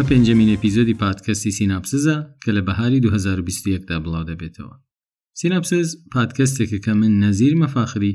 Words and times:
ئەمە 0.00 0.12
پێنجەمین 0.12 0.50
ئەپیزۆدی 0.54 0.98
پادکەستی 1.02 1.54
سیناپسزە 1.58 2.16
کە 2.42 2.50
لە 2.56 2.62
بەهاری 2.68 3.02
2021دا 3.06 3.96
بڵاو 4.04 4.28
دەبێتەوە. 4.30 4.74
سیناپسز 5.40 5.88
پادکەستێکە 6.14 6.78
کە 6.84 6.92
من 7.00 7.12
نەزیر 7.22 7.54
مەفاخری 7.62 8.14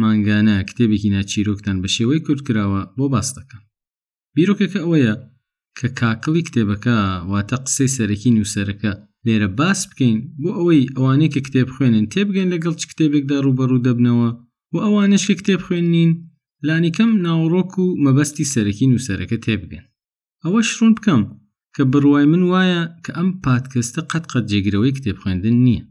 مانگانە 0.00 0.56
کتێبێکی 0.68 1.10
ناچیرۆکتان 1.16 1.76
بە 1.82 1.88
شێوەی 1.96 2.20
کورتکراوە 2.26 2.82
بۆ 2.98 3.06
باس 3.14 3.28
دەکەم. 3.38 3.62
بیرۆکەکە 4.36 4.78
ئەوەیە 4.84 5.14
کە 5.78 5.88
کاکڵی 6.00 6.42
کتێبەکە 6.48 6.96
واتە 7.30 7.56
قسەی 7.66 7.92
سەرەکی 7.96 8.30
نووسەرەکە 8.36 8.90
لێرە 9.26 9.48
باس 9.60 9.80
بکەین 9.90 10.16
بۆ 10.42 10.50
ئەوەی 10.58 10.82
ئەوانەیە 10.96 11.30
کە 11.34 11.40
کتێب 11.46 11.68
خوێنن 11.74 12.06
تێبگەن 12.12 12.48
لەگەڵ 12.54 12.74
چ 12.80 12.82
کتێبێکدا 12.90 13.36
ڕوبەڕوو 13.46 13.84
دەبنەوە 13.86 14.28
و 14.72 14.76
ئەوانش 14.84 15.22
کە 15.28 15.34
کتێب 15.40 15.60
خوێن 15.66 15.86
نین 15.96 16.10
لانیکەم 16.68 17.10
ناوڕۆک 17.24 17.72
و 17.82 17.86
مەبەستی 18.04 18.50
سەرەکی 18.52 18.86
نووسەرەکە 18.92 19.38
تێبگەن. 19.46 19.85
ئەوە 20.46 20.60
شڕون 20.70 20.92
بکەم 20.98 21.22
کە 21.74 21.82
بڕوای 21.92 22.26
من 22.32 22.42
وایە 22.50 22.82
کە 23.04 23.10
ئەم 23.18 23.28
پادکەستە 23.46 24.00
قەت 24.10 24.24
قەت 24.32 24.44
جێگرەوەی 24.50 24.94
کتێب 24.96 25.16
خوێندن 25.22 25.56
نییە 25.66 25.82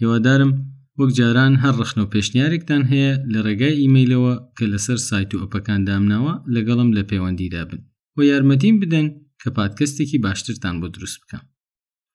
هێوادارم 0.00 0.52
وەک 0.98 1.10
جاران 1.18 1.54
هەر 1.62 1.74
ڕخنە 1.80 2.02
و 2.04 2.10
پێشنیارێکتان 2.14 2.82
هەیە 2.90 3.12
لە 3.32 3.38
ڕێگای 3.46 3.78
ئیممەیلەوە 3.82 4.34
کە 4.56 4.64
لەسەر 4.72 4.98
سایت 5.08 5.30
و 5.32 5.40
ئەپەکان 5.42 5.80
دامناوە 5.88 6.32
لەگەڵم 6.54 6.88
لە 6.96 7.02
پەیوەندیدا 7.10 7.62
بن 7.68 7.80
و 8.16 8.18
یارمەتیم 8.30 8.76
بدەن 8.82 9.06
کە 9.40 9.48
پادکەستێکی 9.58 10.18
باشترتان 10.24 10.74
بۆ 10.80 10.86
دروست 10.94 11.16
بکەم 11.22 11.44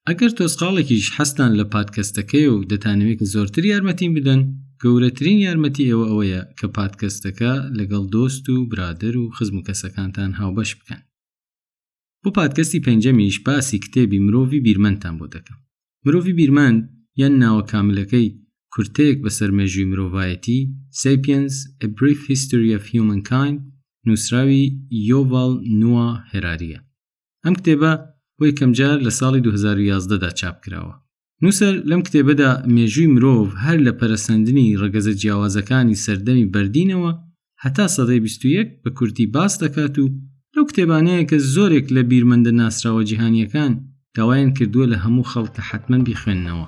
ئەگەر 0.10 0.32
تۆسقاڵێکیش 0.38 1.06
هەستان 1.18 1.52
لە 1.60 1.66
پادکەستەکەی 1.74 2.48
و 2.54 2.56
دەتانەوێت 2.72 3.22
زۆرتر 3.34 3.64
یارمەتیم 3.74 4.12
بدەن 4.18 4.42
گەورەترین 4.82 5.38
یارمەتی 5.48 5.84
ئێوە 5.90 6.06
ئەوەیە 6.10 6.42
کە 6.60 6.68
پادکەستەکە 6.78 7.54
لەگەڵ 7.80 8.04
دۆست 8.16 8.46
و 8.54 8.56
برادر 8.72 9.14
و 9.22 9.32
خزم 9.38 9.56
و 9.58 9.66
کەسەکانتان 9.68 10.32
هاوبەش 10.42 10.72
بکەن 10.82 11.02
بۆ 12.26 12.32
پادکەستی 12.40 12.84
پێنجەمیش 12.86 13.36
باسی 13.48 13.78
کتێبی 13.86 14.20
مرۆڤی 14.26 14.60
بیرمەندان 14.68 15.16
بۆ 15.20 15.26
دەکەم 15.36 15.60
مرۆڤی 16.06 16.34
بیرمان 16.40 16.76
یان 17.22 17.34
ناوە 17.44 17.64
کاملەکەی 17.72 18.28
کورتەیەک 18.74 19.18
بەسەر 19.26 19.50
مێژووی 19.60 19.90
مرۆڤایەتی 19.92 20.60
سپینس 21.02 21.54
a 21.86 21.88
brief 22.00 22.22
history 22.32 22.70
of 22.78 22.84
humankind 22.94 23.60
نووسراوی 24.08 24.64
یۆڤال 25.12 25.52
نووە 25.82 26.08
هێراریە 26.32 26.80
ئەم 27.46 27.54
کتێبە 27.60 27.92
بۆی 28.40 28.54
کەمجار 28.60 28.98
لە 29.06 29.12
ساڵی 29.20 29.42
2011دا 29.46 30.30
چاپ 30.40 30.58
کراوە 30.64 30.96
نووسەر 31.42 31.74
لەم 31.90 32.02
کتێبەدا 32.08 32.52
مێژووی 32.76 33.12
مرۆڤ 33.16 33.48
هەر 33.64 33.78
لە 33.88 33.92
پەرسەندنی 34.00 34.68
ڕگەزە 34.84 35.14
جیاوازەکانی 35.22 36.02
سەردەمی 36.06 36.50
بەردینەوە 36.54 37.12
هەتا 37.64 37.86
سەدەی 37.96 38.20
21 38.20 38.84
بە 38.84 38.90
کورتی 38.98 39.26
باس 39.36 39.54
دەکات 39.64 39.96
و 40.02 40.06
لەو 40.56 40.66
کتێبانەیە 40.70 41.24
کە 41.30 41.38
زۆرێک 41.54 41.86
لە 41.96 42.02
بیرمەندە 42.10 42.52
ناسراوە 42.60 43.02
جیهانیەکان 43.10 43.72
داوایان 44.16 44.50
کردووە 44.58 44.86
لە 44.94 44.98
هەموو 45.04 45.30
خەڵکە 45.32 45.62
حتمما 45.70 45.98
بیخوێندنەوە 46.08 46.66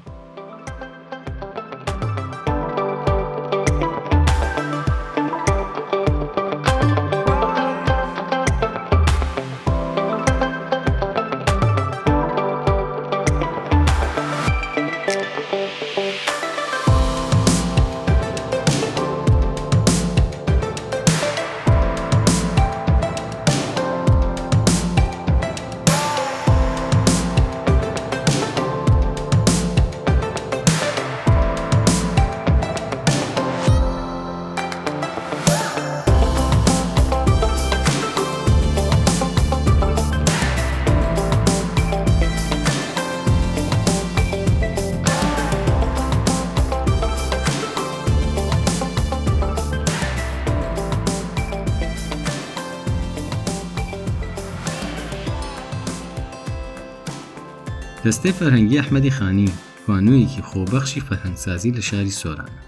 دەستەی 58.11 58.33
فەرهەنگی 58.39 58.79
ئەحمەدی 58.79 59.15
خانی 59.17 59.49
وانوویەکی 59.87 60.43
خۆبەخشی 60.49 61.03
فەرهەنگسازی 61.07 61.75
لە 61.77 61.81
شاری 61.89 62.17
سۆرانە 62.21 62.59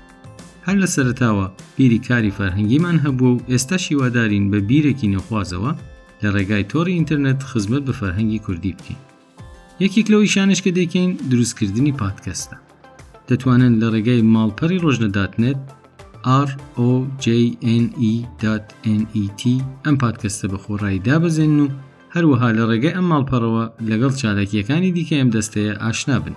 هەر 0.67 0.75
لە 0.83 0.87
سەرتاوە 0.95 1.47
بیری 1.77 1.99
کاری 2.07 2.35
فەرهەنگیمان 2.37 2.97
هەبوو 3.05 3.29
و 3.35 3.43
ئێستا 3.51 3.75
شیوادارین 3.85 4.45
بە 4.51 4.59
بیرێکی 4.69 5.11
نەخوازەوە 5.15 5.71
لە 6.21 6.27
ڕێگای 6.35 6.67
تۆڕی 6.71 6.95
ئینتەرنێت 6.97 7.41
خزمەت 7.49 7.83
بە 7.87 7.93
فەرهەنگی 7.99 8.43
کوردی 8.45 8.75
بکەین 8.77 8.99
یەکێک 9.83 10.07
لەوەی 10.11 10.31
شانش 10.35 10.59
کە 10.65 10.71
دەکەین 10.79 11.11
دروستکردنی 11.31 11.93
پادکەستە 12.01 12.57
دەتوانن 13.29 13.73
لە 13.81 13.87
ڕێگای 13.93 14.25
ماڵپەری 14.33 14.81
ڕۆژنەداتنێت 14.83 15.59
ROJNE.net 16.81 18.67
ئەم 19.85 19.95
پادکەستە 20.03 20.45
بە 20.51 20.57
خۆڕایی 20.63 21.03
دابزێن 21.07 21.55
و 21.59 21.65
هەروەها 22.15 22.49
لە 22.57 22.63
ڕێگەی 22.69 22.95
ئەم 22.95 23.07
ماڵپەڕەوە 23.11 23.63
لەگەڵ 23.89 24.13
چالاکیەکانی 24.21 24.93
دیکە 24.95 25.15
ئەم 25.19 25.29
دەستەیە 25.35 25.73
ئاشنا 25.83 26.17
بن 26.23 26.35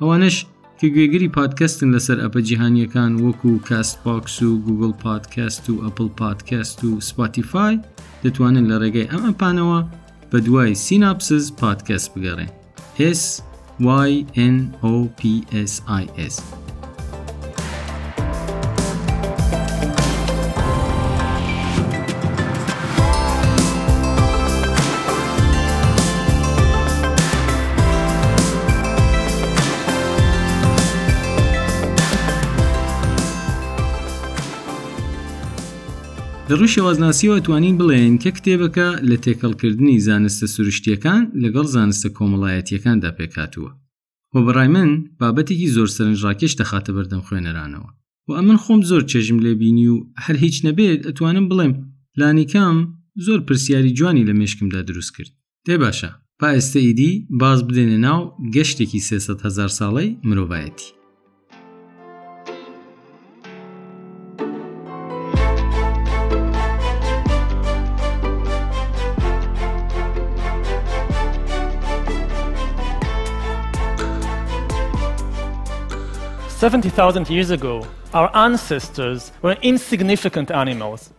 ئەوانش 0.00 0.36
کە 0.78 0.86
گوێگری 0.94 1.32
پادکەستن 1.38 1.88
لەسەر 1.96 2.18
ئەپە 2.24 2.40
جیهانیەکان 2.48 3.12
وەکو 3.24 3.50
کاست 3.68 3.96
باکس 4.06 4.34
و 4.48 4.50
گوگل 4.66 4.92
پادکەست 5.04 5.64
و 5.70 5.74
ئەپل 5.84 6.08
پادکەست 6.20 6.78
و 6.86 6.90
سپاتیفای 7.08 7.74
دەتوانن 8.24 8.64
لە 8.70 8.76
ڕێگەی 8.82 9.10
ئەم 9.12 9.22
ئەپانەوە 9.28 9.78
بە 10.30 10.38
دوای 10.46 10.70
سیناپسز 10.84 11.44
پادکەست 11.60 12.08
بگەڕێن 12.14 12.50
S 13.20 13.24
YNOPSIS. 14.46 16.38
لە 36.52 36.58
ڕووشی 36.60 36.82
وازناسیەوە 36.86 37.36
توانین 37.46 37.74
بڵێن 37.80 38.12
کە 38.22 38.30
کتێبەکە 38.36 38.88
لە 39.10 39.16
تێکەڵکردنی 39.24 40.02
زانستە 40.06 40.46
سروشتیەکان 40.54 41.22
لەگەڵ 41.42 41.66
زانستە 41.74 42.08
کۆمەڵایەتیەکاندا 42.16 43.10
پێکاتووە 43.18 43.70
وە 44.34 44.40
بەڕای 44.46 44.68
من 44.76 44.90
بابەتێکی 45.20 45.72
زۆر 45.76 45.88
سەرنجڕاکێش 45.96 46.52
دەخاتە 46.60 46.90
بەردەم 46.96 47.22
خوێنەرانەوە 47.26 47.88
و 48.28 48.30
ئەمن 48.38 48.58
خۆم 48.64 48.80
زۆر 48.90 49.02
چێژم 49.10 49.38
لێبینی 49.44 49.88
و 49.92 49.96
هەر 50.24 50.36
هیچ 50.44 50.56
نەبێت 50.66 51.00
ئەتوانم 51.08 51.46
بڵێم 51.50 51.74
لانیکام 52.20 52.76
زۆر 53.26 53.38
پرسیاری 53.46 53.94
جوانی 53.98 54.26
لە 54.28 54.34
مێشکمدا 54.40 54.80
دروست 54.90 55.12
کرد 55.16 55.32
تێ 55.66 55.74
باشە 55.82 56.10
پائێستە 56.40 56.78
ئیدی 56.86 57.12
باز 57.40 57.58
بدێنە 57.68 57.98
ناو 58.06 58.20
گەشتێکی 58.54 59.00
300 59.08 59.46
هزار 59.46 59.70
ساڵەی 59.78 60.10
مرۆڤایەتی 60.28 60.90
70,000 76.62 77.28
years 77.28 77.50
ago, 77.50 77.84
our 78.14 78.30
ancestors 78.36 79.32
were 79.42 79.54
insignificant 79.62 80.52
animals. 80.52 81.10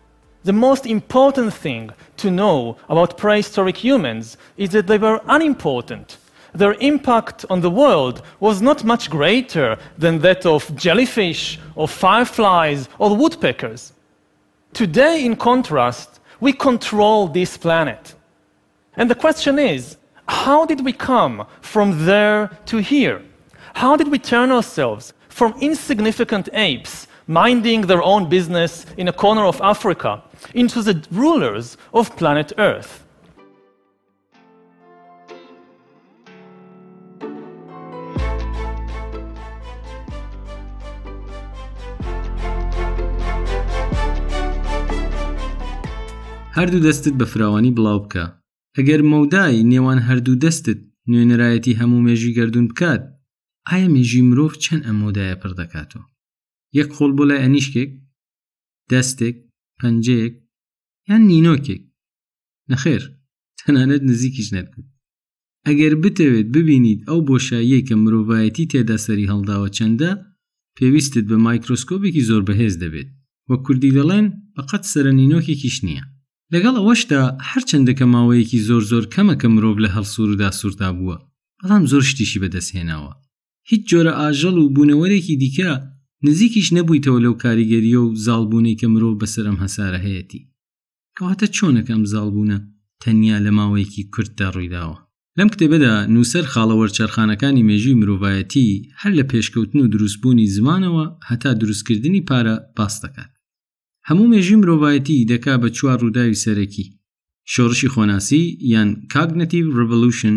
The 0.45 0.53
most 0.53 0.85
important 0.85 1.53
thing 1.53 1.89
to 2.15 2.31
know 2.31 2.77
about 2.87 3.17
prehistoric 3.17 3.75
humans 3.75 4.37
is 4.55 4.69
that 4.69 4.87
they 4.87 4.97
were 4.97 5.19
unimportant. 5.27 6.15
Their 6.55 6.75
impact 6.79 7.43
on 7.49 7.59
the 7.59 7.69
world 7.69 8.21
was 8.39 8.61
not 8.61 8.85
much 8.85 9.09
greater 9.09 9.77
than 9.97 10.19
that 10.19 10.45
of 10.45 10.73
jellyfish, 10.77 11.59
or 11.75 11.89
fireflies, 11.89 12.87
or 12.97 13.13
woodpeckers. 13.17 13.91
Today, 14.71 15.25
in 15.25 15.35
contrast, 15.35 16.21
we 16.39 16.53
control 16.53 17.27
this 17.27 17.57
planet. 17.57 18.15
And 18.95 19.11
the 19.11 19.19
question 19.25 19.59
is 19.59 19.97
how 20.25 20.65
did 20.65 20.85
we 20.85 20.93
come 20.93 21.45
from 21.59 22.05
there 22.05 22.49
to 22.67 22.77
here? 22.77 23.21
How 23.73 23.97
did 23.97 24.07
we 24.07 24.19
turn 24.19 24.49
ourselves 24.49 25.11
from 25.39 25.53
insignificant 25.67 26.47
apes 26.53 27.07
minding 27.39 27.81
their 27.89 28.03
own 28.13 28.29
business 28.29 28.85
in 29.01 29.07
a 29.07 29.13
corner 29.23 29.45
of 29.51 29.59
Africa 29.61 30.11
into 30.53 30.81
the 30.81 30.95
rulers 31.21 31.77
of 31.93 32.15
planet 32.21 32.53
Earth. 32.57 32.93
هەردوو 46.57 46.79
دەستت 46.79 47.13
بە 47.21 47.25
فراوانی 47.25 47.71
بڵاو 47.77 47.99
بکە 48.03 48.23
ئەگەر 48.77 49.01
مەودای 49.11 49.63
نێوان 49.71 49.99
هەردوو 50.07 50.39
دەستت 50.43 50.79
نوێنەرایەتی 51.11 51.77
هەموو 51.79 52.01
مێژی 52.05 52.33
گردردون 52.37 52.67
بکات 52.67 53.03
ئایا 53.71 53.87
مێژی 53.93 54.21
مرۆڤ 54.29 54.53
چەند 54.63 54.83
ئەمۆدایە 54.87 55.35
پڕ 55.41 55.51
دەکاتەوە 55.59 56.05
یەک 56.79 56.89
خۆڵ 56.95 57.11
بۆ 57.17 57.23
لای 57.29 57.43
ئەنیشکێک 57.43 57.89
دەستێک 58.91 59.35
پەنجەیەک 59.79 60.33
یان 61.09 61.21
نینۆکێک 61.29 61.81
نەخێر 62.71 63.03
تەنانەت 63.59 64.01
نزیکیش 64.09 64.47
نەکرد 64.57 64.85
ئەگەر 65.67 65.93
بتەوێت 66.03 66.47
ببینیت 66.55 67.01
ئەو 67.09 67.19
بۆشاییە 67.27 67.79
کە 67.87 67.95
مرۆڤایەتی 68.03 68.69
تێدا 68.71 68.97
سەری 69.05 69.29
هەڵداوە 69.31 69.69
چەندە 69.77 70.11
پێویستت 70.77 71.25
بە 71.31 71.37
مایکرۆسکۆپێکی 71.45 72.23
زۆر 72.29 72.41
بەهێز 72.47 72.75
دەبێت 72.83 73.09
وە 73.49 73.55
کوردی 73.65 73.95
دەڵێن 73.97 74.25
بەقەت 74.55 74.83
سرە 74.91 75.11
نینۆکێکیش 75.19 75.77
نییە 75.87 76.05
لەگەڵ 76.53 76.73
ئەوەشدا 76.79 77.21
هەرچەندەکە 77.49 78.05
ماوەیەکی 78.15 78.59
زۆر 78.67 78.83
زۆر 78.91 79.03
کەمە 79.13 79.35
کە 79.41 79.47
مرۆڤ 79.55 79.77
لە 79.83 79.89
هەڵسووردا 79.95 80.49
سووردا 80.59 80.89
بووە 80.97 81.17
بەڵام 81.59 81.83
زۆر 81.91 82.03
شتیشی 82.09 82.41
بەدەستهێناوە 82.43 83.13
هیچ 83.69 83.81
جۆرە 83.91 84.13
ئاژەڵ 84.21 84.55
و 84.59 84.71
بوونەوەرێکی 84.75 85.35
دیکە 85.43 85.69
نزیکیش 86.27 86.67
نەبوویتەوە 86.77 87.19
لەو 87.25 87.33
کاریگەریە 87.43 87.99
و 88.03 88.15
زالبوونی 88.25 88.77
کە 88.79 88.85
مرۆڤ 88.93 89.15
بەسەرم 89.21 89.57
هەسارە 89.63 89.99
هەیەی 90.05 90.27
کەواتە 91.17 91.47
چۆنەکەم 91.55 92.01
زالبوونە 92.13 92.57
تەنیا 93.01 93.37
لە 93.45 93.51
ماوەیەکی 93.57 94.09
کورتدا 94.13 94.47
ڕوویداوە 94.55 94.97
لەم 95.37 95.49
کتێبەدا 95.53 95.93
نووسەر 96.13 96.45
خاڵەوە 96.53 96.87
چرخانەکانی 96.97 97.65
مێژوی 97.69 97.99
مرۆڤایەتی 98.01 98.67
هەر 99.01 99.11
لە 99.19 99.23
پێشکەوتن 99.31 99.79
و 99.81 99.87
دروستبوونی 99.93 100.47
زمانەوە 100.55 101.05
هەتا 101.29 101.51
دروستکردنی 101.61 102.21
پارە 102.29 102.55
باس 102.77 102.95
دەکات 103.05 103.31
هەموو 104.07 104.27
مێژوی 104.33 104.59
مرۆڤایەتی 104.61 105.25
دەکا 105.31 105.53
بە 105.61 105.67
چوار 105.77 105.97
ڕووداوی 106.03 106.41
سەرەکی 106.45 106.85
شۆڕشی 107.53 107.91
خۆناسی 107.93 108.41
یان 108.73 108.89
کاگنەتی 109.13 109.61
ڕڤلوشن 109.77 110.35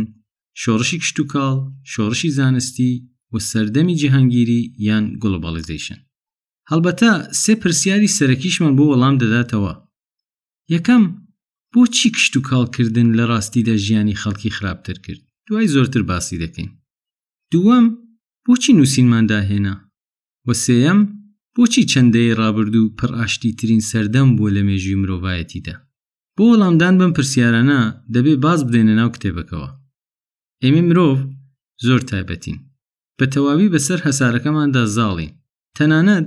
شۆڕشی 0.62 0.98
کشتتوکاڵ 1.02 1.56
شۆڕشی 1.92 2.28
زانستی 2.38 2.92
و 3.36 3.40
سەردەمی 3.52 3.94
جیهانگیری 4.00 4.60
یان 4.88 5.04
گلوبالیزیشن 5.22 5.98
هەڵبەتە 6.70 7.10
سێ 7.42 7.52
پرسیاری 7.62 8.14
سەرەکیشمان 8.18 8.72
بۆ 8.78 8.84
وەڵام 8.90 9.14
دەداتەوە 9.22 9.72
یەکەم 10.74 11.02
بۆچی 11.72 12.08
کشت 12.14 12.32
و 12.36 12.40
کاڵکردن 12.48 13.08
لە 13.18 13.24
ڕاستیدا 13.30 13.74
ژیانی 13.86 14.18
خەڵکی 14.22 14.50
خراپتر 14.56 14.96
کرد 15.04 15.22
دوای 15.48 15.68
زۆرتر 15.74 16.02
باسی 16.10 16.40
دەکەین 16.44 16.70
دووەم 17.52 17.84
بۆچی 18.46 18.72
نووسینمانداهێنا 18.78 19.74
وە 20.46 20.54
سێەم 20.64 20.98
بۆچی 21.56 21.88
چەندەیە 21.92 22.34
ڕابرد 22.40 22.74
و 22.78 22.94
پڕئاشتی 22.98 23.50
ترین 23.60 23.80
سەردەم 23.90 24.28
بووە 24.36 24.50
لە 24.56 24.62
مێژوی 24.68 25.00
مرۆڤایەتیدا 25.02 25.74
بۆ 26.36 26.42
وەڵامدان 26.50 26.94
بم 27.00 27.12
پرسیارانە 27.16 27.80
دەبێ 28.14 28.34
باز 28.44 28.60
بدەێنە 28.66 28.94
ناو 29.00 29.10
کتێبەکەەوە 29.14 29.68
ئێمە 30.62 30.82
مرۆڤ 30.88 31.18
زۆر 31.86 32.00
تایبەتین 32.10 32.58
بە 33.18 33.26
تەواوی 33.32 33.72
بەسەر 33.74 34.00
هەسارەکەماندا 34.06 34.82
زاڵین 34.96 35.32
تەنانەت 35.76 36.26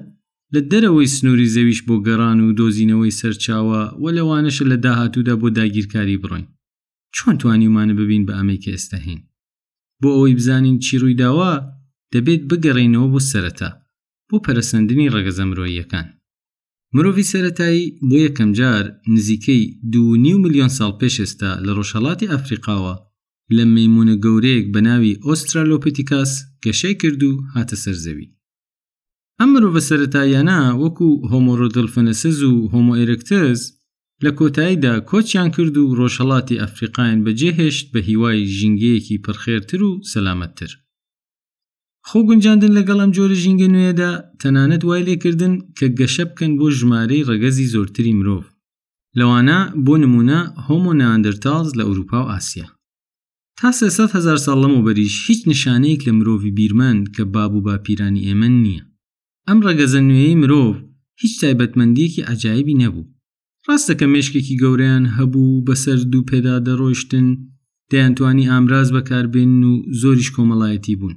لە 0.53 0.62
دەرەوەی 0.71 1.13
سنووری 1.15 1.51
زەویش 1.56 1.80
بۆ 1.88 1.95
گەڕان 2.07 2.38
و 2.41 2.56
دۆزینەوەی 2.59 3.18
سەرچاوە 3.19 3.81
و 4.01 4.06
لەوانەشە 4.18 4.63
لە 4.71 4.77
داهاتوودا 4.86 5.36
بۆ 5.41 5.47
داگیرکاری 5.57 6.21
بڕۆین 6.24 6.47
چۆن 7.15 7.36
توانیمانە 7.41 7.94
ببین 8.01 8.24
بە 8.27 8.33
ئەمەی 8.38 8.62
کە 8.63 8.69
ئێستا 8.75 8.97
هین 9.06 9.19
بۆ 10.01 10.09
ئەوەی 10.15 10.36
بزانین 10.39 10.77
چی 10.86 10.94
ڕوویداوە 11.01 11.51
دەبێت 12.13 12.41
بگەڕینەوە 12.50 13.07
بۆ 13.13 13.19
سەرەتا 13.31 13.69
بۆ 14.30 14.35
پەرسەندنی 14.45 15.12
ڕەگەزە 15.15 15.44
مرۆیەکان 15.51 16.07
مرۆڤی 16.95 17.25
سەتایی 17.31 17.92
بۆ 18.09 18.15
یەکەم 18.25 18.50
جار 18.59 18.83
نزیکەی 19.15 19.63
دو 19.94 20.03
نیو 20.25 20.38
میلیۆن 20.44 20.71
ساڵ 20.77 20.92
پێش 21.00 21.15
ئێستا 21.21 21.51
لە 21.65 21.71
ڕۆژهڵاتی 21.77 22.31
ئەفریقاوە 22.33 22.94
لە 23.57 23.63
مەمونە 23.75 24.15
گەورەیەک 24.25 24.65
بە 24.73 24.81
ناوی 24.87 25.19
ئۆسترالۆپیتیکاس 25.25 26.31
گەشەی 26.65 26.95
کرد 27.01 27.21
و 27.29 27.31
هاتە 27.55 27.75
سەرزەوی 27.83 28.29
ئەم 29.39 29.49
مرۆڤ 29.53 29.75
سەرەتاییانە 29.89 30.59
وەکو 30.83 31.07
هۆمۆڕۆدڵفەنەسز 31.31 32.39
و 32.49 32.53
هۆمۆئێرەکتز 32.73 33.59
لە 34.25 34.31
کۆتاییدا 34.39 34.93
کۆچیان 35.09 35.49
کرد 35.55 35.75
و 35.77 35.83
ڕۆژهڵاتی 35.99 36.59
ئەفریقاین 36.63 37.17
بەجێهێشت 37.25 37.85
بە 37.93 37.99
هیوای 38.09 38.39
ژینگەیەکی 38.57 39.21
پرخێرتر 39.25 39.81
و 39.87 39.91
سەلامەتتر 40.11 40.71
خۆ 42.09 42.19
گونجاندن 42.27 42.71
لەگەڵ 42.77 42.97
ئەم 43.01 43.11
جۆرە 43.17 43.35
ژینگە 43.43 43.68
نوێدا 43.75 44.11
تەنانەت 44.41 44.83
وای 44.85 45.01
لێکردن 45.07 45.53
کە 45.77 45.85
گەشە 45.99 46.23
بکەن 46.31 46.51
بۆ 46.59 46.65
ژمارەی 46.79 47.25
ڕەگەزی 47.29 47.71
زۆرتری 47.73 48.13
مرۆڤ 48.19 48.45
لەوانە 49.19 49.59
بۆ 49.85 49.94
نمونە 50.03 50.39
هۆمۆ 50.68 50.91
نەاندرتالز 51.01 51.71
لە 51.79 51.83
ئەوروپا 51.89 52.19
و 52.25 52.31
ئاسیا 52.33 52.68
تا 53.61 53.71
300 53.71 54.11
هزار 54.18 54.37
ساڵ 54.45 54.57
لەمە 54.63 54.81
بەریش 54.87 55.13
هیچ 55.28 55.42
نیشانەیەک 55.51 56.01
لە 56.07 56.11
مرۆڤی 56.19 56.51
بیرمان 56.57 56.97
کە 57.16 57.23
باب 57.33 57.51
و 57.56 57.61
باپیرانی 57.68 58.25
ئێمە 58.28 58.49
نییە 58.66 58.83
ئەم 59.47 59.59
ڕەگەزە 59.68 59.99
نوێی 60.09 60.35
مرۆڤ 60.42 60.75
هیچ 61.21 61.33
تایبەتمەندیەکی 61.42 62.25
ئاجایبی 62.28 62.78
نەبوو 62.81 63.06
ڕاستەکە 63.68 64.06
مشکێکی 64.16 64.56
گەوریان 64.63 65.04
هەبوو 65.18 65.63
بەسەر 65.68 65.99
دوو 66.11 66.28
پێدا 66.31 66.56
دەڕۆشتن 66.68 67.28
دەیانتوانی 67.92 68.49
ئامراز 68.51 68.87
بەکاربێن 68.95 69.51
و 69.69 69.71
زۆریش 70.01 70.30
کۆمەڵایەتی 70.35 70.95
بوون 70.99 71.16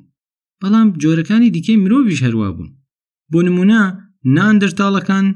بەڵام 0.62 0.88
جۆرەکانی 1.02 1.50
دیکەی 1.56 1.76
مرۆڤش 1.84 2.20
هەروە 2.26 2.48
بوون 2.56 2.70
بۆ 3.32 3.38
نمونە 3.46 3.80
ناندرتاڵەکان 4.36 5.26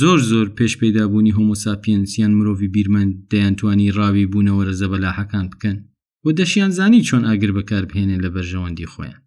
زۆر 0.00 0.18
زۆر 0.30 0.46
پێش 0.58 0.72
پەیدابوونی 0.80 1.34
هۆمۆساپینسیان 1.36 2.32
مرۆڤی 2.38 2.68
بیرمەند 2.74 3.12
دەیانتوانی 3.32 3.88
ڕاوی 3.98 4.26
بوونەوەرە 4.32 4.74
زەبەلاحەکان 4.80 5.46
بکەن 5.54 5.78
و 6.26 6.32
دەشیانزانی 6.32 7.00
چۆن 7.08 7.22
ئاگر 7.28 7.52
بەکاربهێنێ 7.58 8.16
لە 8.24 8.28
بەرژەوەندی 8.34 8.90
خۆیان 8.92 9.22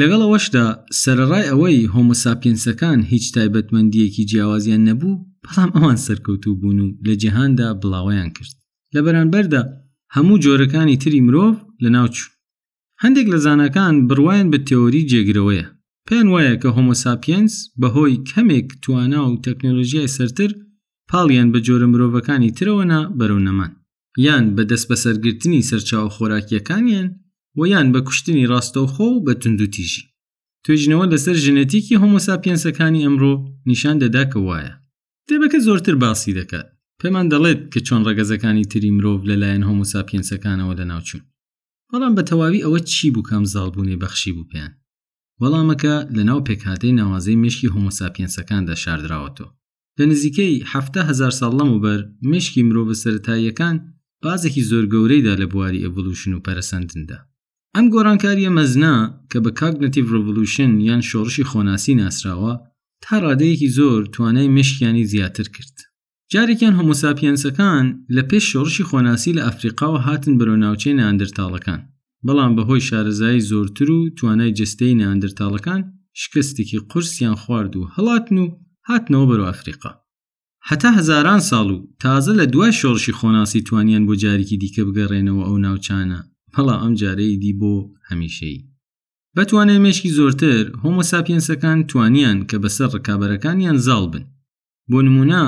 لەگەڵ 0.00 0.20
ئەوەشدا 0.24 0.64
سەرڕای 1.02 1.44
ئەوەی 1.50 1.90
هۆمەساپینسەکان 1.94 2.98
هیچ 3.12 3.24
تایبەتمەندیەکی 3.34 4.22
جیاوازیان 4.30 4.82
نەبوو 4.88 5.20
بەڵام 5.44 5.70
ئەوان 5.76 5.96
سەرکەوتوو 6.06 6.58
بوون 6.60 6.78
و 6.84 6.88
لە 7.06 7.14
جیهاندا 7.22 7.68
بڵاویان 7.82 8.28
کرد 8.36 8.56
لە 8.94 9.00
بەرانبەردا 9.06 9.62
هەموو 10.16 10.36
جۆرەکانی 10.44 10.96
تری 11.02 11.20
مرۆڤ 11.26 11.54
لە 11.82 11.88
ناوچوو 11.96 12.30
هەندێک 13.02 13.26
لە 13.34 13.38
زانەکان 13.46 13.94
بڕواین 14.08 14.46
بە 14.52 14.58
تێۆری 14.68 15.08
جێگرەوەیە 15.10 15.66
پێیان 16.08 16.28
وایە 16.32 16.54
کە 16.62 16.68
هۆمۆساپینس 16.76 17.52
بەهۆی 17.80 18.16
کەمێک 18.30 18.68
توانا 18.84 19.20
و 19.28 19.40
تەکنۆلژیای 19.46 20.12
سەرتر 20.16 20.50
پاڵیان 21.10 21.48
بە 21.52 21.58
جۆرە 21.66 21.86
مرۆڤەکانی 21.92 22.50
ترەوەنا 22.58 23.00
بەرەو 23.18 23.40
نەمان 23.48 23.72
یان 24.26 24.44
بە 24.56 24.62
دەست 24.72 24.86
بە 24.92 24.96
سەرگرتنی 25.04 25.62
سەرچاو 25.70 26.08
خۆراکیەکانیان 26.16 27.08
و 27.58 27.60
یان 27.72 27.88
بە 27.94 28.00
کوشتنی 28.06 28.46
ڕاستەوخۆ 28.50 29.00
و 29.12 29.24
بە 29.26 29.34
تونندوتیژی 29.42 30.02
توێژنەوە 30.66 31.04
لەسەر 31.12 31.36
ژنەتیکی 31.44 32.00
هۆمۆساپیەنسەکانی 32.02 33.04
ئەمڕۆ 33.04 33.32
نیشان 33.70 33.96
دەدا 34.02 34.24
کە 34.32 34.36
وایە 34.46 34.72
کتێبەکە 35.26 35.58
زۆرتر 35.66 35.94
باسی 36.04 36.34
دەکات 36.40 36.66
پێمان 37.00 37.26
دەڵێت 37.32 37.60
کە 37.72 37.80
چۆن 37.86 38.00
ڕگەزەکانی 38.08 38.64
تری 38.70 38.90
مرۆڤ 38.96 39.20
لەلایەن 39.30 39.64
هۆمۆساپیەنسەکانەوە 39.68 40.74
لەناوچوون 40.80 41.24
بەڵام 41.92 42.12
بە 42.18 42.22
تەواوی 42.28 42.62
ئەوە 42.64 42.80
چی 42.92 43.08
بوو 43.14 43.24
کامزالبوونێ 43.30 43.96
بەخشی 44.02 44.32
بوو 44.36 44.48
پێیان 44.50 44.72
وەڵامەکە 45.42 45.94
لە 46.16 46.22
ناو 46.28 46.40
پێکهاتەی 46.48 46.96
ناوازەی 47.00 47.36
مشکی 47.44 47.72
هۆمۆساپیەنسەکاندا 47.74 48.74
شاردراوەتەوە 48.84 49.50
لە 49.98 50.04
نزیکەی 50.10 50.52
1 50.72 51.04
هزار 51.10 51.32
ساڵ 51.40 51.52
لەموبەر 51.58 52.00
مشکی 52.32 52.62
مرۆڤ 52.68 52.88
سەتاییەکان 53.04 53.76
بازێکی 54.24 54.62
زۆر 54.70 54.84
گەورەیدا 54.92 55.34
لە 55.42 55.46
بواری 55.52 55.82
ئەڤلوشن 55.84 56.32
و 56.34 56.42
پەرسەندندا 56.46 57.18
ئەم 57.74 57.86
گۆرانکاریە 57.94 58.50
مەزنا 58.58 58.94
کە 59.30 59.38
بە 59.44 59.50
کاگنتیڤ 59.60 60.06
ڕڤلوشن 60.12 60.72
یان 60.88 61.02
شۆڕشی 61.10 61.48
خۆناسی 61.50 61.94
ناسراوە 62.00 62.52
تا 63.04 63.14
ڕادەیەکی 63.24 63.72
زۆر 63.78 64.00
توانای 64.14 64.52
مشکیانی 64.56 65.08
زیاتر 65.12 65.46
کرد 65.54 65.76
جارێکیان 66.34 66.74
هەموساپیەنسەکان 66.80 67.86
لە 68.16 68.22
پێش 68.28 68.44
شۆڕشی 68.52 68.86
خۆناسی 68.90 69.34
لە 69.38 69.42
ئەفریقاوە 69.48 69.98
هاتن 70.06 70.32
بەرەو 70.38 70.60
ناوچەی 70.64 70.96
ناندرتاڵەکان 71.00 71.80
بەڵام 72.26 72.52
بەهۆی 72.56 72.86
شارەزایی 72.88 73.46
زۆرتر 73.50 73.88
و 73.94 73.98
توانای 74.18 74.54
جستەی 74.58 74.98
ناندرتاڵەکان 75.02 75.80
شکستێکی 76.22 76.80
قرسیان 76.90 77.36
خوارد 77.42 77.72
و 77.76 77.88
هەڵاتن 77.94 78.36
و 78.42 78.46
هاتنەوە 78.88 79.26
بەرەو 79.30 79.48
ئەفریقا 79.50 79.92
هەتا 80.68 80.90
هزاران 80.98 81.40
ساڵ 81.50 81.66
و 81.74 81.78
تازە 82.02 82.32
لە 82.40 82.44
دوای 82.52 82.72
شۆڕشی 82.80 83.12
خۆناسی 83.18 83.60
توانیان 83.68 84.02
بۆ 84.08 84.14
جارێکی 84.24 84.56
دیکە 84.62 84.82
بگەڕێنەوە 84.88 85.42
ئەو 85.48 85.56
ناوچانە 85.64 86.20
بەڵا 86.54 86.74
ئەم 86.82 86.92
جارەی 87.00 87.34
دی 87.42 87.52
بۆ 87.60 87.74
هەمیشەی 88.08 88.64
بەتوانێ 89.36 89.76
مێشکی 89.84 90.14
زۆرتر 90.18 90.62
هۆمۆساپینسەکان 90.82 91.78
توانیان 91.90 92.38
کە 92.50 92.56
بەسەر 92.62 92.88
ڕکابەرەکانیان 92.96 93.78
زاڵ 93.86 94.04
بن 94.12 94.24
بۆ 94.90 94.98
نمونە 95.06 95.42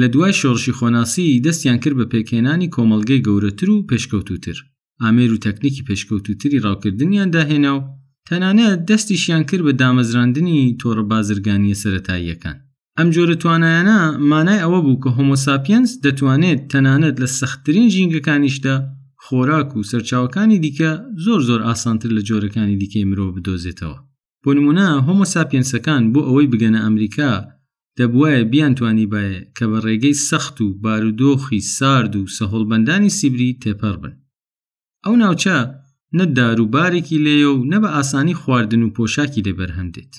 لە 0.00 0.06
دوای 0.14 0.32
شۆڕشی 0.40 0.76
خۆناسی 0.78 1.42
دەستیان 1.46 1.78
کرد 1.82 1.96
بە 2.00 2.06
پێکێنانی 2.12 2.68
کۆمەلگەی 2.74 3.24
گەورەتر 3.26 3.68
و 3.70 3.84
پێشکەوتوتر 3.90 4.56
ئامێر 5.02 5.30
و 5.34 5.42
تەکنیکی 5.46 5.86
پێشکەوتوتری 5.88 6.62
ڕاوکردنیان 6.64 7.28
داهێنا 7.36 7.72
و 7.76 7.82
تەنانەت 8.28 8.80
دەستیشیان 8.90 9.42
کرد 9.50 9.62
بە 9.66 9.72
دامەزراندنی 9.82 10.58
تۆڕە 10.80 11.04
بازرگانیە 11.10 11.76
سەتاییەکان 11.82 12.56
ئەم 13.00 13.08
جۆرە 13.14 13.34
توانایانە 13.42 13.98
مانای 14.30 14.62
ئەوە 14.64 14.80
بوو 14.84 15.00
کە 15.02 15.10
هۆمۆساپینس 15.16 15.90
دەتوانێت 16.04 16.60
تەنانەت 16.72 17.16
لە 17.22 17.28
سەختترین 17.38 17.86
ژینگەکانیشدا 17.94 18.76
خۆراک 19.24 19.68
و 19.76 19.86
سەرچاوەکانی 19.90 20.58
دیکە 20.64 20.90
زۆر 21.24 21.40
زۆر 21.48 21.60
ئاسانتر 21.68 22.10
لە 22.16 22.22
جۆرەکانی 22.28 22.80
دیکەی 22.82 23.08
مرۆ 23.10 23.26
بدۆزێتەوە. 23.36 23.98
بۆ 24.44 24.50
نمونە 24.56 24.88
هۆمۆساپینسەکان 25.06 26.02
بۆ 26.12 26.20
ئەوەی 26.26 26.50
بگەنە 26.52 26.80
ئەمریکا 26.84 27.32
دەبواە 27.98 28.38
بیانتوانی 28.52 29.06
باە 29.12 29.34
کە 29.56 29.64
بە 29.70 29.78
ڕێگەی 29.86 30.20
سەخت 30.28 30.56
و 30.64 30.66
بارودۆخی 30.84 31.60
سارد 31.76 32.12
و 32.16 32.22
سەهۆڵبندانی 32.36 33.14
سیبری 33.18 33.58
تێپەر 33.62 33.96
بن. 34.02 34.14
ئەو 35.04 35.14
ناوچە 35.22 35.58
نە 36.18 36.24
داروبارێکی 36.36 37.18
لێە 37.24 37.48
و 37.56 37.66
نە 37.72 37.78
بە 37.82 37.88
ئاسانی 37.96 38.38
خواردن 38.40 38.82
و 38.82 38.92
پۆشاکی 38.96 39.44
دەبەرهەم 39.46 39.88
دێت. 39.96 40.14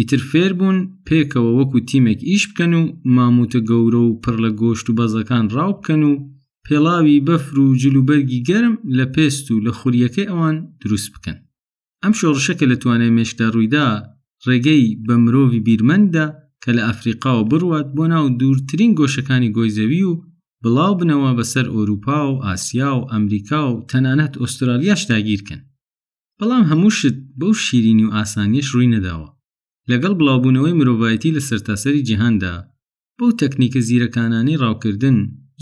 ئیتر 0.00 0.22
فێر 0.30 0.52
بوون 0.58 0.78
پێکەوە 1.08 1.50
وەکو 1.58 1.78
تیمێک 1.90 2.20
ئیش 2.30 2.44
بکەن 2.50 2.72
و 2.80 2.82
ماموتە 3.16 3.60
گەورە 3.70 4.00
و 4.04 4.18
پڕ 4.22 4.36
لە 4.44 4.50
گۆشت 4.60 4.86
و 4.88 4.96
بەزەکان 4.98 5.44
ڕاو 5.56 5.72
بکەن 5.78 6.02
و 6.08 6.12
پێڵاوی 6.66 7.22
بەفر 7.28 7.56
و 7.64 7.76
جلوبەرگی 7.82 8.44
گەرم 8.48 8.74
لە 8.96 9.06
پێست 9.14 9.46
و 9.50 9.62
لە 9.66 9.72
خوریەکەی 9.78 10.28
ئەوان 10.30 10.56
دروست 10.82 11.08
بکەن 11.14 11.36
ئەم 12.02 12.12
شۆڕشە 12.20 12.54
کە 12.58 12.64
لە 12.70 12.76
توانای 12.82 13.14
مێشدا 13.16 13.46
ڕوویدا 13.54 13.86
ڕێگەی 14.46 14.84
بە 15.06 15.14
مرۆڤی 15.24 15.60
بیرمەندا 15.66 16.26
کە 16.62 16.70
لە 16.76 16.82
ئەفریقا 16.88 17.32
و 17.40 17.46
بڕوات 17.50 17.88
بۆ 17.96 18.04
ناو 18.12 18.24
دوورترین 18.40 18.92
گۆشەکانی 18.98 19.52
گۆیزەوی 19.56 20.02
و 20.10 20.12
بڵاو 20.62 20.92
بنەوە 21.00 21.30
بەسەر 21.38 21.66
ئۆروپا 21.74 22.18
و 22.32 22.42
ئاسیا 22.46 22.90
و 22.98 23.06
ئەمریکا 23.12 23.60
و 23.72 23.84
تەنانەت 23.90 24.32
ئوسترالیاش 24.40 25.02
داگیرکەن 25.10 25.60
بەڵام 26.38 26.64
هەمووشت 26.70 27.16
بەو 27.40 27.52
شیرینی 27.64 28.04
و 28.06 28.14
ئاسانیش 28.16 28.68
ڕووی 28.74 28.92
نەداوە 28.94 29.28
لەگەڵ 29.90 30.12
بڵاوبوونەوەی 30.20 30.78
مرۆڤایەتی 30.78 31.34
لە 31.36 31.42
سەرتاسەری 31.48 32.02
جیهاندا 32.08 32.52
بەو 33.18 33.30
تەکنیکە 33.40 33.80
زیرەکانانی 33.88 34.60
ڕاوکردن 34.62 35.16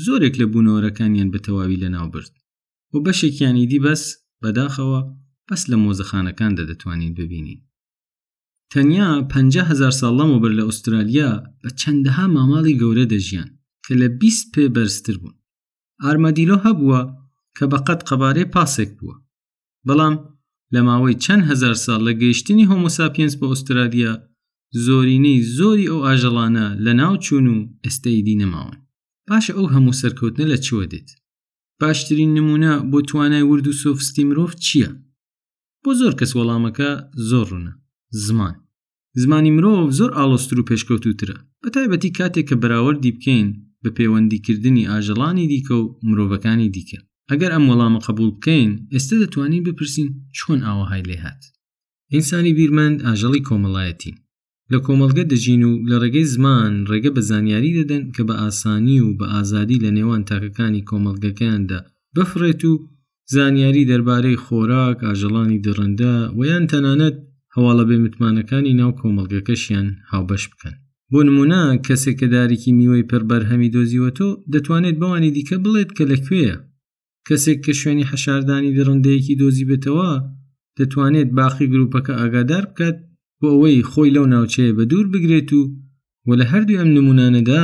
زۆرێک 0.05 0.35
لە 0.41 0.47
بوونەوەرەکانیان 0.53 1.29
بەتەواوی 1.35 1.81
لەناو 1.85 2.07
برد 2.15 2.33
و 2.93 2.97
بەشێکیانی 3.07 3.67
دی 3.73 3.79
بەس 3.87 4.03
بەداخەوە 4.43 5.01
بەس 5.49 5.63
لە 5.71 5.77
مۆزەخانەکاندا 5.85 6.63
دەتوانین 6.71 7.13
ببینین 7.21 7.61
تەنیا 8.73 9.09
500هزار 9.33 9.93
ساڵ 10.01 10.13
لەمەوبەر 10.21 10.53
لە 10.59 10.63
ئوسترالیا 10.69 11.31
بە 11.63 11.71
چەندەها 11.81 12.27
ماماڵی 12.37 12.79
گەورە 12.83 13.05
دەژیان 13.15 13.51
کە 13.85 13.93
لە 14.01 14.09
20 14.21 14.53
پێ 14.55 14.65
بەرزتر 14.75 15.17
بوون 15.23 15.37
ئارمەدیلۆ 16.05 16.57
هەبووە 16.67 17.01
کە 17.57 17.65
بەقەت 17.73 18.01
قەبارەی 18.09 18.51
پاسێک 18.55 18.91
بووە 18.99 19.17
بەڵام 19.87 20.15
لە 20.75 20.81
ماوەی 20.89 21.17
چەند 21.25 21.43
هزار 21.51 21.75
ساڵ 21.85 22.01
لە 22.09 22.13
گەیشتنی 22.23 22.69
هۆمۆساپینس 22.71 23.33
بە 23.41 23.47
ئوسترالیا 23.51 24.13
زۆرینەی 24.87 25.39
زۆری 25.59 25.87
ئەو 25.91 26.01
ئاژەڵانە 26.07 26.67
لە 26.85 26.93
ناو 27.01 27.13
چوون 27.25 27.47
و 27.53 27.57
ئەستەیدی 27.85 28.39
نەماون 28.43 28.77
پاشە 29.29 29.53
ئەو 29.59 29.67
هەموو 29.75 29.99
سەرکەوتنە 30.01 30.45
لە 30.53 30.59
چوە 30.67 30.85
دێت 30.93 31.09
باشترین 31.81 32.31
نمونە 32.39 32.73
بۆ 32.91 32.99
توانای 33.11 33.45
ورد 33.51 33.67
و 33.69 33.79
سۆفستی 33.83 34.23
مرۆڤ 34.31 34.53
چییە 34.67 34.91
بۆ 35.83 35.91
زۆر 36.01 36.13
کەس 36.21 36.31
وەڵامەکە 36.39 36.91
زۆر 37.31 37.47
ڕونە 37.53 37.73
زمان 38.27 38.55
زمانی 39.23 39.51
مرۆڤ 39.57 39.83
زۆر 39.99 40.11
ئالۆستر 40.19 40.57
و 40.61 40.67
پێشکەوتوترە 40.71 41.37
بەتایبەتی 41.65 42.11
کاتێک 42.19 42.45
کە 42.49 42.57
بەراوەردی 42.63 43.13
بکەین 43.17 43.49
بە 43.83 43.91
پەیوەندیکردنی 43.97 44.89
ئاژەڵانی 44.91 45.47
دیکە 45.53 45.75
و 45.81 45.89
مرۆڤەکانی 46.09 46.69
دیکە 46.77 47.01
ئەگەر 47.33 47.51
ئەم 47.57 47.65
وەڵامە 47.71 48.01
قبول 48.07 48.31
بکەین 48.37 48.71
ئێستا 48.95 49.15
دەتوانین 49.23 49.63
بپرسین 49.69 50.09
چۆن 50.37 50.59
ئاوەهای 50.67 51.07
لێ 51.09 51.17
هات 51.25 51.43
ئینسانی 52.15 52.53
بیرمەند 52.59 52.99
ئاژەڵی 53.07 53.45
کۆمەڵایەتی 53.49 54.13
لە 54.73 54.79
کۆمەڵگە 54.87 55.25
دەژین 55.33 55.63
و 55.69 55.73
لە 55.91 55.97
ڕێگەی 56.03 56.31
زمان 56.35 56.73
ڕێگە 56.91 57.11
بە 57.17 57.23
زانیاری 57.31 57.77
دەدەن 57.79 58.03
کە 58.15 58.23
بە 58.29 58.35
ئاسانی 58.43 58.99
و 59.07 59.09
بە 59.19 59.27
ئازادی 59.35 59.81
لە 59.85 59.91
نێوان 59.99 60.23
تاکەکانی 60.29 60.87
کۆمەڵگەکەیاندا 60.89 61.79
بفرێت 62.17 62.63
و 62.71 62.73
زانیاری 63.35 63.89
دەربارەی 63.91 64.41
خۆراک 64.45 64.99
ئاژەڵانی 65.07 65.63
دڕندە 65.67 66.15
ویان 66.39 66.65
تەنانەت 66.73 67.17
هەواڵە 67.55 67.85
بێمتمانەکانی 67.89 68.77
ناو 68.81 68.91
کۆمەڵگەکەشیان 69.01 69.87
هاوبەش 70.11 70.45
بکەن 70.53 70.75
بۆ 71.13 71.21
نمونە 71.29 71.63
کەسێک 71.87 72.17
کە 72.21 72.27
دارێکی 72.35 72.77
میوەی 72.79 73.09
پەربەرهەمی 73.11 73.73
دۆزیوە 73.75 74.11
تۆ 74.19 74.29
دەتوانێت 74.53 74.97
بەوانی 75.03 75.31
دیکە 75.37 75.57
بڵێت 75.65 75.91
کە 75.97 76.05
لەکوێیە 76.13 76.57
کەسێک 77.29 77.59
کە 77.67 77.73
شوێنی 77.81 78.09
حەشاردانی 78.11 78.75
دڕندەیەکی 78.77 79.39
دۆزی 79.41 79.69
بێتەوە 79.71 80.11
دەتوانێت 80.79 81.29
باقی 81.39 81.71
گرروپەکە 81.73 82.13
ئاگادار 82.21 82.65
بکات 82.71 82.97
بۆ 83.41 83.47
ئەوەی 83.55 83.87
خۆی 83.91 84.11
لەو 84.17 84.27
ناوچەیە 84.33 84.73
بە 84.79 84.85
دوور 84.91 85.07
بگرێت 85.15 85.51
و 85.59 85.63
و 86.29 86.31
لە 86.41 86.45
هەردوو 86.53 86.79
ئەم 86.81 86.91
نمونانەدا 86.97 87.63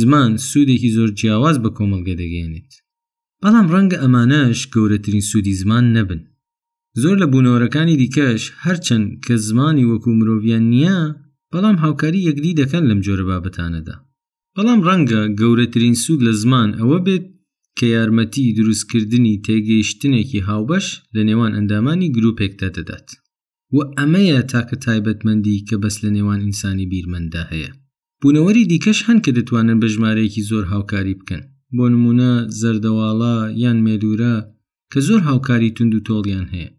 زمان 0.00 0.30
سوودێکی 0.48 0.90
زۆر 0.96 1.10
جیاواز 1.18 1.56
بە 1.64 1.70
کۆمەلگە 1.76 2.14
دەگەێنێت 2.22 2.70
بەڵام 3.42 3.66
ڕەنگە 3.74 3.96
ئەمانەش 4.02 4.58
گەورەترین 4.74 5.22
سوودی 5.30 5.54
زمان 5.62 5.84
نەبن 5.96 6.20
زۆر 7.02 7.16
لە 7.22 7.26
بوونەوەرەکانی 7.32 7.96
دیکەش 8.02 8.42
هەرچەند 8.64 9.06
کە 9.24 9.34
زمانی 9.48 9.88
وەکو 9.90 10.10
مرۆڤیان 10.18 10.64
نییە 10.72 10.98
بەڵام 11.52 11.76
هاوکاری 11.84 12.26
یەکدی 12.28 12.56
دەکەن 12.60 12.84
لەم 12.90 13.00
جۆرە 13.06 13.24
بابەتانەدا 13.30 13.96
بەڵام 14.56 14.80
ڕەنگە 14.86 15.22
گەورەترین 15.40 15.94
سوود 16.02 16.20
لە 16.26 16.32
زمان 16.42 16.68
ئەوە 16.80 16.98
بێت 17.06 17.26
کە 17.78 17.86
یارمەتی 17.94 18.44
دروستکردنی 18.58 19.34
تێگەیشتنێکی 19.46 20.40
هاوبەش 20.48 20.86
لە 21.16 21.22
نێوان 21.28 21.52
ئەندامانی 21.56 22.12
گرروپێکدا 22.16 22.68
دەدات 22.76 23.08
و 23.74 23.78
ئەمەیە 23.98 24.40
تاکە 24.52 24.76
تایبەتمەندی 24.84 25.64
کە 25.68 25.74
بەس 25.82 25.96
لە 26.04 26.10
نێوان 26.16 26.40
ئینسانی 26.44 26.86
بیرمەندا 26.92 27.42
هەیە 27.52 27.70
بوونەوەری 28.20 28.68
دیکەش 28.72 28.98
هەن 29.06 29.18
کە 29.24 29.30
دەتوانن 29.38 29.78
بە 29.82 29.88
ژمارەیەکی 29.94 30.46
زۆر 30.50 30.64
هاوکاری 30.72 31.18
بکەن 31.20 31.42
بۆ 31.76 31.84
نمونە 31.92 32.32
زەردەواڵە 32.60 33.36
یان 33.64 33.78
مێدورە 33.86 34.34
کە 34.92 34.98
زۆر 35.08 35.20
هاوکاری 35.28 35.70
تونند 35.76 35.94
و 35.96 36.04
تۆڵیان 36.08 36.46
هەیە 36.54 36.70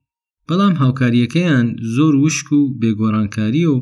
بەڵام 0.47 0.73
هاوکاریەکەیان 0.83 1.67
زۆر 1.95 2.13
وشک 2.23 2.47
و 2.57 2.61
بێگۆڕانکاری 2.81 3.63
و 3.73 3.77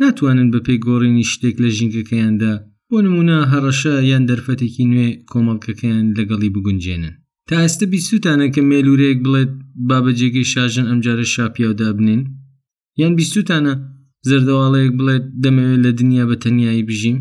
ناتوانن 0.00 0.48
بە 0.52 0.60
پێی 0.66 0.78
گۆڕینی 0.86 1.28
شتێک 1.32 1.56
لە 1.64 1.68
ژینگەکەیاندا 1.76 2.54
بۆ 2.94 2.98
نمونە 3.06 3.36
هەڕەشە 3.52 3.94
یان 4.10 4.24
دەرفەتێکی 4.30 4.84
نوێ 4.92 5.08
کۆمەڵکەکەیان 5.30 6.06
لەگەڵی 6.18 6.54
بگونجێنن 6.54 7.14
تا 7.48 7.54
ئێستا 7.62 7.84
بیسووتانە 7.92 8.46
کە 8.54 8.60
مێلوورەیەک 8.70 9.18
بڵێت 9.26 9.52
بابەجێگەی 9.88 10.48
شاژن 10.52 10.86
ئەمجارە 10.90 11.26
شاپیاودا 11.34 11.88
بنین 11.98 12.20
یان 13.00 13.12
بیسووتانە 13.18 13.74
زەردەواڵەیەک 14.28 14.92
بڵێت 14.98 15.24
دەمەوێت 15.44 15.78
لە 15.84 15.90
دنیا 16.00 16.24
بە 16.30 16.36
تەنایی 16.42 16.86
بژیم 16.90 17.18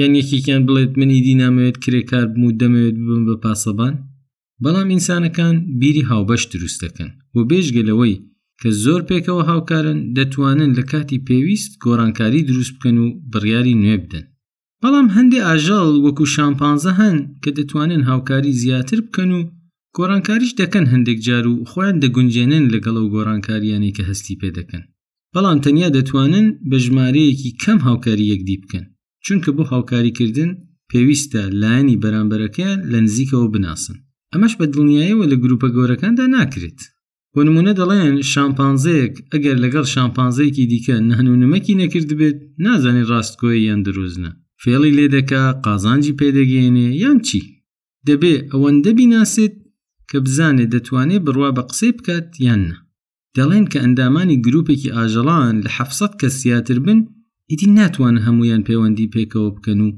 یان 0.00 0.12
یەکێکیان 0.20 0.62
بڵێت 0.68 0.92
منی 1.00 1.18
دینامەوێت 1.26 1.76
کرێکار 1.84 2.24
بم 2.32 2.42
و 2.46 2.56
دەمەوێت 2.60 2.96
ببم 3.02 3.22
بە 3.30 3.36
پاسەبان 3.44 3.94
بەڵام 4.62 4.88
ئینسانەکان 4.92 5.54
بیری 5.80 6.06
هاوبەش 6.10 6.42
دروست 6.52 6.78
دەکەن 6.84 7.10
و 7.34 7.38
بێژگەلەوەی 7.50 8.16
کە 8.60 8.68
زۆر 8.84 9.00
پێکەوە 9.08 9.42
هاوکارن 9.50 9.98
دەتوانن 10.16 10.70
لە 10.78 10.84
کاتی 10.92 11.22
پێویست 11.28 11.72
گۆڕانکاری 11.84 12.46
دروست 12.50 12.72
بکەن 12.76 12.96
و 13.02 13.06
بڕیاری 13.32 13.76
نوێ 13.82 13.98
بدەن 14.04 14.26
بەڵام 14.88 15.08
هەندی 15.16 15.44
ئاژەڵ 15.48 15.88
وەکو 16.06 16.24
شامپانزە 16.36 16.92
هەن 17.00 17.16
کە 17.42 17.50
دەتوانن 17.58 18.02
هاوکاری 18.10 18.52
زیاتر 18.62 18.98
بکەن 19.06 19.30
و 19.32 19.38
گۆڕانکاریش 19.96 20.52
دەکەن 20.60 20.84
هەندێک 20.92 21.18
جار 21.26 21.44
و 21.52 21.64
خۆیان 21.70 21.96
دەگونجێنن 22.04 22.64
لەگەڵ 22.74 22.96
و 23.00 23.10
گۆڕانکاریانی 23.14 23.94
کە 23.96 24.02
هەستی 24.10 24.38
پێ 24.40 24.48
دەکەن 24.58 24.82
بەڵام 25.34 25.58
تەنیا 25.64 25.88
دەتوانن 25.96 26.46
بە 26.70 26.76
ژمارەیەکی 26.84 27.50
کەم 27.62 27.78
هاوکاری 27.88 28.30
یەکدی 28.32 28.60
بکەن 28.62 28.84
چونکە 29.26 29.50
بۆ 29.56 29.62
هاوکاریکردن 29.72 30.50
پێویستە 30.90 31.42
لایەنی 31.62 32.00
بەرامبەرەکەیان 32.02 32.78
لە 32.92 32.98
نزیکەوە 33.06 33.46
بناسن 33.54 33.96
ئەمەش 34.32 34.52
بە 34.58 34.66
دڵنیایەوە 34.72 35.24
لە 35.32 35.36
گروپە 35.42 35.68
گۆرەکاندا 35.76 36.24
ناکرێت 36.36 36.80
بۆ 37.34 37.40
نمونە 37.48 37.72
دەڵێن 37.80 38.14
شامپانزەیەک 38.32 39.14
ئەگەر 39.32 39.56
لەگەڵ 39.64 39.84
شامپانزەیەکی 39.94 40.64
دیکە 40.72 40.94
نهنونمەکی 41.10 41.78
نەکرد 41.82 42.10
بێت 42.18 42.38
نازانێت 42.64 43.08
ڕاستگۆی 43.12 43.64
یان 43.68 43.82
دروزنە 43.88 44.32
فێڵی 44.62 44.92
لێ 44.98 45.06
دەکا 45.16 45.42
قازانجی 45.64 46.16
پێدەگەێنێ 46.20 46.88
یان 47.02 47.18
چی 47.28 47.40
دەبێ 48.08 48.34
ئەوەندە 48.50 48.90
بیناسێت 48.98 49.54
کە 50.10 50.18
بزانێ 50.24 50.64
دەتوانێت 50.74 51.22
بڕوا 51.26 51.50
بە 51.56 51.62
قسەی 51.70 51.92
بکات 51.98 52.26
یاننا 52.46 52.78
دەڵێن 53.36 53.64
کە 53.72 53.78
ئەندامانی 53.82 54.40
گرروپێکی 54.44 54.90
ئاژەڵان 54.96 55.54
لە 55.64 55.70
حەفسەت 55.76 56.12
کە 56.20 56.28
سیاتر 56.38 56.78
بن 56.86 56.98
ئیدی 57.50 57.66
ناتوان 57.78 58.16
هەمویان 58.26 58.62
پەیوەندی 58.68 59.10
پێکەوە 59.14 59.50
بکەن 59.56 59.80
و 59.86 59.88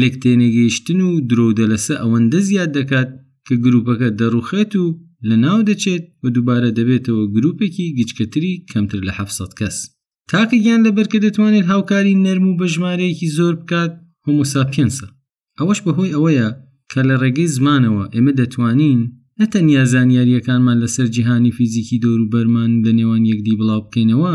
لێک 0.00 0.14
تێنێگەیشتن 0.22 1.00
و 1.08 1.10
درۆدە 1.30 1.64
لەسە 1.72 1.94
ئەوەندە 2.02 2.38
زیاد 2.48 2.70
دەکات 2.78 3.10
کە 3.46 3.54
گرروپەکە 3.64 4.08
دەڕوخێت 4.20 4.72
و 4.76 4.86
لە 5.28 5.36
ناو 5.44 5.58
دەچێت 5.68 6.04
و 6.22 6.24
دووبارە 6.34 6.70
دەبێتەوە 6.78 7.24
گرروپێکی 7.34 7.86
گچکەتری 7.98 8.52
کەمتر 8.70 9.00
لە 9.08 9.12
حەفسەت 9.18 9.52
کەس 9.60 9.76
تاکە 10.30 10.56
گیان 10.64 10.80
لەبەرکە 10.86 11.18
دەتوانێت 11.26 11.66
هاوکاری 11.72 12.14
نەرم 12.24 12.46
و 12.48 12.56
بە 12.60 12.66
ژمارەیەکی 12.74 13.28
زۆر 13.36 13.54
بکات 13.60 13.92
هۆموساپینسە 14.26 15.06
ئەوەش 15.58 15.78
بەهۆی 15.84 16.14
ئەوەیە 16.14 16.48
کە 16.90 17.00
لە 17.08 17.14
ڕێگەی 17.22 17.52
زمانەوە 17.56 18.04
ئێمە 18.14 18.32
دەتوانین 18.40 19.00
نەتەنیا 19.40 19.82
زانیاریەکانمان 19.92 20.76
لەسەر 20.84 21.06
جیهانی 21.14 21.54
فیزیکی 21.58 22.02
دەوروبەرمان 22.04 22.70
لە 22.84 22.92
نێوان 22.98 23.22
یەکدی 23.30 23.58
بڵاو 23.60 23.80
بکەینەوە 23.86 24.34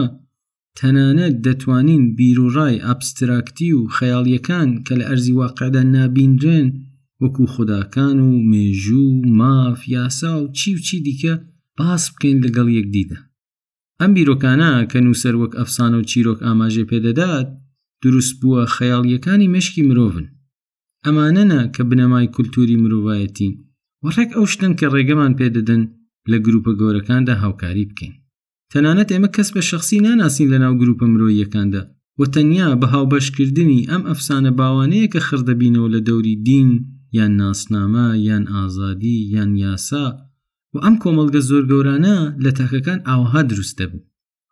تەنانەت 0.78 1.36
دەتوانین 1.46 2.04
بیرروڕای 2.18 2.76
ئابستراکتی 2.86 3.70
و 3.74 3.80
خەیاڵیەکان 3.98 4.70
کە 4.86 4.94
لە 5.00 5.06
ئەرزی 5.10 5.38
واقعدا 5.42 5.84
نابیندرێن 5.96 6.68
وەکو 7.22 7.44
خودداکان 7.54 8.18
و 8.28 8.30
مێژوو 8.52 9.10
ماف 9.40 9.80
یاسا 9.98 10.34
و 10.42 10.52
چی 10.58 10.70
و 10.76 10.80
چی 10.88 10.98
دیکە 11.08 11.34
باس 11.78 12.04
بکەین 12.14 12.38
لەگەڵ 12.46 12.70
یەکدیدا 12.80 13.20
ئەم 14.02 14.12
بیرۆکانە 14.16 14.72
کە 14.92 14.98
نووسەر 15.06 15.36
وەک 15.42 15.52
ئەفسانە 15.60 15.98
و 16.00 16.08
چیرۆک 16.12 16.40
ئاماژێ 16.48 16.84
پێدەدات 16.90 17.48
دروست 18.04 18.36
بووە 18.42 18.62
خەیاڵیەکانی 18.76 19.52
مشکی 19.56 19.82
مرۆڤن 19.90 20.28
ئەمانەنا 21.06 21.62
کە 21.76 21.82
بنەمای 21.90 22.28
کولتوری 22.36 22.76
مرۆڤایەتین 22.84 23.54
وەڕێک 24.04 24.30
ئەو 24.36 24.44
شتن 24.52 24.72
کە 24.80 24.86
ڕێگەمان 24.96 25.34
پێدەدەن 25.40 25.82
لە 26.32 26.38
گروپە 26.46 26.72
گەورەکاندا 26.82 27.34
هاوکاری 27.44 27.90
بکەین 27.90 28.14
تەنانەت 28.72 29.10
ئێمە 29.14 29.30
کەس 29.36 29.50
بە 29.56 29.62
شخصی 29.70 30.00
ناناسین 30.06 30.48
لە 30.54 30.58
ناو 30.64 30.74
گروپە 30.82 31.06
مرۆیەکاندا 31.14 31.82
و 32.20 32.24
تەنیا 32.34 32.68
بە 32.82 32.88
هاوبەشکردنی 32.94 33.82
ئەم 33.92 34.04
ئەفسانە 34.10 34.52
باوانەیە 34.60 35.08
کە 35.14 35.20
خردەبینەوە 35.28 35.88
لە 35.96 36.00
دەوری 36.08 36.34
دین 36.48 36.70
یان 37.18 37.32
ناسنامە 37.42 38.08
یان 38.30 38.44
ئازادی 38.56 39.18
یان 39.36 39.52
یاسا 39.66 40.06
و 40.74 40.78
ئەم 40.86 40.96
کۆمەلگە 41.04 41.42
زۆر 41.50 41.64
گەورانە 41.72 42.18
لە 42.44 42.52
تاکەکان 42.58 43.00
ئاوها 43.10 43.42
دروستە 43.50 43.86
بوو 43.92 44.06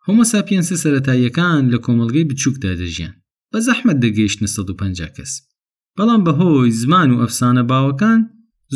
هۆمە 0.06 0.24
ساپینسە 0.32 0.76
سەتاییەکان 0.84 1.62
لە 1.72 1.78
کۆمەلگەی 1.86 2.28
بچووکدا 2.30 2.72
دەژیان 2.80 3.14
بە 3.52 3.58
زەحمت 3.68 3.98
دەگەیشتە 4.04 4.46
150 4.46 5.12
کەس 5.16 5.32
بەڵام 5.96 6.22
بەهۆی 6.26 6.70
زمان 6.80 7.08
و 7.12 7.20
ئەفسانە 7.22 7.62
باوەکان 7.70 8.20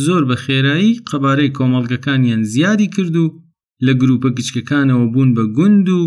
زۆر 0.04 0.22
بە 0.28 0.36
خێرایی 0.44 1.00
قەبارەی 1.10 1.54
کۆمەڵگەکانیان 1.56 2.42
زیادی 2.52 2.88
کرد 2.94 3.16
و 3.22 3.26
لە 3.86 3.92
گروپە 4.00 4.28
گچکەکانەوە 4.38 5.06
بوون 5.12 5.30
بە 5.36 5.44
گوند 5.56 5.88
و 5.98 6.02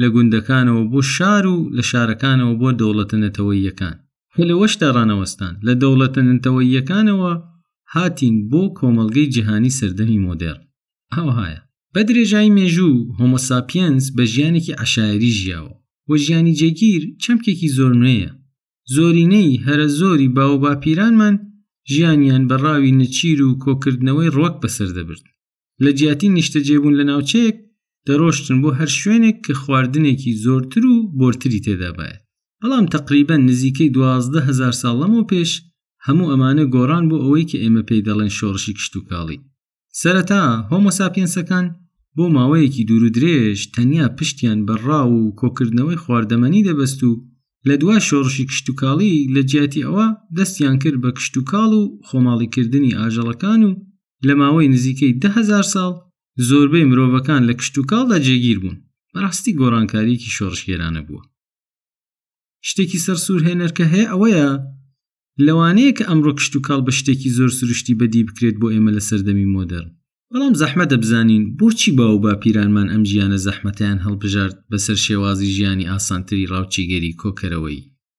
لە 0.00 0.06
گوندەکانەوە 0.14 0.82
بۆ 0.92 1.00
شار 1.14 1.44
و 1.54 1.56
لە 1.76 1.82
شارەکانەوە 1.90 2.54
بۆ 2.60 2.68
دەوڵەتەنەتەوەیەکان 2.80 3.96
کە 4.34 4.42
لە 4.48 4.54
وەشدا 4.60 4.88
ڕانەوەستان 4.96 5.52
لە 5.66 5.72
دەوڵەتەنەتەوەیەکانەوە 5.82 7.32
هاتین 7.94 8.36
بۆ 8.50 8.62
کۆمەلگەی 8.78 9.30
جیهانی 9.34 9.74
سەردەمی 9.78 10.22
مۆدێر 10.26 10.56
ئەوهایە 11.14 11.60
بە 11.94 12.00
درێژای 12.08 12.54
مێژوو 12.58 12.96
هۆمۆساپینس 13.18 14.04
بە 14.16 14.24
ژیانێکی 14.32 14.72
عشاعری 14.82 15.30
ژیاوە 15.40 15.74
وە 16.08 16.16
ژیانی 16.24 16.54
جێگیر 16.60 17.02
چەمکێکی 17.24 17.68
زۆر 17.76 17.92
نوێیە 18.02 18.30
زۆرینەی 18.94 19.60
هەرە 19.66 19.86
زۆری 20.00 20.28
باوەباپیرانمان 20.36 21.34
ژیانیان 21.92 22.44
بەڕاوی 22.50 22.96
نەچیر 23.00 23.38
و 23.46 23.58
کۆکردنەوەی 23.64 24.34
ڕۆک 24.36 24.54
بەسەر 24.62 24.90
دەبرد 24.96 25.24
لە 25.84 25.90
جیاتی 25.98 26.28
نیشتە 26.36 26.60
جێبوون 26.66 26.94
لە 26.98 27.04
ناوچەیەک 27.10 27.56
دەڕۆشتن 28.06 28.56
بۆ 28.62 28.70
هەر 28.78 28.90
شوێنێک 29.00 29.36
کە 29.44 29.52
خواردنێکی 29.62 30.32
زۆرتر 30.44 30.84
و 30.92 30.96
بۆرتری 31.18 31.62
تێدابێت 31.66 32.18
بەڵام 32.60 32.86
تقریبا 32.96 33.36
نزیکەی 33.48 33.92
دوازدە 33.96 34.40
هزار 34.48 34.74
ساڵەمەوە 34.82 35.24
پێش 35.30 35.50
هەموو 36.06 36.30
ئەمانە 36.30 36.64
گۆڕان 36.74 37.04
بۆ 37.10 37.16
ئەوەی 37.22 37.48
کە 37.50 37.56
ئێمە 37.64 37.82
پێی 37.88 38.04
دەڵێن 38.06 38.32
شۆڕشی 38.38 38.72
کشت 38.78 38.94
و 38.96 39.00
کاڵی 39.10 39.38
سەرەتا 40.00 40.40
هۆمۆساپینسەکان 40.70 41.66
بۆ 42.18 42.24
ماوەیەکی 42.36 42.86
دوورودرێژ 42.90 43.60
تەنیا 43.74 44.06
پشتیان 44.18 44.58
بەڕا 44.68 45.00
و 45.12 45.16
کۆکردنەوەی 45.40 46.00
خواردەمەنی 46.02 46.66
دەبەست 46.68 47.00
و 47.08 47.12
لە 47.68 47.74
دوای 47.80 48.00
شۆڕشی 48.08 48.48
کشتتوکاڵی 48.50 49.12
لە 49.34 49.40
جیاتی 49.50 49.84
ئەوە 49.86 50.06
دەستیان 50.36 50.76
کرد 50.82 50.98
بە 51.04 51.10
کشتتوکاڵ 51.16 51.70
و 51.80 51.82
خۆماڵیکردنی 52.08 52.96
ئاژەڵەکان 52.98 53.60
و 53.68 53.70
لە 54.26 54.34
ماوەی 54.40 54.70
نزیکەی 54.74 55.12
دههزار 55.22 55.64
ساڵ 55.74 55.92
زۆربەی 56.48 56.88
مرۆڤەکان 56.90 57.42
لە 57.48 57.54
کشتتوکاڵدا 57.60 58.18
جێگیر 58.26 58.58
بوون 58.62 58.76
بەڕاستی 59.14 59.56
گۆڕانکاریکی 59.60 60.30
شۆڕشگێرانە 60.36 61.02
بووە 61.06 61.22
شتێکی 62.68 62.98
سەرسوور 63.06 63.40
هێنەرکە 63.48 63.84
هەیە 63.92 64.06
ئەوەیە 64.12 64.48
لەوانەیە 65.46 65.92
کە 65.98 66.04
ئەمڕۆ 66.10 66.32
کشتتوکاڵ 66.38 66.80
بە 66.86 66.92
شتێکی 66.98 67.30
زۆر 67.36 67.50
سروشتی 67.58 67.94
بەدی 68.00 68.22
بکرێت 68.28 68.56
بۆ 68.60 68.66
ئێمە 68.74 68.90
لە 68.96 69.02
سەردەمی 69.08 69.50
مۆدەرن 69.54 69.90
بەڵام 70.32 70.54
زەحمە 70.62 70.84
دەبزانین 70.92 71.44
بۆچی 71.58 71.90
باو 71.98 72.14
با 72.24 72.32
پیرانمان 72.42 72.88
ئەم 72.92 73.02
ژیانە 73.10 73.38
زەحمەتیان 73.46 73.98
هەڵبژارد 74.06 74.56
بەسەر 74.70 74.98
شێوازی 75.06 75.52
ژیانی 75.56 75.88
ئاسانتری 75.92 76.48
ڕاوچیگەری 76.52 77.16
کۆکەرەوەی 77.20 77.78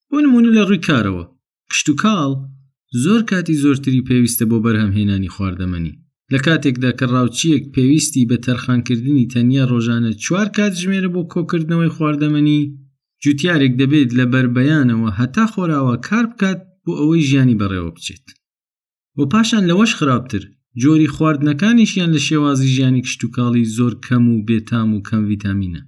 بۆ 0.09 0.17
نمونە 0.25 0.49
لە 0.57 0.61
ڕووی 0.67 0.83
کارەوە 0.87 1.25
کشت 1.69 1.87
و 1.91 1.93
کاڵ 2.03 2.31
زۆر 3.03 3.21
کاتی 3.29 3.59
زۆرتری 3.63 4.05
پێویستە 4.09 4.45
بۆ 4.49 4.57
بەرهەمهێنانی 4.65 5.31
خواردەمەنی 5.35 5.93
لە 6.33 6.39
کاتێکدا 6.45 6.91
کە 6.99 7.05
ڕاوچیەک 7.13 7.63
پێویستی 7.75 8.27
بە 8.29 8.37
تەرخانکردنی 8.45 9.29
تەنیا 9.33 9.63
ڕۆژانە 9.71 10.11
چوار 10.23 10.47
کات 10.57 10.73
ژمێرە 10.81 11.09
بۆ 11.15 11.21
کۆکردنەوەی 11.33 11.93
خواردەمەنی 11.95 12.59
جوتیارێک 13.23 13.73
دەبێت 13.81 14.09
لە 14.17 14.25
بربەیانەوە 14.33 15.09
هەتا 15.19 15.45
خۆراوە 15.53 15.95
کار 16.07 16.25
بکات 16.31 16.59
بۆ 16.83 16.93
ئەوەی 16.99 17.23
ژیانی 17.29 17.59
بەڕێوە 17.61 17.91
بچێت. 17.95 18.25
و 19.17 19.21
پاشان 19.33 19.63
لەوەش 19.69 19.91
خراپتر 19.99 20.43
جۆری 20.81 21.07
خواردنەکانیشیان 21.15 22.09
لە 22.15 22.19
شێوازی 22.27 22.67
ژیانی 22.75 23.01
کشتتوکاڵی 23.05 23.63
زۆر 23.77 23.93
کەم 24.05 24.23
و 24.31 24.35
بێتام 24.47 24.89
و 24.93 25.01
کەم 25.07 25.23
ڤیتامینە 25.29 25.81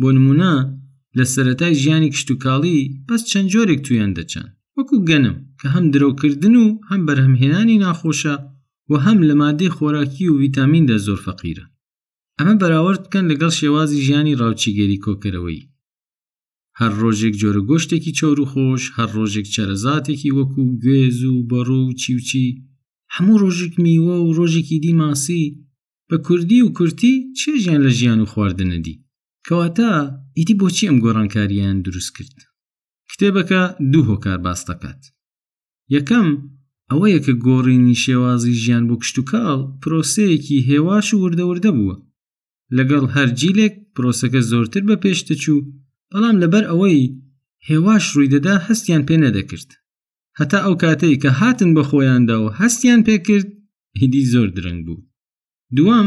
بۆ 0.00 0.08
نمونە 0.16 0.54
لە 1.18 1.24
سەتای 1.34 1.74
ژیانی 1.82 2.10
کشتتوکاڵی 2.14 2.78
بەس 3.08 3.22
چەند 3.30 3.48
جۆرێک 3.52 3.80
تویان 3.86 4.12
دەچەند 4.18 4.50
وەکو 4.78 4.96
گەنم 5.08 5.36
کە 5.60 5.66
هەم 5.74 5.84
درۆکردن 5.94 6.54
و 6.62 6.66
هەم 6.90 7.00
بەرهەمهێنانی 7.06 7.78
ناخۆشە 7.84 8.34
و 8.90 8.94
هەم 9.06 9.18
لە 9.28 9.34
مادەی 9.40 9.70
خۆراکی 9.76 10.26
و 10.28 10.38
ڤیتامیندا 10.42 10.96
زۆر 11.06 11.18
فەقیرە 11.26 11.64
ئەمە 12.40 12.54
بەراورد 12.60 13.00
بکەن 13.04 13.24
لەگەڵ 13.30 13.52
شێوازی 13.60 14.02
ژیانی 14.06 14.38
ڕاوچیگەری 14.40 15.02
کۆکەرەوەی 15.04 15.62
هەر 16.80 16.92
ڕۆژێک 17.02 17.34
جۆرە 17.40 17.62
گۆشتێکی 17.70 18.12
چۆر 18.18 18.36
و 18.40 18.46
خۆش 18.52 18.82
هەر 18.96 19.08
ڕۆژێک 19.16 19.46
چەرەزاتێکی 19.54 20.30
وەکو 20.38 20.62
گوێز 20.82 21.18
و 21.24 21.36
بەڕۆ 21.50 21.78
و 21.86 21.92
چیوچی 22.00 22.48
هەموو 23.14 23.38
ڕۆژێک 23.42 23.74
میوە 23.84 24.16
و 24.20 24.32
ڕۆژێکی 24.38 24.78
دیماسی 24.84 25.42
بە 26.08 26.16
کوردی 26.26 26.62
و 26.66 26.72
کورتی 26.78 27.14
چێژیان 27.38 27.80
لە 27.86 27.90
ژیان 27.98 28.18
و 28.20 28.30
خواردنەدی 28.32 29.00
کەواتە 29.46 29.90
ئیتی 30.38 30.54
بۆچی 30.60 30.88
ئەم 30.88 30.96
گۆڕانکاریان 31.04 31.76
دروست 31.86 32.10
کرد 32.16 32.36
کتێبەکە 33.10 33.62
دوو 33.92 34.08
هۆکار 34.10 34.38
باس 34.46 34.60
دەکات 34.68 35.00
یەکەم 35.96 36.26
ئەوەیە 36.90 37.18
کە 37.26 37.32
گۆڕینی 37.46 38.00
شێوازی 38.04 38.58
ژیان 38.62 38.84
بۆ 38.88 38.94
کشتتوکاڵ 39.02 39.58
پرۆسەیەکی 39.82 40.64
هێواش 40.70 41.06
و 41.14 41.20
وردەوردە 41.24 41.70
بووە 41.78 41.96
لەگەڵ 42.76 43.04
هەرگیلێک 43.16 43.74
پرۆسەکە 43.94 44.40
زۆرتر 44.50 44.82
بە 44.88 44.96
پێش 45.02 45.18
دەچوو 45.28 45.60
بەڵام 46.12 46.36
لەبەر 46.42 46.64
ئەوەی 46.70 47.04
هێواش 47.68 48.04
ڕوویدەدا 48.14 48.54
هەستیان 48.66 49.02
پێ 49.08 49.16
نەدەکرد 49.24 49.70
هەتا 50.40 50.58
ئەو 50.64 50.74
کاتەی 50.82 51.16
کە 51.22 51.30
هاتن 51.40 51.70
بە 51.76 51.82
خۆیاندا 51.90 52.36
و 52.44 52.48
هەستیان 52.60 53.00
پێکرد 53.08 53.48
هیدی 54.00 54.24
زۆر 54.32 54.48
درەنگ 54.56 54.80
بوو 54.86 55.04
دوام 55.76 56.06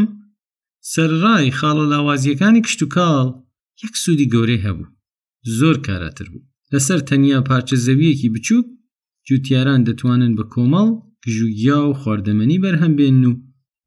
سەرڕای 0.94 1.52
خاڵە 1.60 1.86
لاوازیەکانی 1.94 2.62
کشت 2.66 2.82
و 2.84 2.88
کاڵ 2.96 3.28
یەک 3.84 3.94
سوودی 4.04 4.30
گەورەی 4.34 4.64
هەبوو 4.66 4.92
زۆر 5.60 5.76
کاراتر 5.86 6.28
بوو 6.34 6.48
لەسەر 6.74 7.00
تەنیا 7.10 7.40
پارچە 7.50 7.76
زەویەکی 7.86 8.30
بچووک 8.36 8.66
جوتیاران 9.28 9.82
دەتوانن 9.88 10.32
بە 10.38 10.44
کۆمەڵ 10.54 10.90
گژوگیا 11.26 11.80
و 11.86 11.94
خواردەمەنی 12.02 12.58
بەرهەم 12.64 12.94
بێن 13.00 13.24
و 13.30 13.34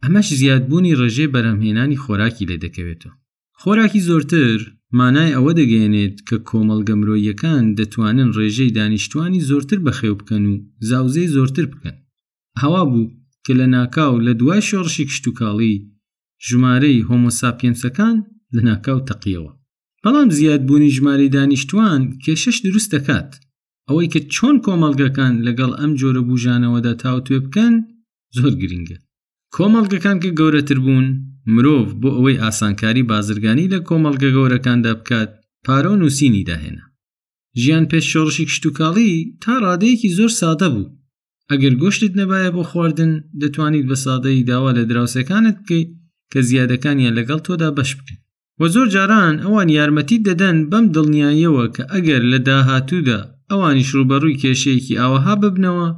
ئەمەش 0.05 0.28
زیادبوونی 0.40 0.96
ڕێژێ 1.00 1.26
بەرەمهێنانی 1.35 2.00
خۆراکی 2.05 2.48
لێ 2.50 2.57
دەکەوێتەوە 2.64 3.14
خۆراکی 3.61 4.05
زۆرتر 4.09 4.59
مانای 4.98 5.35
ئەوە 5.35 5.52
دەگەێنێت 5.61 6.16
کە 6.28 6.37
کۆمەڵگە 6.48 6.94
مرۆیەکان 7.00 7.64
دەتوانن 7.78 8.28
ڕێژەی 8.37 8.74
دانیشتوانی 8.78 9.44
زۆرتر 9.48 9.78
بەخێو 9.87 10.14
بکەن 10.20 10.42
و 10.50 10.55
زاوزەی 10.88 11.33
زۆرتر 11.37 11.66
بکەن 11.72 11.96
هەوا 12.62 12.83
بوو 12.90 13.07
کە 13.46 13.52
لە 13.61 13.66
ناکاو 13.76 14.14
لە 14.26 14.33
دوای 14.40 14.62
شۆڕشی 14.68 15.05
کشتتوکاڵی 15.09 15.74
ژمارەی 16.48 17.05
هۆمۆساپێنسەکان 17.09 18.16
لە 18.55 18.61
ناکاو 18.68 19.00
تەقیەوە 19.09 19.52
بەڵام 20.02 20.28
زیاد 20.38 20.62
بوونی 20.68 20.90
ژمارەی 20.96 21.33
دانیشتوان 21.37 22.00
کێشەش 22.24 22.57
دروست 22.66 22.90
دەکات 22.96 23.31
ئەوەی 23.88 24.09
کە 24.12 24.20
چۆن 24.35 24.57
کۆمەڵگەکان 24.64 25.35
لەگەڵ 25.46 25.70
ئەم 25.81 25.92
جۆرە 26.00 26.22
بژانەوەدا 26.31 26.92
تاوتێ 27.02 27.37
بکەن 27.44 27.74
زۆر 28.37 28.52
گرنگە 28.62 28.96
کۆمەڵگەکان 29.55 30.16
کە 30.22 30.28
گەورەتر 30.38 30.78
بوون 30.85 31.07
مرۆڤ 31.55 31.85
بۆ 32.02 32.11
ئەوەی 32.16 32.40
ئاسانکاری 32.44 33.02
بازرگانی 33.12 33.70
لە 33.74 33.78
کۆمەڵگە 33.88 34.31
گەورەکاندا 34.37 34.92
بکات 35.00 35.31
پارۆ 35.64 35.92
نووسینی 36.00 36.46
داهێنا 36.50 36.85
ژیان 37.61 37.85
پێش 37.90 38.05
شۆڕشی 38.12 38.44
کشتتوکاڵی 38.48 39.09
تا 39.42 39.52
ڕادەیەکی 39.64 40.14
زۆر 40.18 40.31
سادە 40.40 40.68
بوو 40.74 40.92
ئەگەر 41.50 41.74
گۆشتت 41.83 42.12
نەبایە 42.20 42.50
بۆ 42.57 42.62
خواردن 42.70 43.12
دەتوانیت 43.42 43.87
بە 43.90 43.96
سادەی 44.05 44.46
داوا 44.50 44.70
لە 44.78 44.83
دراوسەکانت 44.90 45.57
بکەیت 45.62 45.90
کە 46.33 46.38
زیادەکانیان 46.48 47.14
لەگەڵ 47.18 47.38
تۆدا 47.46 47.70
بەش 47.78 47.90
بکەن 47.98 48.18
وە 48.61 48.66
زۆر 48.74 48.87
جاران 48.94 49.35
ئەوان 49.44 49.68
یارمەتی 49.78 50.18
دەدەن 50.28 50.57
بەم 50.70 50.85
دڵنیاییەوە 50.94 51.66
کە 51.74 51.83
ئەگەر 51.94 52.22
لە 52.33 52.38
داهاتوودا 52.48 53.20
ئەوانیش 53.50 53.88
ڕوبەڕووی 53.98 54.38
کێشەیەکی 54.42 54.98
ئاوەها 55.00 55.35
ببنەوە 55.42 55.88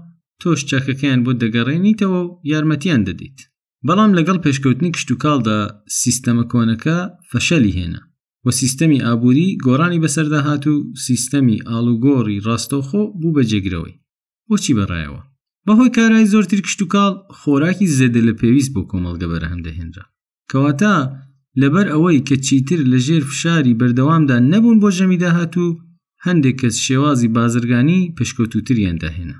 تۆش 0.40 0.60
چەکەکەیان 0.70 1.20
بۆ 1.24 1.32
دەگەڕێنیتەوە 1.42 2.10
و 2.24 2.28
یارمەتیان 2.52 3.02
دەدەیت 3.08 3.38
بەڵام 3.88 4.10
لەگەڵ 4.18 4.38
پێشکەوتنی 4.44 4.92
کشتتوکالدا 4.96 5.58
سیستەمە 6.02 6.44
کۆنەکە 6.52 6.96
فەشەلی 7.30 7.74
هێنا 7.78 8.00
وە 8.44 8.52
سیستەمی 8.60 9.02
ئابووری 9.06 9.48
گۆرانی 9.66 10.02
بەسەردا 10.04 10.40
هات 10.48 10.64
و 10.72 10.76
سیستەمی 11.06 11.58
ئالوگۆڕی 11.68 12.42
ڕاستەوخۆ 12.46 13.02
بوو 13.20 13.32
بە 13.36 13.42
جێگرەوەی 13.50 13.94
بۆچی 14.48 14.76
بەڕایەوە 14.78 15.20
بەهۆی 15.66 15.90
کارای 15.96 16.30
زۆرتر 16.32 16.60
کشتتوکال 16.66 17.12
خۆراکی 17.40 17.92
زەدە 17.98 18.20
لە 18.28 18.32
پێویست 18.40 18.72
بۆ 18.74 18.82
کۆمەڵگە 18.90 19.26
بەرەهندەهێنرا 19.32 20.04
کەواتە 20.50 20.94
لەبەر 21.60 21.86
ئەوەی 21.92 22.18
کە 22.28 22.36
چیتر 22.46 22.80
لە 22.92 22.98
ژێر 23.06 23.22
فشاری 23.30 23.78
بەردەوامدا 23.80 24.36
نەبوون 24.52 24.78
بۆ 24.82 24.88
ژەمیدا 24.96 25.30
هاتوو 25.38 25.70
هەندێک 26.26 26.56
کەس 26.62 26.76
شێوازی 26.86 27.32
بازرگانی 27.36 28.00
پشکەوتوتریانداهێنا 28.18 29.36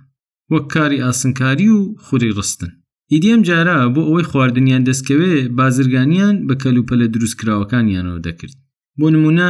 وەک 0.53 0.65
کاری 0.75 1.03
ئاسنکاری 1.05 1.69
و 1.77 1.79
خوری 2.05 2.35
ڕستن 2.39 2.73
ئیدیم 3.15 3.41
جارە 3.49 3.77
بۆ 3.95 4.01
ئەوەی 4.09 4.29
خواردنیان 4.31 4.83
دەستکەوێ 4.89 5.35
بازرگانیان 5.59 6.35
بە 6.49 6.55
کەلوپەلە 6.63 7.07
دروستکراوەکانیانەوە 7.15 8.19
دەکرد 8.27 8.55
بۆ 8.99 9.07
نمونە 9.15 9.49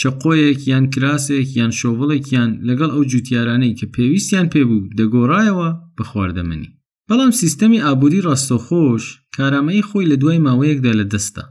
چەقۆیەک 0.00 0.60
یان 0.72 0.84
کراسێک 0.94 1.48
یان 1.60 1.72
شۆڤڵێکیان 1.78 2.50
لەگەڵ 2.68 2.90
ئەو 2.94 3.04
جوتیارانەی 3.12 3.76
کە 3.78 3.86
پێویستیان 3.94 4.46
پێبوو 4.52 4.88
دەگۆڕایەوە 4.98 5.68
بە 5.96 6.04
خواردەمەنی 6.10 6.68
بەڵام 7.08 7.32
سیستەمی 7.40 7.82
ئابووری 7.86 8.24
ڕاستەخۆش 8.26 9.04
کارامەی 9.36 9.86
خۆی 9.88 10.08
لە 10.10 10.16
دوای 10.22 10.38
ماوەیەکدا 10.46 10.92
لە 11.00 11.04
دەستە 11.12 11.42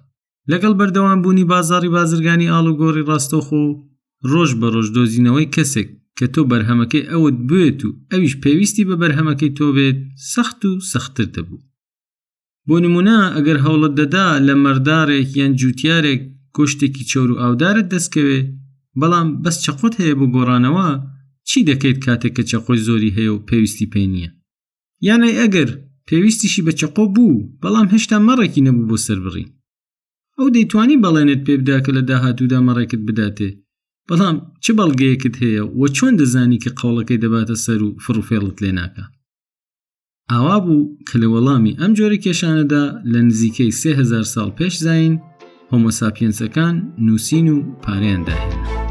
لەگەڵ 0.52 0.74
بەردەوام 0.80 1.20
بوونی 1.24 1.46
بازاری 1.54 1.94
بازرگانی 1.98 2.52
ئالوگۆڕی 2.54 3.08
ڕاستەخۆ 3.10 3.64
ڕۆژ 4.32 4.52
بە 4.60 4.68
ڕۆژ 4.74 4.88
دۆزینەوەی 4.96 5.52
کەسێک 5.56 5.90
کە 6.24 6.28
تۆ 6.36 6.42
بەرهەمەکەی 6.52 7.08
ئەوت 7.14 7.38
بێت 7.50 7.80
و 7.86 7.90
ئەویش 8.12 8.34
پێویستی 8.44 8.84
بە 8.90 8.96
بەرهەمەکەی 9.02 9.56
تۆ 9.58 9.66
بێت 9.76 10.00
سەخت 10.34 10.60
و 10.70 10.72
سەختتر 10.92 11.28
دەبوو 11.36 11.62
بۆ 12.68 12.76
نمونە 12.84 13.18
ئەگەر 13.36 13.58
هەوڵت 13.66 13.94
دەدا 14.02 14.28
لە 14.48 14.54
مەردارێک 14.64 15.30
یان 15.40 15.52
جووتارێک 15.60 16.22
کۆشتێکی 16.56 17.04
چۆر 17.12 17.28
و 17.32 17.40
ئاودارت 17.42 17.86
دەستکەوێ 17.94 18.40
بەڵام 19.00 19.28
بەس 19.44 19.56
چەقۆت 19.66 19.94
هەیە 20.02 20.14
بۆ 20.20 20.26
گۆڕانەوە 20.36 20.88
چی 21.50 21.60
دەکەیت 21.70 22.00
کاتێک 22.06 22.34
کە 22.38 22.44
چەقۆی 22.50 22.80
زۆری 22.88 23.16
هەیە 23.18 23.32
و 23.34 23.44
پێویستی 23.50 23.88
پێ 23.94 24.04
نییە 24.14 24.30
یانای 25.08 25.38
ئەگەر 25.42 25.70
پێویستیشی 26.08 26.66
بە 26.68 26.74
چەقۆ 26.80 27.04
بوو 27.16 27.46
بەڵام 27.62 27.88
هێشتا 27.94 28.18
مەڕێکی 28.28 28.64
نەبوو 28.68 28.88
بۆ 28.90 28.98
سەربڕی 29.06 29.48
ئەو 30.38 30.48
دەیتوانی 30.56 31.02
بەڵێنێت 31.04 31.42
پێ 31.46 31.54
بدا 31.62 31.78
کە 31.86 31.92
لە 31.98 32.02
داهاتوودا 32.10 32.60
مەڕێکت 32.68 33.02
بداتێ 33.08 33.50
بەڵام 34.12 34.38
چ 34.64 34.66
بەڵگەیەکت 34.78 35.36
هەیە 35.44 35.64
و 35.80 35.84
چۆن 35.98 36.14
دەزانی 36.20 36.62
کە 36.64 36.70
قوڵەکەی 36.80 37.22
دەباتە 37.24 37.56
سەر 37.66 37.80
و 37.86 37.90
فرڕوفێڵت 38.04 38.58
لێ 38.64 38.72
ناکە 38.80 39.04
ئاوا 40.32 40.58
بوو 40.66 40.86
کە 41.08 41.16
لە 41.22 41.28
وەڵامی 41.34 41.78
ئەم 41.82 41.92
جۆرە 41.98 42.18
کێشانەدا 42.26 42.84
لە 43.12 43.20
نزیکەی 43.28 43.72
3000 43.82 44.24
ساڵ 44.34 44.50
پێش 44.58 44.74
زین 44.86 45.14
هۆمۆساپینسەکان 45.72 46.76
نووسین 47.06 47.46
و 47.54 47.58
پارێنداهێنە 47.84 48.90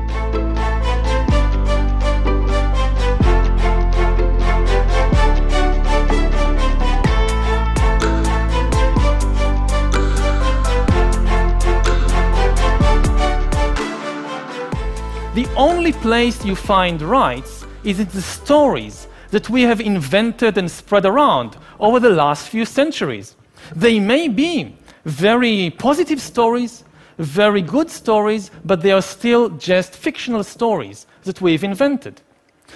The 15.33 15.47
only 15.55 15.93
place 15.93 16.45
you 16.45 16.57
find 16.57 17.01
rights 17.01 17.65
is 17.85 18.01
in 18.01 18.09
the 18.09 18.21
stories 18.21 19.07
that 19.31 19.49
we 19.49 19.63
have 19.63 19.81
invented 19.81 20.59
and 20.59 20.69
spread 20.69 21.07
around 21.07 21.57
over 21.79 22.01
the 22.01 22.11
last 22.11 22.49
few 22.49 22.65
centuries. 22.65 23.37
They 23.77 24.01
may 24.01 24.27
be 24.27 24.75
very 25.05 25.71
positive 25.79 26.21
stories, 26.21 26.83
very 27.17 27.63
good 27.63 27.91
stories, 27.93 28.51
but 28.65 28.83
they 28.83 28.91
are 28.91 29.01
still 29.01 29.51
just 29.51 29.95
fictional 29.95 30.43
stories 30.43 31.07
that 31.23 31.41
we've 31.41 31.63
invented. 31.63 32.23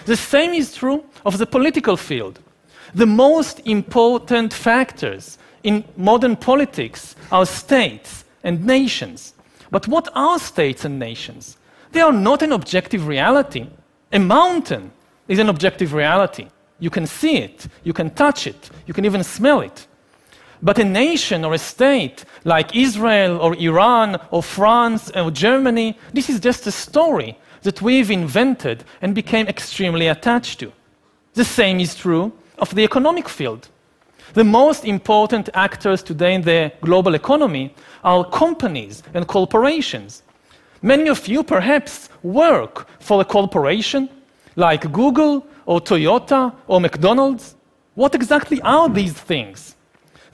The 0.04 0.16
same 0.16 0.52
is 0.52 0.76
true 0.76 1.02
of 1.26 1.38
the 1.38 1.46
political 1.46 1.96
field. 1.96 2.38
The 2.94 3.06
most 3.06 3.62
important 3.64 4.54
factors 4.54 5.38
in 5.64 5.82
modern 5.96 6.36
politics 6.36 7.16
are 7.32 7.46
states 7.46 8.24
and 8.44 8.64
nations. 8.64 9.34
But 9.72 9.88
what 9.88 10.06
are 10.14 10.38
states 10.38 10.84
and 10.84 11.00
nations? 11.00 11.56
They 11.94 12.00
are 12.00 12.12
not 12.28 12.42
an 12.42 12.50
objective 12.50 13.06
reality. 13.06 13.68
A 14.12 14.18
mountain 14.18 14.90
is 15.28 15.38
an 15.38 15.48
objective 15.48 15.92
reality. 15.94 16.48
You 16.80 16.90
can 16.90 17.06
see 17.06 17.36
it, 17.36 17.68
you 17.84 17.92
can 17.92 18.10
touch 18.10 18.48
it, 18.48 18.68
you 18.86 18.92
can 18.92 19.04
even 19.04 19.22
smell 19.22 19.60
it. 19.60 19.86
But 20.60 20.80
a 20.80 20.84
nation 20.84 21.44
or 21.44 21.54
a 21.54 21.58
state 21.74 22.24
like 22.42 22.74
Israel 22.74 23.38
or 23.38 23.54
Iran 23.54 24.18
or 24.32 24.42
France 24.42 25.12
or 25.14 25.30
Germany, 25.30 25.96
this 26.12 26.28
is 26.28 26.40
just 26.40 26.66
a 26.66 26.72
story 26.72 27.38
that 27.62 27.80
we've 27.80 28.10
invented 28.10 28.82
and 29.00 29.14
became 29.14 29.46
extremely 29.46 30.08
attached 30.08 30.58
to. 30.60 30.72
The 31.34 31.44
same 31.44 31.78
is 31.78 31.94
true 31.94 32.32
of 32.58 32.74
the 32.74 32.82
economic 32.82 33.28
field. 33.28 33.68
The 34.32 34.42
most 34.42 34.84
important 34.84 35.48
actors 35.54 36.02
today 36.02 36.34
in 36.34 36.42
the 36.42 36.72
global 36.80 37.14
economy 37.14 37.72
are 38.02 38.24
companies 38.24 39.04
and 39.14 39.28
corporations. 39.28 40.23
Many 40.92 41.08
of 41.08 41.26
you 41.26 41.42
perhaps 41.42 42.10
work 42.22 42.74
for 43.00 43.18
a 43.22 43.24
corporation 43.24 44.02
like 44.54 44.92
Google 44.92 45.46
or 45.64 45.80
Toyota 45.80 46.54
or 46.66 46.78
McDonald's. 46.78 47.54
What 47.94 48.14
exactly 48.14 48.60
are 48.60 48.86
these 48.90 49.14
things? 49.14 49.76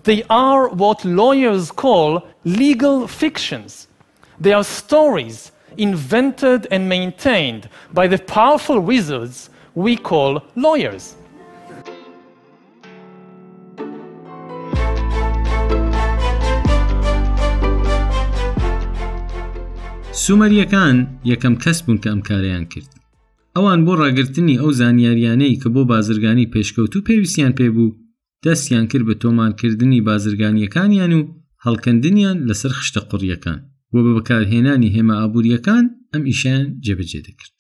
They 0.03 0.25
are 0.29 0.69
what 0.71 1.05
lawyers 1.05 1.71
call 1.71 2.27
legal 2.45 3.07
fictions. 3.07 3.87
They 4.41 4.53
are 4.53 4.65
stories 4.65 5.53
invented 5.79 6.67
and 6.73 6.89
maintained 6.89 7.69
by 7.93 8.09
the 8.09 8.19
powerful 8.19 8.81
wizards 8.81 9.51
we 9.77 9.97
call 9.97 10.43
lawyers. 10.57 11.15
سومەریەکان 20.25 20.97
یەکەم 21.33 21.55
کەس 21.65 21.79
بوون 21.85 21.99
کە 22.03 22.09
ئەم 22.13 22.23
کاریان 22.29 22.65
کرد 22.73 22.91
ئەوان 23.57 23.81
بۆ 23.87 23.93
ڕاگررتنی 24.03 24.57
ئەو 24.61 24.71
زانیاریانەی 24.81 25.59
کە 25.63 25.69
بۆ 25.75 25.83
بازرگانی 25.93 26.51
پێشکەوت 26.55 26.93
و 26.97 27.05
پێویستیان 27.09 27.53
پێبوو 27.59 27.97
دەستیان 28.47 28.85
کرد 28.91 29.05
بە 29.09 29.15
تۆمانکردنی 29.23 30.01
بازرگانیەکانیان 30.09 31.13
و 31.19 31.21
هەڵکەندنیان 31.65 32.37
لەسەر 32.49 32.73
خشتە 32.79 33.01
قوڕیەکان 33.11 33.59
وە 33.93 34.01
بە 34.07 34.13
بەکارهێنانی 34.17 34.93
هێمە 34.97 35.15
ئابوووریەکان 35.21 35.85
ئەم 36.13 36.23
ئیشیان 36.31 36.65
جێبەجێ 36.87 37.21
دەکرد 37.27 37.57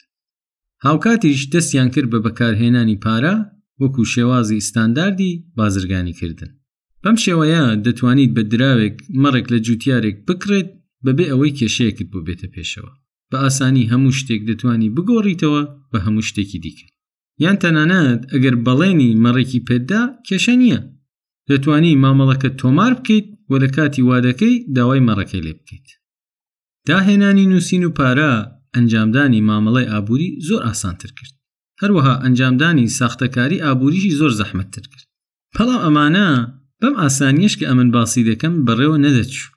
هاوکاتیش 0.86 1.40
دەستیان 1.54 1.88
کرد 1.94 2.08
بە 2.12 2.18
بەکارهێنانی 2.26 2.96
پارا 3.04 3.36
وەکو 3.82 4.02
شێوازی 4.14 4.58
ئستانداردی 4.62 5.32
بازرگانیکردن 5.58 6.50
بەم 7.04 7.16
شێوەیە 7.24 7.62
دەتوانیت 7.84 8.30
بە 8.36 8.42
دراوێک 8.52 8.96
مەڕێک 9.22 9.46
لە 9.52 9.58
جوتیارێک 9.66 10.16
بکرێت 10.28 10.70
بەبێ 11.04 11.24
ئەوەی 11.30 11.56
کێشەیەکت 11.58 12.08
بۆ 12.12 12.20
بێتە 12.26 12.48
پێشەوە 12.54 12.92
بە 13.30 13.38
ئاسانی 13.44 13.88
هەموو 13.92 14.16
شتێک 14.18 14.42
دەتوانی 14.50 14.92
بگۆڕیتەوە 14.96 15.62
بە 15.92 15.98
هەموو 16.06 16.26
شتێکی 16.28 16.58
دیکە 16.64 16.86
یان 17.44 17.56
تەنانەت 17.62 18.20
ئەگەر 18.32 18.56
بەڵێنی 18.66 19.10
مەڕێکی 19.24 19.60
پێدا 19.68 20.02
کێشە 20.26 20.54
نییە 20.62 20.80
دەتوانی 21.50 21.98
مامەڵەکە 22.04 22.50
تۆمار 22.60 22.92
بکەیت 22.98 23.26
و 23.50 23.52
لە 23.62 23.68
کاتی 23.76 24.02
وادەکەی 24.10 24.54
داوای 24.76 25.04
مەڕەکەی 25.08 25.44
لێ 25.46 25.52
بکەیت 25.58 25.88
داهێنانی 26.88 27.48
نووسین 27.52 27.82
و 27.86 27.90
پارە 27.98 28.32
ئەنجامدانی 28.74 29.44
مامەڵی 29.48 29.86
ئابووری 29.92 30.28
زۆر 30.48 30.60
ئاسانتر 30.68 31.10
کرد 31.18 31.34
هەروەها 31.82 32.14
ئەنجامدانی 32.24 32.92
ساختەکاری 32.98 33.62
ئابووریشی 33.64 34.16
زۆر 34.20 34.32
زەحمەتتر 34.40 34.84
کرد 34.92 35.04
بەڵام 35.56 35.80
ئەمانە 35.84 36.28
بەم 36.80 36.94
ئاسانیش 37.02 37.54
کە 37.58 37.64
ئەمن 37.68 37.88
باسی 37.96 38.26
دەکەم 38.28 38.54
بەڕێوە 38.66 38.98
نەدەچوو 39.04 39.50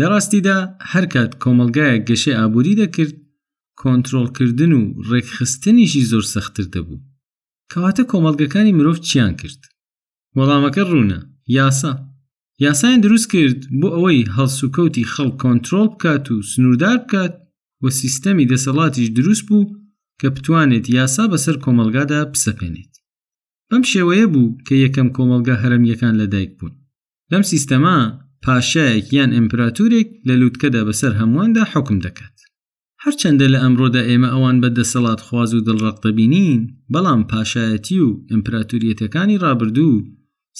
لە 0.00 0.06
ڕاستیدا 0.12 0.56
هەرکات 0.92 1.32
کۆمەلگایە 1.42 1.96
گەشێ 2.08 2.32
ئابووری 2.38 2.78
دەکرد 2.82 3.14
کۆنتترۆلکردن 3.82 4.72
و 4.74 4.80
ڕێکخستنیشی 5.10 6.04
زۆر 6.10 6.24
سەختتر 6.34 6.66
دەبوو 6.74 7.04
کەواتە 7.72 8.02
کۆمەلگەکانی 8.10 8.76
مرۆڤ 8.78 8.98
چیان 9.08 9.32
کرد 9.40 9.60
وەڵامەکە 10.36 10.82
ڕوونە 10.90 11.20
یاسا 11.60 11.92
یاسایان 12.66 13.00
دروست 13.06 13.26
کرد 13.32 13.60
بۆ 13.80 13.88
ئەوەی 13.96 14.28
هەڵسوکەوتی 14.36 15.08
خەڵ 15.12 15.28
کۆنتترۆل 15.42 15.88
بکات 15.94 16.24
و 16.32 16.36
سنووردار 16.52 16.96
بکات 17.04 17.34
و 17.82 17.86
سیستەمی 18.00 18.48
دەسەڵاتیش 18.52 19.08
دروست 19.18 19.42
بوو 19.48 19.64
کە 20.20 20.28
بتوانێت 20.36 20.86
یاسا 20.98 21.24
بەسەر 21.32 21.56
کۆمەلگادا 21.64 22.20
پسەپێنێت 22.32 22.92
بەم 23.70 23.82
شێوەیە 23.92 24.26
بوو 24.32 24.48
کە 24.66 24.74
یەکەم 24.84 25.08
کۆمەلگا 25.16 25.54
هەرمیەکان 25.62 26.14
لەدایک 26.20 26.52
بوون 26.58 26.74
لەم 27.32 27.42
سیستەما 27.52 27.98
پاشایەک 28.46 29.06
یان 29.18 29.30
ئیمپراتورێک 29.38 30.08
لە 30.28 30.34
لووتکەدا 30.40 30.82
بەسەر 30.88 31.12
هەموواندا 31.20 31.62
حکم 31.72 31.96
دەکات 32.06 32.36
هەرچەندە 33.04 33.46
لە 33.54 33.58
ئەمڕۆدا 33.64 34.02
ئێمە 34.10 34.28
ئەوان 34.34 34.56
بە 34.62 34.68
دەسەڵات 34.78 35.20
خواز 35.26 35.50
و 35.54 35.64
دڵڕقتەبینین 35.68 36.60
بەڵام 36.94 37.22
پاشایەتی 37.30 37.98
و 38.06 38.08
ئیمپراتوریەتەکانی 38.32 39.40
ڕابردوو 39.44 39.94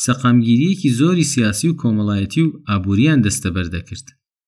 سەقامگیریەکی 0.06 0.90
زۆری 1.00 1.24
سیاسی 1.32 1.66
و 1.70 1.78
کۆمەڵایەتی 1.82 2.42
و 2.46 2.50
ئابوووریان 2.68 3.20
دەستەبەردەکرد 3.26 4.06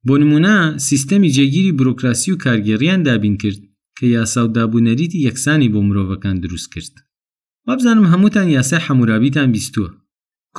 بۆ 0.08 0.14
نمونە 0.22 0.56
سیستەمی 0.88 1.30
جێگیری 1.36 1.72
بروکراسی 1.80 2.32
و 2.32 2.38
کارگەڕیان 2.44 3.00
دابین 3.08 3.36
کرد 3.42 3.60
کە 3.98 4.04
یاسا 4.18 4.40
و 4.44 4.48
دابوونەریتی 4.56 5.18
یەکسانی 5.28 5.68
بۆ 5.72 5.80
مرۆڤەکان 5.88 6.36
دروست 6.44 6.68
کرد 6.74 6.94
وابزانم 7.66 8.06
هەمووتان 8.12 8.48
یاسای 8.58 8.80
حەمورابیتان 8.86 9.48
بیستووە 9.56 9.90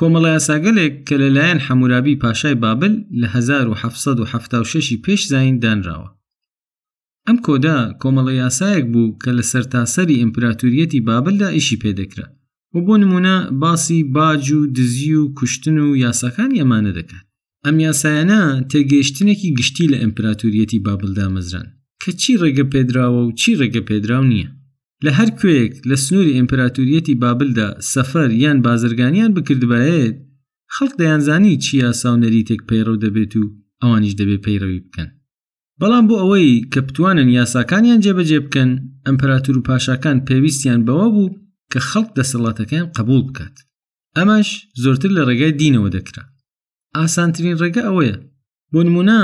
کۆمەڵە 0.00 0.28
یاساگەلێک 0.36 0.94
کە 1.08 1.14
لەلایەن 1.22 1.60
حەمورابی 1.66 2.20
پاشای 2.22 2.54
بابل 2.64 2.92
لە 3.20 3.26
1976 3.34 4.98
پێش 5.04 5.20
زین 5.32 5.56
دانراوە 5.62 6.08
ئەم 7.26 7.36
کۆدا 7.46 7.78
کۆمەڵە 8.02 8.32
یاسایەک 8.44 8.84
بوو 8.92 9.16
کە 9.22 9.30
لە 9.38 9.44
سەرتاسەری 9.52 10.20
ئیمپراتوریەتی 10.22 11.00
بابلدا 11.08 11.48
ئیشی 11.56 11.80
پێدەکرا 11.82 12.26
و 12.74 12.76
بۆ 12.86 12.94
نمونە 13.02 13.36
باسی 13.62 14.00
باج 14.16 14.44
و 14.58 14.60
دزی 14.76 15.12
و 15.22 15.24
کوشتن 15.38 15.78
و 15.86 15.96
یاساکان 16.04 16.50
ئەمانە 16.58 16.92
دەکات 16.98 17.24
ئەم 17.66 17.76
یاسایەنە 17.88 18.42
تێگەیشتنێکی 18.72 19.50
گشتی 19.58 19.86
لە 19.92 19.96
ئەمپراتوریەتی 20.02 20.78
بابلدا 20.86 21.26
مەزران 21.34 21.68
کە 22.02 22.10
چی 22.20 22.32
ڕێگە 22.42 22.64
پێدراوە 22.72 23.20
و 23.24 23.32
چی 23.40 23.50
ڕێگە 23.60 23.82
پێدراو 23.88 24.24
نییە 24.32 24.48
لە 25.04 25.10
هەر 25.18 25.30
کوێک 25.40 25.72
لە 25.90 25.96
سنووری 26.04 26.36
ئیمپراتوریەتی 26.38 27.14
بابلدا 27.22 27.68
سەفەر 27.92 28.30
یان 28.44 28.58
بازرگانیان 28.66 29.30
بکردبێت 29.36 30.14
خەڵک 30.74 30.92
دەیانزانی 31.00 31.54
چیا 31.64 31.90
ساونەری 32.02 32.42
تێک 32.48 32.60
پەیڕەو 32.68 32.96
دەبێت 33.04 33.32
و 33.40 33.44
ئەوانیش 33.82 34.14
دەبێت 34.20 34.40
پەیڕەوی 34.46 34.82
بکەن 34.86 35.08
بەڵام 35.80 36.04
بۆ 36.08 36.14
ئەوەی 36.22 36.50
کە 36.72 36.80
بتوانن 36.86 37.28
یاساکانیان 37.38 38.00
جێبەجێ 38.04 38.38
بکەن 38.46 38.70
ئەمپراتور 39.06 39.56
و 39.58 39.64
پاشاکان 39.68 40.16
پێویستیان 40.28 40.80
بەوە 40.88 41.06
بوو 41.14 41.36
کە 41.72 41.78
خەڵک 41.90 42.10
دەسەڵاتەکەیان 42.18 42.88
قبول 42.96 43.22
بکات 43.28 43.54
ئەمەش 44.16 44.48
زۆرتر 44.82 45.10
لە 45.16 45.22
ڕێگای 45.28 45.52
دینەوە 45.60 45.88
دەکرا 45.96 46.24
ئاسانترین 46.96 47.56
ڕێگە 47.62 47.82
ئەوەیە 47.88 48.16
بۆ 48.72 48.80
نمونە 48.86 49.20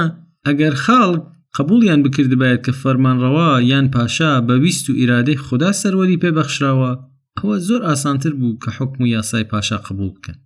ئەگەر 0.46 0.74
خەڵک 0.84 1.24
قبولیان 1.58 2.02
بکردبێت 2.02 2.58
کە 2.66 2.72
فەرمانڕەوە 2.82 3.48
یان 3.72 3.86
پاشا 3.94 4.32
بەویست 4.48 4.86
و 4.88 4.96
ئیرادەی 5.00 5.40
خوددا 5.46 5.70
سەروەری 5.82 6.20
پێبەخشراوە 6.22 6.92
ئەوە 7.38 7.56
زۆر 7.68 7.80
ئاسانتر 7.88 8.32
بوو 8.40 8.58
کە 8.62 8.68
حکم 8.78 8.98
و 9.04 9.10
یاسای 9.16 9.44
پاشا 9.52 9.78
قبول 9.86 10.10
بکەن 10.16 10.36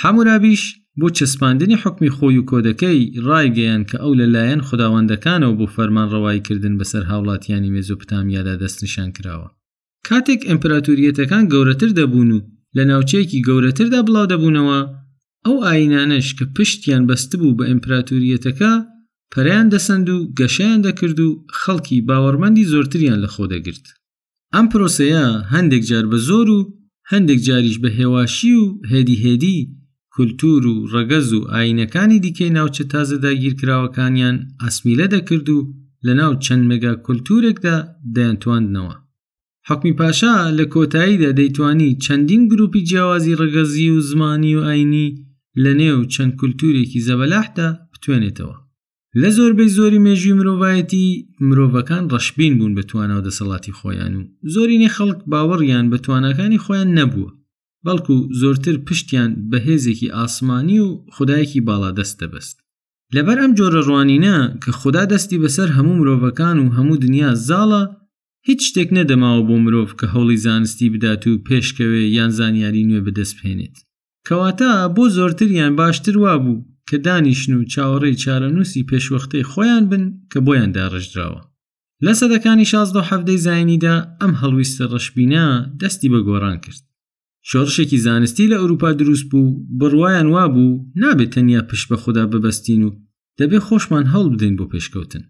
حمورابیش 0.00 0.62
بۆ 1.00 1.06
چەسپاندنی 1.18 1.76
حکمی 1.82 2.10
خۆی 2.16 2.38
و 2.40 2.44
کۆدەکەی 2.50 2.98
ڕایگەیان 3.28 3.82
کە 3.90 3.96
ئەو 4.02 4.12
لەلایەن 4.20 4.60
خداوەندەکانەوە 4.68 5.56
بۆ 5.58 5.66
فەرمان 5.76 6.08
ڕەوایکردن 6.14 6.74
بەسەر 6.80 7.04
هاوڵاتیانی 7.10 7.72
مێزوپتامیادا 7.74 8.54
دەستنیشان 8.62 9.08
کراوە 9.16 9.48
کاتێک 10.08 10.40
ئەمپراتوریەتەکان 10.50 11.44
گەورەتر 11.52 11.90
دەبوون 11.98 12.30
و 12.32 12.38
لە 12.76 12.82
ناوچەیەکی 12.90 13.44
گەورەتردا 13.48 14.00
بڵاو 14.06 14.26
دەبوونەوە 14.32 14.80
ئەو 15.46 15.56
ئاینانش 15.66 16.26
کە 16.38 16.44
پشتیان 16.56 17.02
بەستبوو 17.08 17.56
بە 17.58 17.64
ئەمپراتوریەتەکە 17.70 18.72
پەریان 19.34 19.66
دەسەند 19.74 20.08
و 20.14 20.16
گەشیان 20.38 20.78
دەکرد 20.86 21.18
و 21.26 21.28
خەڵکی 21.60 21.98
باوەڕمەندی 22.08 22.68
زۆرتریان 22.72 23.18
لە 23.24 23.28
خۆ 23.34 23.44
دەگرت 23.54 23.84
ئەم 24.54 24.66
پرۆسەیە 24.72 25.26
هەندێک 25.54 25.82
جار 25.90 26.04
بە 26.12 26.18
زۆر 26.28 26.46
و 26.56 26.58
هەندێک 27.12 27.40
جاریش 27.46 27.76
بە 27.82 27.90
هێواشی 27.98 28.52
و 28.62 28.64
هێدی 28.90 29.16
هێدی 29.24 29.58
کولتور 30.14 30.62
و 30.66 30.74
ڕەگەز 30.92 31.28
و 31.36 31.40
ئاینەکانی 31.52 32.18
دیکەی 32.24 32.54
ناوچە 32.56 32.84
تازە 32.92 33.16
داگیرکراوەکانیان 33.24 34.36
ئەسمیلە 34.64 35.06
دەکرد 35.14 35.46
و 35.56 35.58
لە 36.06 36.12
ناو 36.20 36.32
چەند 36.44 36.64
مێگا 36.70 36.92
کولتورێکدا 37.06 37.76
دەیانتواندنەوە 38.16 38.94
حکمی 39.68 39.92
پاشا 40.00 40.34
لە 40.58 40.64
کۆتاییدا 40.74 41.30
دەیتوانی 41.38 41.90
چەندین 42.04 42.42
گروپی 42.50 42.80
جیاوازی 42.88 43.38
ڕەگەزی 43.40 43.88
و 43.94 43.98
زمانی 44.10 44.56
و 44.56 44.60
ئاینی 44.68 45.08
لە 45.62 45.72
نێو 45.80 46.00
چەند 46.14 46.32
کولتورێکی 46.40 47.04
زەبەلاحدا 47.08 47.68
بتوێنێتەوە 47.94 48.56
لە 49.20 49.30
زۆربەی 49.36 49.68
زۆری 49.78 50.02
مێژوی 50.06 50.32
مرۆڤایەتی 50.38 51.06
مرۆڤەکان 51.48 52.04
ڕەشبین 52.12 52.52
بوون 52.58 52.72
بەتوانەوە 52.78 53.22
دەسەڵاتی 53.26 53.76
خۆیان 53.78 54.12
و 54.16 54.22
زۆرینەی 54.54 54.94
خەڵک 54.96 55.20
باوەڕیان 55.30 55.86
بەتوانەکانی 55.92 56.62
خۆیان 56.64 56.88
نەبووە 56.98 57.30
بەڵکو 57.86 58.16
زۆرتر 58.40 58.76
پشتیان 58.86 59.30
بەهێزێکی 59.50 60.12
ئاسمانی 60.16 60.78
و 60.86 60.88
خدایەکی 61.14 61.64
باڵا 61.68 61.90
دەست 61.98 62.16
دەبەست 62.22 62.56
لەبەر 63.16 63.38
ئەم 63.42 63.52
جۆرە 63.58 63.80
ڕوانینە 63.88 64.36
کە 64.62 64.70
خدا 64.80 65.02
دەستی 65.12 65.40
بەسەر 65.44 65.68
هەموو 65.76 65.98
مرۆڤەکان 66.00 66.56
و 66.60 66.72
هەموو 66.76 66.96
دنیا 67.04 67.30
زاڵە 67.48 67.82
هیچ 68.48 68.60
شتێک 68.68 68.88
نەدەماوە 68.98 69.42
بۆ 69.48 69.56
مرۆڤ 69.64 69.90
کە 70.00 70.06
هەوڵی 70.14 70.36
زانستی 70.44 70.88
بدات 70.94 71.22
و 71.26 71.42
پێشکەوێ 71.48 72.02
یان 72.16 72.30
زانیاری 72.38 72.86
نوێ 72.88 73.00
بەدەست 73.06 73.34
بهێنێت 73.38 73.76
کەواتە 74.28 74.70
بۆ 74.94 75.04
زۆرتریان 75.16 75.72
باشتر 75.80 76.14
وا 76.22 76.34
بوو 76.44 76.56
کە 76.88 76.98
دانیشن 77.06 77.52
و 77.60 77.68
چاوەڕێی 77.74 78.20
چارەنووسی 78.24 78.86
پێشوەختەی 78.90 79.48
خۆیان 79.50 79.84
بن 79.90 80.04
کە 80.32 80.38
بۆیان 80.46 80.70
داڕژراوە 80.76 81.40
لە 82.04 82.12
سەدەکانی 82.20 82.66
16 82.72 83.00
هەفتەی 83.10 83.42
زینیدا 83.46 83.96
ئەم 84.20 84.32
هەڵویستە 84.42 84.84
ڕشبینا 84.92 85.46
دەستی 85.80 86.08
بە 86.12 86.20
گۆڕان 86.28 86.56
کرد 86.64 86.82
شۆڕشێکی 87.50 87.98
زانستی 88.06 88.50
لە 88.50 88.56
ئەوروپا 88.60 88.90
دروست 89.00 89.26
بوو 89.30 89.50
بڕواان 89.78 90.26
وابوو 90.34 90.88
نابێت 91.02 91.30
تەنیا 91.34 91.60
پشت 91.70 91.86
بە 91.90 91.96
خوددا 92.02 92.24
ببەستین 92.32 92.82
و 92.86 92.90
دەبێت 93.40 93.64
خۆشمان 93.68 94.04
هەڵ 94.14 94.24
بدەین 94.32 94.54
بۆ 94.58 94.64
پێشکەوتن 94.72 95.24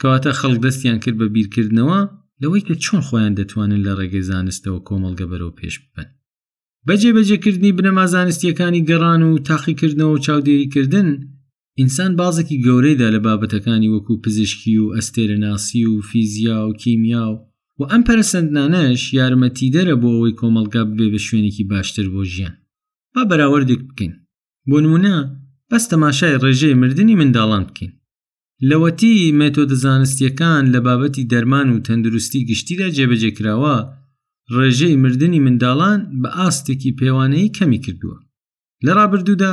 کەواتە 0.00 0.30
خەڵک 0.40 0.58
دەستیان 0.64 0.98
کرد 1.02 1.16
بە 1.20 1.26
بیرکردنەوە 1.34 2.00
لەوەی 2.42 2.66
کە 2.68 2.74
چۆن 2.84 3.00
خۆیان 3.06 3.34
دەتوانن 3.38 3.80
لە 3.86 3.92
ڕێگەی 3.98 4.26
زانستەوە 4.30 4.80
کۆمەڵگە 4.88 5.26
بەرەوە 5.30 5.54
پێش 5.60 5.76
ببن 5.84 6.06
بەجێبەجێکردنی 6.88 7.76
بنەما 7.78 8.06
زانستیەکانی 8.14 8.84
گەڕان 8.88 9.20
و 9.28 9.32
تاقیکردنەوە 9.48 10.12
و 10.14 10.22
چاودێریکردن 10.26 11.08
ئینسان 11.80 12.12
بازێکی 12.20 12.62
گەورەیدا 12.66 13.08
لە 13.14 13.20
بابەتەکانی 13.26 13.92
وەکو 13.94 14.12
پزیشکی 14.24 14.74
و 14.84 14.86
ئەستێرەناسی 14.96 15.82
و 15.92 15.94
فیزیا 16.08 16.58
و 16.68 16.72
کیمیا 16.82 17.24
و 17.32 17.36
و 17.78 17.82
ئەم 17.92 18.02
پەرسەندانەش 18.08 19.00
یارمەتی 19.18 19.72
دەرە 19.74 19.94
بۆ 20.02 20.08
ئەوەی 20.14 20.36
کۆمەلگا 20.40 20.82
بێ 20.98 21.06
بە 21.12 21.20
شوێنێکی 21.26 21.64
باشتر 21.72 22.06
بۆ 22.14 22.22
ژیان 22.32 22.54
با 23.14 23.22
بەراوردێک 23.30 23.82
بکەین 23.88 24.14
بۆ 24.70 24.76
نمونە 24.84 25.16
بەس 25.70 25.84
تەماشای 25.92 26.38
ڕێژەی 26.42 26.78
مردنی 26.82 27.18
منداڵان 27.20 27.64
بکەین 27.68 27.92
لەوەتی 28.68 29.32
مێتۆدە 29.40 29.76
زانستیەکان 29.84 30.64
لە 30.74 30.78
بابەتی 30.86 31.28
دەرمان 31.32 31.68
و 31.70 31.82
تەندروستی 31.86 32.46
گشتیدا 32.50 32.86
جێبەجێکراوە 32.96 33.76
ڕێژەی 34.54 34.96
مردنی 35.04 35.40
منداڵان 35.46 36.00
بە 36.22 36.28
ئاستێکی 36.38 36.96
پێوانەی 36.98 37.52
کەمی 37.56 37.80
کردووە 37.84 38.18
لە 38.84 38.92
ڕابردوودا 38.98 39.52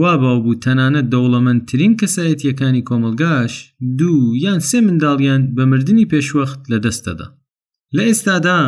وا 0.00 0.12
باو 0.22 0.38
بوو 0.44 0.60
تەنانە 0.64 1.02
دەوڵەمەندترین 1.12 1.92
کەسایەتیەکانی 2.00 2.86
کۆمەلگاش 2.88 3.52
دوو 3.98 4.36
یان 4.44 4.60
سێ 4.68 4.78
منداڵیان 4.88 5.42
بە 5.56 5.62
مردنی 5.72 6.08
پێشوەخت 6.12 6.60
لە 6.72 6.78
دەستەدا 6.84 7.26
لە 7.96 8.02
ئێستادا 8.08 8.60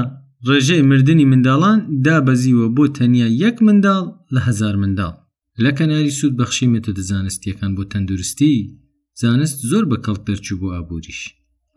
ڕێژەی 0.48 0.82
مردنی 0.90 1.28
منداڵان 1.32 1.78
دابەزیوە 2.04 2.66
بۆ 2.76 2.84
تەنیا 2.96 3.28
یەک 3.44 3.56
منداڵ 3.66 4.04
لە 4.34 4.40
هزار 4.48 4.74
منداڵ 4.82 5.14
لە 5.64 5.70
کەناری 5.78 6.10
سوود 6.18 6.34
بەخشی 6.38 6.70
مێتۆدە 6.72 7.02
زانستیەکان 7.12 7.72
بۆ 7.76 7.82
تەندروستی 7.92 8.52
زانست 9.22 9.58
زۆر 9.70 9.84
بە 9.90 9.96
کەڵ 10.04 10.16
دەرچوو 10.26 10.60
بۆ 10.60 10.68
ئابووریش 10.74 11.20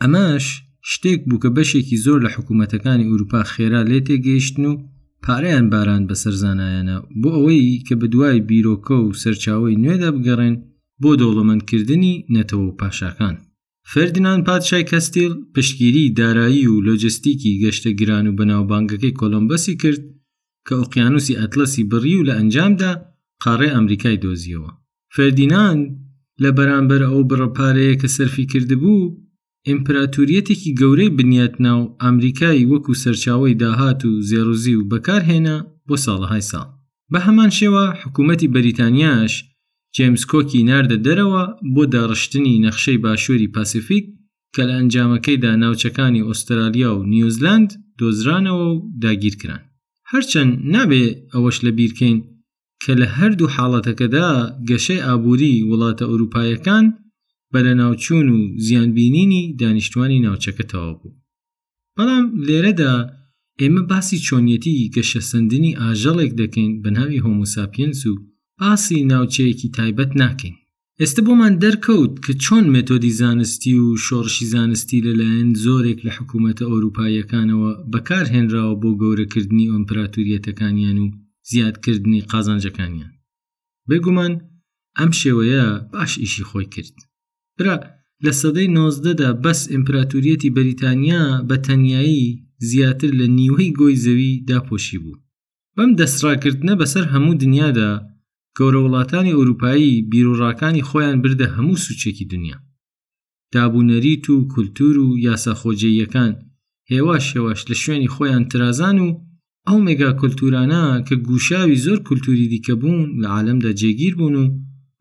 ئەمەش 0.01 0.45
شتێک 0.93 1.19
بوو 1.30 1.39
کە 1.43 1.50
بەشێکی 1.56 1.98
زۆر 2.06 2.19
لە 2.26 2.30
حکوومەتەکانی 2.36 3.10
ئوروپا 3.10 3.41
خێرا 3.54 3.82
لێ 3.89 4.00
تێگەیشتن 4.08 4.63
و 4.71 4.82
پارەیان 5.26 5.65
باران 5.74 6.04
بەسەر 6.10 6.34
زانایانە 6.41 6.98
بۆ 7.21 7.30
ئەوەی 7.36 7.82
کە 7.88 7.95
بە 8.02 8.08
دوای 8.13 8.39
بیرۆکە 8.50 8.98
و 9.02 9.15
سەرچاوی 9.21 9.80
نوێدا 9.84 10.10
بگەڕێن 10.15 10.56
بۆ 11.02 11.12
دەوڵەمەندکردنی 11.21 12.13
نەتەوە 12.36 12.65
و 12.67 12.76
پاشاکان. 12.80 13.36
فردنان 13.91 14.39
پادشای 14.48 14.88
کەستیل 14.91 15.34
پشتگیری 15.54 16.13
دارایی 16.19 16.67
و 16.71 16.82
لۆجستیکی 16.88 17.54
گەشتە 17.63 17.91
گران 18.00 18.26
و 18.28 18.34
بەناوبانگەکەی 18.39 19.17
کۆلمبەسی 19.19 19.74
کرد 19.82 20.02
کە 20.67 20.74
ئۆقیانوسی 20.80 21.38
ئەتلەسی 21.39 21.84
بڕی 21.91 22.15
و 22.19 22.24
لە 22.28 22.34
ئەنجامدا 22.38 22.91
قاڕێ 23.43 23.69
ئەمریکای 23.76 24.17
دۆزیەوە. 24.24 24.69
فردیناند 25.15 25.84
لە 26.43 26.50
بەرامبەر 26.58 27.02
ئەو 27.10 27.19
بڕەپارەیە 27.30 27.93
کە 28.02 28.08
سەرفی 28.17 28.45
کردبوو 28.52 29.00
ئیمپراتوریەتێکی 29.69 30.75
گەورەی 30.82 31.15
بنیات 31.17 31.56
ناو 31.65 31.82
ئەمریکای 32.04 32.67
وەکو 32.71 32.99
سەرچاوی 33.04 33.54
داهات 33.63 33.99
و 34.06 34.12
زێڕوزی 34.30 34.75
و 34.78 34.88
بەکارهێنا 34.91 35.58
بۆ 35.88 35.95
ساڵەهای 36.06 36.43
ساڵ 36.51 36.67
بە 37.12 37.19
هەمان 37.25 37.51
شێوە 37.60 37.84
حکوومەتی 38.01 38.51
بەریتانیاش 38.56 39.34
جێمس 39.95 40.23
کۆکی 40.32 40.62
ناردە 40.69 40.97
دەرەوە 41.06 41.43
بۆ 41.73 41.84
داڕشتنی 41.93 42.60
نەخشەی 42.65 43.01
باشووری 43.06 43.51
پاسیفیک 43.56 44.06
کە 44.56 44.62
لە 44.67 44.73
ئەنجامەکەیدا 44.78 45.51
ناوچەکانی 45.63 46.25
ئوسترالیا 46.28 46.91
و 46.95 47.04
نیوزیلاند 47.13 47.69
دۆزرانەوە 47.99 48.65
و 48.67 48.69
داگیرکران 49.04 49.62
هەرچەند 50.12 50.54
نابێ 50.73 51.04
ئەوەش 51.34 51.58
لە 51.65 51.71
بیرکەین 51.78 52.17
کە 52.84 52.91
لە 52.99 53.08
هەردوو 53.17 53.54
حاڵەتەکەدا 53.56 54.28
گەشەی 54.69 55.04
ئابووری 55.08 55.65
وڵاتە 55.69 56.06
ئەوروپایەکان 56.10 56.86
بەرە 57.55 57.73
ناوچوون 57.81 58.27
و 58.37 58.39
زیانبینینی 58.65 59.41
دانیشتوانی 59.61 60.17
ناوچەکەتەوە 60.25 60.91
بوو 60.99 61.17
بەڵام 61.97 62.25
لێرەدا 62.47 62.93
ئێمە 63.61 63.83
باسی 63.91 64.17
چۆنیەتی 64.27 64.75
گەشەسەندنی 64.95 65.77
ئاژەڵێک 65.81 66.31
دەکەین 66.41 66.71
بە 66.83 66.89
ناوی 66.97 67.21
هۆموساپینس 67.25 67.99
و 68.09 68.13
باسی 68.59 68.99
ناوچەیەکی 69.11 69.67
تایبەت 69.77 70.11
ناکەین 70.21 70.55
ئێستا 71.01 71.21
بۆمان 71.27 71.53
دەرکەوت 71.63 72.13
کە 72.25 72.31
چۆن 72.43 72.65
مێتۆدی 72.73 73.11
زانستی 73.21 73.73
و 73.83 73.87
شۆڕشی 74.05 74.45
زانستی 74.53 75.03
لەلایەن 75.07 75.49
زۆرێک 75.65 75.99
لە 76.07 76.11
حکوومەتە 76.17 76.63
ئەوروپایەکانەوە 76.71 77.71
بەکارهێنراوە 77.93 78.75
بۆ 78.81 78.91
گەورەکردنی 79.01 79.69
ئۆمپراتوریەتەکانیان 79.71 80.97
و 81.03 81.07
زیادکردنی 81.51 82.21
قازانجەکانیان 82.31 83.13
بێگومان 83.89 84.33
ئەم 84.99 85.11
شێوەیە 85.19 85.65
باش 85.93 86.11
ئیشی 86.23 86.47
خۆی 86.51 86.69
کرد 86.75 86.97
برا 87.59 87.75
لە 88.25 88.31
سەدەی 88.41 88.67
نۆزدەدا 88.77 89.29
بەس 89.43 89.59
ئیمپراتوریەتی 89.73 90.53
بەریتانیا 90.55 91.23
بە 91.49 91.55
تەنایی 91.65 92.25
زیاتر 92.69 93.11
لە 93.19 93.25
نیوەی 93.39 93.69
گۆی 93.79 93.99
زەوی 94.05 94.31
داپۆشی 94.49 94.99
بوو 95.03 95.21
بەم 95.77 95.91
دەسراکردنە 95.99 96.73
بەسەر 96.81 97.05
هەموو 97.13 97.39
دنیادا 97.43 97.91
گەورە 98.57 98.79
وڵاتانی 98.85 99.35
ئەوروپایی 99.37 100.03
بیرۆڕاکانی 100.11 100.85
خۆیان 100.89 101.17
بردە 101.23 101.47
هەموو 101.55 101.81
سوچێکی 101.85 102.25
دنیا 102.33 102.57
دابوونەریت 103.53 104.25
و 104.33 104.35
کولتور 104.53 104.95
و 105.05 105.07
یاساخۆجێیەکان 105.27 106.33
هێوا 106.91 107.17
شێواش 107.29 107.59
لە 107.69 107.75
شوێنی 107.83 108.11
خۆیان 108.15 108.43
ترازان 108.51 108.97
و 109.05 109.07
ئەو 109.67 109.77
مێگا 109.87 110.11
کولتورانە 110.21 110.83
کە 111.07 111.15
گوشاوی 111.27 111.81
زۆر 111.85 111.99
کولتوری 112.07 112.47
دیکە 112.53 112.73
بوون 112.81 113.01
لە 113.23 113.27
عالەمدا 113.35 113.71
جێگیر 113.79 114.13
بوون 114.19 114.35
و 114.43 114.45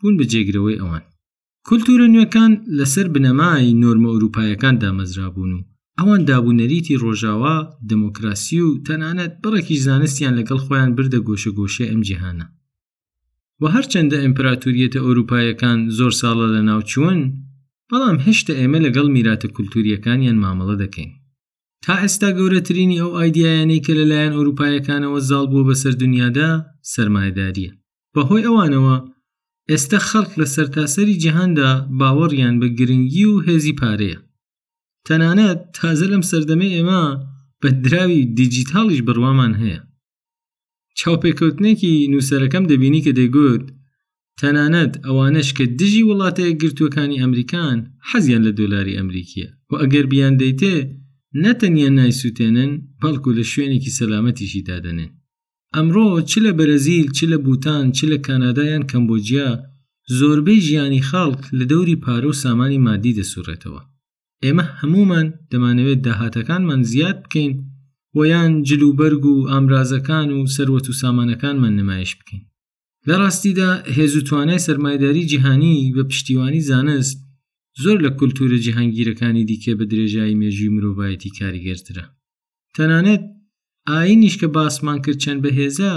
بوون 0.00 0.14
بە 0.20 0.24
جێگرەوەی 0.32 0.80
ئەوان 0.82 1.04
کولتورە 1.68 2.06
نوێەکان 2.14 2.52
لەسەر 2.78 3.06
بنەمای 3.14 3.68
نۆرمە 3.82 4.08
ئەوروپایەکان 4.12 4.74
دامەزرابوون 4.82 5.50
و 5.56 5.60
ئەوان 5.98 6.20
دابوونەریتی 6.28 7.00
ڕۆژاوا 7.02 7.56
دموکراسی 7.90 8.60
و 8.66 8.70
تەنانەت 8.86 9.32
بڕێکی 9.42 9.76
زانستیان 9.86 10.34
لەگەڵ 10.38 10.58
خۆیان 10.66 10.90
بردە 10.96 11.20
گۆشە 11.28 11.50
گۆشە 11.58 11.84
ئەم 11.90 12.00
جیهانە 12.08 12.46
و 13.60 13.64
هەرچەندە 13.74 14.16
ئەمپراتوریەتە 14.24 14.98
ئەوروپایەکان 15.04 15.78
زۆر 15.98 16.12
ساڵە 16.20 16.46
لە 16.54 16.60
ناوچوون 16.68 17.18
بەڵام 17.90 18.16
هێشتا 18.26 18.52
ئێمە 18.60 18.78
لەگەڵ 18.86 19.06
میراتە 19.16 19.48
کولتوریەکانیان 19.56 20.38
مامەڵە 20.44 20.76
دەکەین 20.82 21.10
تا 21.84 21.94
ئێستا 22.02 22.28
گەورەترینی 22.38 22.98
ئەو 23.02 23.10
ئایدیایانەی 23.18 23.84
کە 23.84 23.92
لەلایەن 23.98 24.32
ئەوروپایەکانەوە 24.36 25.18
زاڵ 25.28 25.44
بوو 25.52 25.64
بەسەر 25.68 25.92
دنیادا 26.02 26.50
سەرمایداریە 26.92 27.72
بەهۆی 28.14 28.46
ئەوانەوە 28.46 28.96
ئێستا 29.72 29.98
خەڵک 30.08 30.32
لە 30.40 30.46
سەرتاسەری 30.54 31.18
جیهاندا 31.22 31.70
باوەڕیان 31.98 32.54
بە 32.62 32.68
گرنگی 32.78 33.24
و 33.32 33.36
هێزی 33.46 33.76
پارەیە 33.80 34.18
تەنانەت 35.06 35.60
تازە 35.76 36.06
لەم 36.12 36.22
سەردەمە 36.30 36.68
ئێمە 36.76 37.02
بە 37.62 37.68
دراوی 37.84 38.22
دیجیتاڵیش 38.38 39.00
بڕوامان 39.06 39.52
هەیە 39.62 39.80
چاوپێکەوتنێکی 40.98 41.92
نووسەرەکەم 42.12 42.64
دەبینی 42.70 43.04
کە 43.06 43.12
دەیگوت 43.18 43.64
تەنانەت 44.40 44.92
ئەوانش 45.06 45.48
کە 45.56 45.64
دژی 45.80 46.06
وڵاتەیە 46.08 46.52
گرتوەکانی 46.62 47.20
ئەمریکان 47.22 47.76
حەزیان 48.08 48.42
لە 48.46 48.52
دۆلاری 48.58 48.96
ئەمریکیە 48.98 49.48
و 49.70 49.72
ئەگەر 49.82 50.04
بیان 50.12 50.34
دەیتێ 50.42 50.76
نەتەنیا 51.42 51.88
نایسووتێنن 51.98 52.72
بەڵکو 53.00 53.30
لە 53.38 53.44
شوێنێکی 53.52 53.94
سەلامەتیشی 53.98 54.66
دادەنێن 54.68 55.12
ئەمڕۆ 55.76 56.06
چ 56.30 56.32
لە 56.46 56.52
بەرەزیل 56.58 57.06
چ 57.16 57.18
لە 57.32 57.38
بوتان 57.46 57.84
چ 57.96 57.98
لە 58.12 58.18
کانادایان 58.26 58.82
کەمبۆجیا 58.92 59.48
زۆربەی 60.18 60.60
ژیانی 60.66 61.02
خاڵک 61.08 61.42
لە 61.58 61.64
دەوری 61.72 61.96
پارە 62.04 62.26
و 62.30 62.38
سامانی 62.42 62.78
مادی 62.86 63.16
دەسوڕێتەوە 63.20 63.82
ئێمە 64.44 64.64
هەمومان 64.80 65.26
دەمانەوێت 65.52 66.00
داهاتەکانمان 66.06 66.80
زیاد 66.92 67.16
بکەین 67.24 67.52
و 68.16 68.20
یان 68.32 68.52
جلوبەرگ 68.68 69.22
و 69.32 69.36
ئامرازەکان 69.50 70.28
و 70.36 70.40
سەروەت 70.54 70.86
و 70.90 70.96
سامانەکانمان 71.02 71.72
نمایش 71.80 72.12
بکەین 72.18 72.42
لە 73.08 73.14
ڕاستیدا 73.20 73.70
هێز 73.96 74.12
و 74.16 74.22
توانای 74.28 74.64
سەرمایداری 74.66 75.24
جیهانی 75.30 75.92
بە 75.96 76.02
پشتیوانی 76.10 76.60
زانست 76.70 77.16
زۆر 77.82 77.98
لە 78.04 78.10
کولتورە 78.18 78.58
جیهانگیرەکانی 78.64 79.42
دیکە 79.50 79.72
بە 79.78 79.84
درێژایی 79.92 80.38
مێژوی 80.40 80.70
مرۆڤایەتی 80.76 81.30
کاریگەرترە 81.38 82.04
تەنانەت 82.76 83.24
ئاینیش 83.88 84.36
کە 84.40 84.44
باسمان 84.56 84.98
کرد 85.02 85.18
چەند 85.24 85.40
بەهێزە 85.44 85.94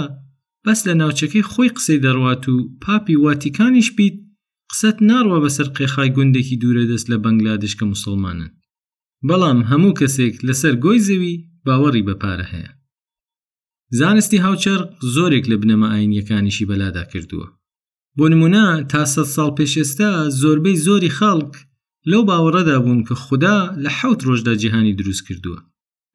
بەس 0.64 0.80
لە 0.88 0.94
ناوچەکەی 1.00 1.48
خۆی 1.52 1.74
قسەی 1.76 2.02
دەڕوات 2.04 2.42
و 2.48 2.54
پاپی 2.82 3.16
واتیکانیش 3.24 3.88
بیت 3.96 4.16
قسەت 4.70 4.96
ناڕوە 5.08 5.38
بەسەر 5.44 5.68
قێخای 5.76 6.10
گوندێکی 6.16 6.60
دوورە 6.62 6.84
دەست 6.92 7.06
لە 7.12 7.16
بەنگلادش 7.24 7.74
کە 7.78 7.84
مسلمانن 7.92 8.50
بەڵام 9.28 9.60
هەموو 9.70 9.96
کەسێک 10.00 10.34
لەسەر 10.46 10.74
گۆی 10.84 10.98
زەوی 11.08 11.34
باوەڕی 11.66 12.06
بەپارە 12.08 12.46
هەیە 12.52 12.70
زانستی 13.98 14.42
هاوچەر 14.44 14.80
زۆرێک 15.14 15.44
لە 15.50 15.56
بنەمە 15.62 15.88
ئاینیەکانیشی 15.92 16.68
بەلادا 16.70 17.04
کردووە 17.12 17.48
بۆ 18.18 18.24
نمونە 18.32 18.64
تا 18.90 19.02
سە 19.12 19.22
ساڵ 19.34 19.50
پێشێستا 19.58 20.10
زۆربەی 20.40 20.80
زۆری 20.86 21.14
خەڵک 21.18 21.52
لەو 22.10 22.22
باوەڕەدا 22.28 22.76
بوون 22.84 23.00
کە 23.08 23.14
خوددا 23.24 23.58
لە 23.82 23.90
حوت 23.98 24.20
ڕۆژدا 24.28 24.54
جیهانی 24.60 24.96
دروست 25.00 25.22
کردووە 25.26 25.60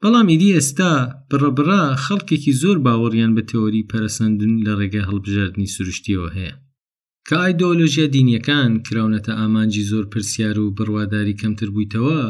بەڵام 0.04 0.28
ئیدی 0.32 0.56
ئێستا 0.56 0.94
بڕەبرا 1.30 1.84
خەڵکێکی 2.06 2.54
زۆر 2.62 2.78
باوەڕیان 2.86 3.32
بە 3.38 3.42
تەوەری 3.52 3.88
پەرسەندن 3.92 4.54
لە 4.66 4.74
ڕێگە 4.80 5.02
هەڵبژاردننی 5.10 5.74
سروشتیەوە 5.76 6.30
هەیە 6.38 6.54
کە 7.28 7.36
ئایدۆلۆژیە 7.44 8.06
دینیەکان 8.16 8.72
کراونەتە 8.88 9.32
ئامانجی 9.40 9.88
زۆر 9.92 10.06
پرسیار 10.14 10.56
و 10.60 10.66
بڕواداری 10.78 11.38
کەمتر 11.42 11.68
بوویتەوە 11.74 12.22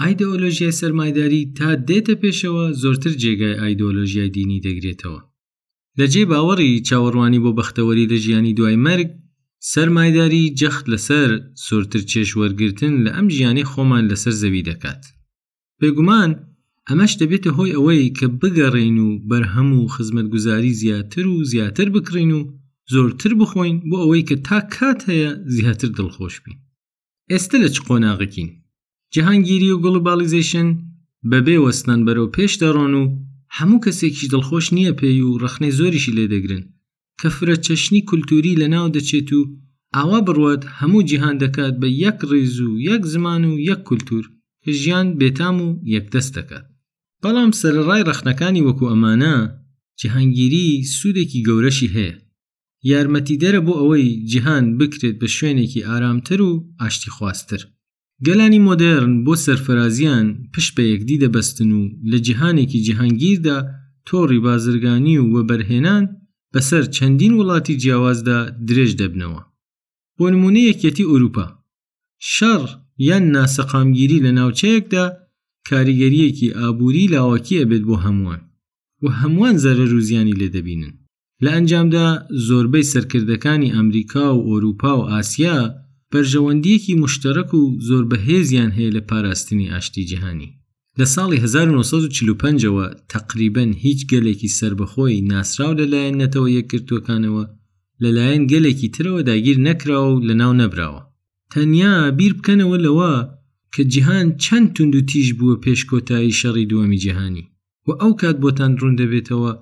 ئایدۆلۆژیای 0.00 0.76
سەرمایداری 0.80 1.40
تا 1.58 1.68
دێتە 1.88 2.14
پێشەوە 2.22 2.64
زۆرتر 2.82 3.12
جێگای 3.22 3.58
ئایدۆلۆژیای 3.60 4.30
دینی 4.36 4.62
دەگرێتەوە 4.66 5.20
لەجێ 5.98 6.24
باوەڕی 6.30 6.72
چاوەڕوانی 6.88 7.42
بۆ 7.44 7.50
بەختەوەری 7.58 8.08
لە 8.12 8.16
ژیانی 8.24 8.56
دوای 8.58 8.76
مەرگ 8.86 9.08
سەرمایداری 9.72 10.44
جەخت 10.60 10.84
لەسەر 10.92 11.30
سۆرتر 11.66 12.02
چێشوەرگرتن 12.12 12.94
لە 13.04 13.10
ئەم 13.16 13.26
ژیانی 13.34 13.66
خۆمان 13.70 14.04
لەسەر 14.10 14.34
زەوی 14.42 14.66
دەکات 14.68 15.02
پێگومان 15.80 16.30
ئەمەش 16.90 17.12
دەبێتە 17.20 17.50
هۆی 17.58 17.74
ئەوەی 17.76 18.12
کە 18.18 18.26
بگەڕین 18.40 18.96
و 19.06 19.08
بەرهەم 19.28 19.70
و 19.78 19.80
خزمەتگوزاری 19.94 20.76
زیاتر 20.82 21.26
و 21.32 21.36
زیاتر 21.52 21.88
بکڕین 21.94 22.30
و 22.38 22.40
زۆرتر 22.94 23.32
بخۆین 23.40 23.76
بۆ 23.88 23.96
ئەوەی 24.02 24.26
کە 24.28 24.36
تا 24.46 24.58
کات 24.76 25.00
هەیە 25.10 25.30
زیاتر 25.56 25.88
دڵخۆش 25.98 26.36
بین 26.44 26.56
ئێستا 27.32 27.56
لە 27.64 27.68
چ 27.74 27.76
قۆناغەکین 27.86 28.50
جەهانگیری 29.14 29.70
و 29.74 29.80
گڵباڵیزیشن 29.84 30.68
بەبێ 31.30 31.56
وەستان 31.64 32.00
بەرەو 32.06 32.32
پێش 32.36 32.52
دەڕۆن 32.62 32.92
و 33.00 33.04
هەموو 33.56 33.82
کەسێکی 33.84 34.30
دڵخۆش 34.32 34.66
نییە 34.76 34.92
پێی 35.00 35.20
و 35.28 35.38
ڕخنەی 35.42 35.76
زۆریشی 35.78 36.16
لێدەگرن 36.18 36.64
کە 37.20 37.28
فرە 37.36 37.56
چەشنی 37.66 38.02
کولتوری 38.08 38.58
لە 38.62 38.66
ناو 38.74 38.86
دەچێت 38.96 39.28
و 39.38 39.42
ئاوا 39.96 40.20
بڕوات 40.26 40.62
هەموو 40.78 41.02
جیهان 41.08 41.36
دەکات 41.42 41.74
بە 41.80 41.88
یەک 42.04 42.18
ڕێز 42.30 42.54
و 42.68 42.70
یەک 42.88 43.02
زمان 43.14 43.42
و 43.50 43.52
یەک 43.70 43.80
کولتور 43.88 44.24
کە 44.64 44.70
ژیان 44.80 45.06
بێتام 45.20 45.56
و 45.66 45.68
یەکدەست 45.94 46.32
دەکات 46.38 46.66
بەڵام 47.22 47.50
سەرڕای 47.60 48.02
رەخنەکانی 48.10 48.64
وەکو 48.68 48.84
ئەمانە 48.90 49.34
جیهانگیری 50.00 50.64
سوودێکی 50.96 51.44
گەورەشی 51.48 51.92
هەیە 51.96 52.14
یارمەتیدەرە 52.90 53.60
بۆ 53.66 53.72
ئەوەی 53.80 54.08
جیهان 54.30 54.64
بکرێت 54.78 55.16
بە 55.20 55.28
شوێنێکی 55.36 55.86
ئارامتر 55.88 56.40
و 56.48 56.52
ئاشتی 56.80 57.10
خواستتر 57.16 57.60
گەلانی 58.26 58.64
مۆدرن 58.68 59.12
بۆ 59.26 59.34
سەرفەرازیان 59.44 60.26
پش 60.52 60.66
بە 60.74 60.82
یەکدی 60.92 61.20
دەبەستن 61.24 61.70
و 61.78 61.82
لە 62.10 62.18
جیهانێکی 62.26 62.80
جیهانگیردا 62.86 63.58
تۆڕی 64.08 64.38
بازرگانی 64.46 65.18
و 65.18 65.26
وەبەرهێنان 65.34 66.04
بەسەر 66.54 66.84
چەندین 66.96 67.32
وڵاتی 67.38 67.74
جیاوازدا 67.82 68.38
درێژ 68.68 68.92
دەبنەوە 69.00 69.42
بۆ 70.18 70.24
نمونە 70.32 70.62
یەکەتی 70.70 71.08
ئوروپا 71.10 71.46
شەڕ 72.34 72.62
یان 73.08 73.24
ناسەقامگیری 73.36 74.22
لە 74.24 74.30
ناوچەیەکدا 74.38 75.06
کاریگەریەکی 75.70 76.54
ئابووری 76.60 77.10
لاوەکیە 77.14 77.62
بێت 77.70 77.82
بۆ 77.88 77.96
هەمووان 78.04 78.40
و 79.02 79.06
هەمووان 79.20 79.56
زەرە 79.64 79.84
روزیانی 79.92 80.38
لێ 80.40 80.48
دەبینن 80.56 80.94
لە 81.44 81.50
ئەنجامدا 81.54 82.06
زۆربەی 82.48 82.88
سەرکردەکانی 82.92 83.72
ئەمریکا 83.76 84.26
و 84.34 84.38
ئۆروپا 84.48 84.92
و 84.98 85.08
ئاسیا 85.12 85.58
بەرژەوەندیەکی 86.12 86.98
مشتەرەک 87.04 87.50
و 87.58 87.62
زۆر 87.88 88.04
بەهێزیان 88.10 88.70
هەیە 88.76 88.90
لە 88.96 89.02
پاراستنی 89.08 89.70
ئاشتی 89.72 90.04
جیهانی 90.10 90.50
لە 91.00 91.06
ساڵی 91.14 91.38
1945ەوە 91.46 92.86
تقریبەن 93.14 93.70
هیچ 93.84 94.00
گەلێکی 94.12 94.54
سربەخۆی 94.58 95.24
ناسراو 95.30 95.72
لەلایەن 95.80 96.16
نەتەوە 96.22 96.48
یەکگرتوەکانەوە 96.58 97.44
لەلایەن 98.02 98.42
گەلێکی 98.52 98.88
ترەوە 98.94 99.20
داگیر 99.28 99.58
نەکراوە 99.66 100.10
و 100.12 100.22
لەناو 100.28 100.52
نەبراوە 100.60 101.02
تەنیا 101.52 101.94
بیر 102.18 102.32
بکەنەوە 102.38 102.76
لەوە 102.86 103.12
کە 103.74 103.82
جیهان 103.84 104.36
چەند 104.36 104.72
تونند 104.72 104.94
و 104.96 105.00
تیژ 105.00 105.28
بووە 105.38 105.56
پێشکۆتایی 105.64 106.32
شەڕی 106.40 106.68
دووەمی 106.70 106.98
جیهانی 107.04 107.44
و 107.86 107.90
ئەو 108.02 108.12
کات 108.20 108.36
بۆتان 108.44 108.72
ڕوون 108.80 108.94
دەبێتەوە 109.00 109.52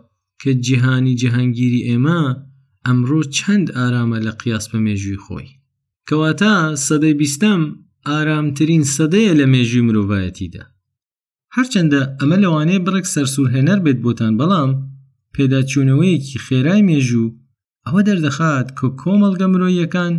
کە 0.43 0.51
جیهانی 0.67 1.17
جەهانگیری 1.23 1.85
ئێمە 1.89 2.21
ئەمڕۆ 2.87 3.21
چەند 3.39 3.67
ئارامە 3.77 4.19
لە 4.27 4.33
قیاس 4.41 4.65
بە 4.71 4.79
مێژووی 4.87 5.23
خۆی 5.25 5.49
کەواتە 6.09 6.55
سەدەی 6.87 7.17
بیستەم 7.21 7.61
ئارامترین 8.09 8.85
سەدەیە 8.97 9.33
لە 9.41 9.47
مێژووی 9.55 9.87
مرۆڤایەتیدا 9.89 10.65
هەرچەندە 11.57 12.01
ئەمە 12.21 12.37
لەوانەیە 12.43 12.85
بڕێک 12.87 13.07
سەرسوورهێنەر 13.15 13.79
بێت 13.85 13.99
بۆتان 14.05 14.33
بەڵام 14.41 14.71
پێداچوونەوەیەکی 15.35 16.43
خێرای 16.47 16.83
مێژوو 16.91 17.35
ئەوە 17.87 18.01
دەردەخات 18.09 18.69
کە 18.79 18.87
کۆمەڵگە 19.01 19.47
مرۆیەکان 19.53 20.15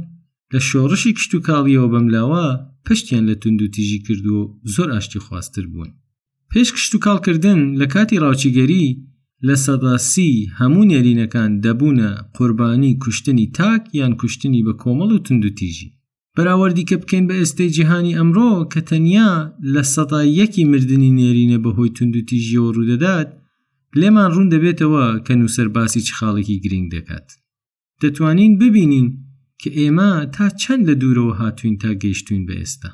لە 0.53 0.59
شۆڕشی 0.69 1.11
کشت 1.17 1.31
و 1.35 1.39
کاڵیەوە 1.47 1.87
بەملاوە 1.93 2.45
پشتیان 2.85 3.23
لە 3.29 3.35
تونند 3.41 3.61
و 3.63 3.67
تیژی 3.75 3.99
کردو 4.05 4.35
و 4.39 4.49
زۆر 4.75 4.89
ئاشتی 4.91 5.19
خواستتر 5.25 5.65
بوون 5.71 5.89
پێش 6.53 6.67
کشت 6.75 6.93
و 6.95 6.97
کاڵکردن 7.05 7.59
لە 7.81 7.85
کاتی 7.93 8.19
ڕاوچیگەری 8.23 8.85
لە 9.47 9.55
سەداسی 9.65 10.31
هەموو 10.59 10.85
نێرینەکان 10.91 11.51
دەبوونە 11.63 12.09
قوربانی 12.37 12.97
کوشتنی 13.03 13.51
تاک 13.57 13.83
یان 13.99 14.13
کوشتنی 14.21 14.63
بە 14.65 14.73
کۆمەڵ 14.81 15.09
و 15.13 15.17
تونند 15.25 15.45
و 15.45 15.49
تیژی 15.59 15.91
بەراوەردی 16.37 16.85
کە 16.89 16.95
بکەین 17.01 17.25
بە 17.27 17.35
ئێستی 17.39 17.69
جیهانی 17.75 18.17
ئەمڕۆ 18.17 18.51
کە 18.73 18.81
تەنیا 18.89 19.31
لە 19.73 19.83
سەدا 19.93 20.21
یەکی 20.39 20.63
مردنی 20.71 21.11
نێرینە 21.19 21.59
بەهۆی 21.63 21.89
تونند 21.95 22.15
و 22.17 22.21
تیژیەوە 22.29 22.71
ڕوودەدات 22.75 23.29
لێمان 23.99 24.29
ڕوون 24.33 24.47
دەبێتەوە 24.53 25.05
کە 25.27 25.33
نووسەر 25.39 25.67
باسی 25.75 26.01
چ 26.07 26.09
خاڵێکی 26.17 26.61
گرنگ 26.63 26.87
دەکات 26.95 27.27
دەتوانین 28.01 28.53
ببینین 28.61 29.07
کە 29.61 29.69
ئێمە 29.79 30.11
تا 30.35 30.45
چەند 30.61 30.83
لە 30.89 30.95
دوورەوە 31.01 31.33
هاتوین 31.41 31.75
تا 31.83 31.89
گەیشتوین 32.03 32.43
بە 32.47 32.53
ئێستا 32.61 32.91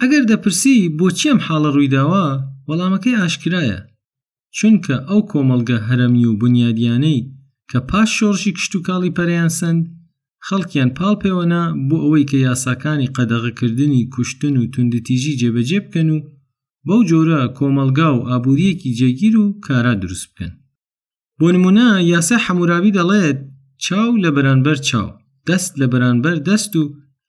ئەگەر 0.00 0.22
دەپرسی 0.32 0.74
بۆچی 0.98 1.30
ئەم 1.30 1.40
حاڵە 1.46 1.70
ڕوویداوە 1.74 2.24
وەڵامەکەی 2.68 3.18
ئاشکرایە 3.20 3.80
چونکە 4.58 4.96
ئەو 5.08 5.20
کۆمەلگە 5.30 5.78
هەرەمی 5.88 6.26
و 6.30 6.38
بنیادیانەی 6.42 7.20
کە 7.70 7.78
پاش 7.90 8.08
شۆڕشی 8.18 8.52
کشت 8.56 8.72
و 8.74 8.82
کاڵی 8.86 9.14
پەریان 9.16 9.50
سند 9.60 9.82
خەڵکیان 10.46 10.90
پاڵ 10.98 11.14
پێوەنا 11.22 11.62
بۆ 11.88 11.96
ئەوەی 12.04 12.24
کە 12.30 12.38
یاساکانی 12.48 13.12
قەدەغەکردنی 13.16 14.02
کوشتن 14.14 14.54
و 14.62 14.70
توندتیژی 14.72 15.34
جێبەجێ 15.40 15.78
بکەن 15.84 16.08
و 16.14 16.18
بەو 16.86 17.00
جۆرە 17.10 17.40
کۆمەلگا 17.58 18.08
و 18.16 18.20
ئابوووریەکی 18.28 18.90
جێگیر 18.98 19.34
و 19.42 19.46
کارا 19.64 19.94
دروست 20.02 20.26
بکەن 20.30 20.52
بۆ 21.40 21.46
نمونە 21.54 21.86
یاسای 22.14 22.38
حەمورابی 22.44 22.94
دەڵێت 22.98 23.38
چاو 23.84 24.08
لە 24.24 24.30
بەرانبەر 24.36 24.78
چاو 24.88 25.10
دەست 25.48 25.72
لە 25.80 25.86
بەرانبەر 25.92 26.36
دەست 26.48 26.72
و 26.76 26.82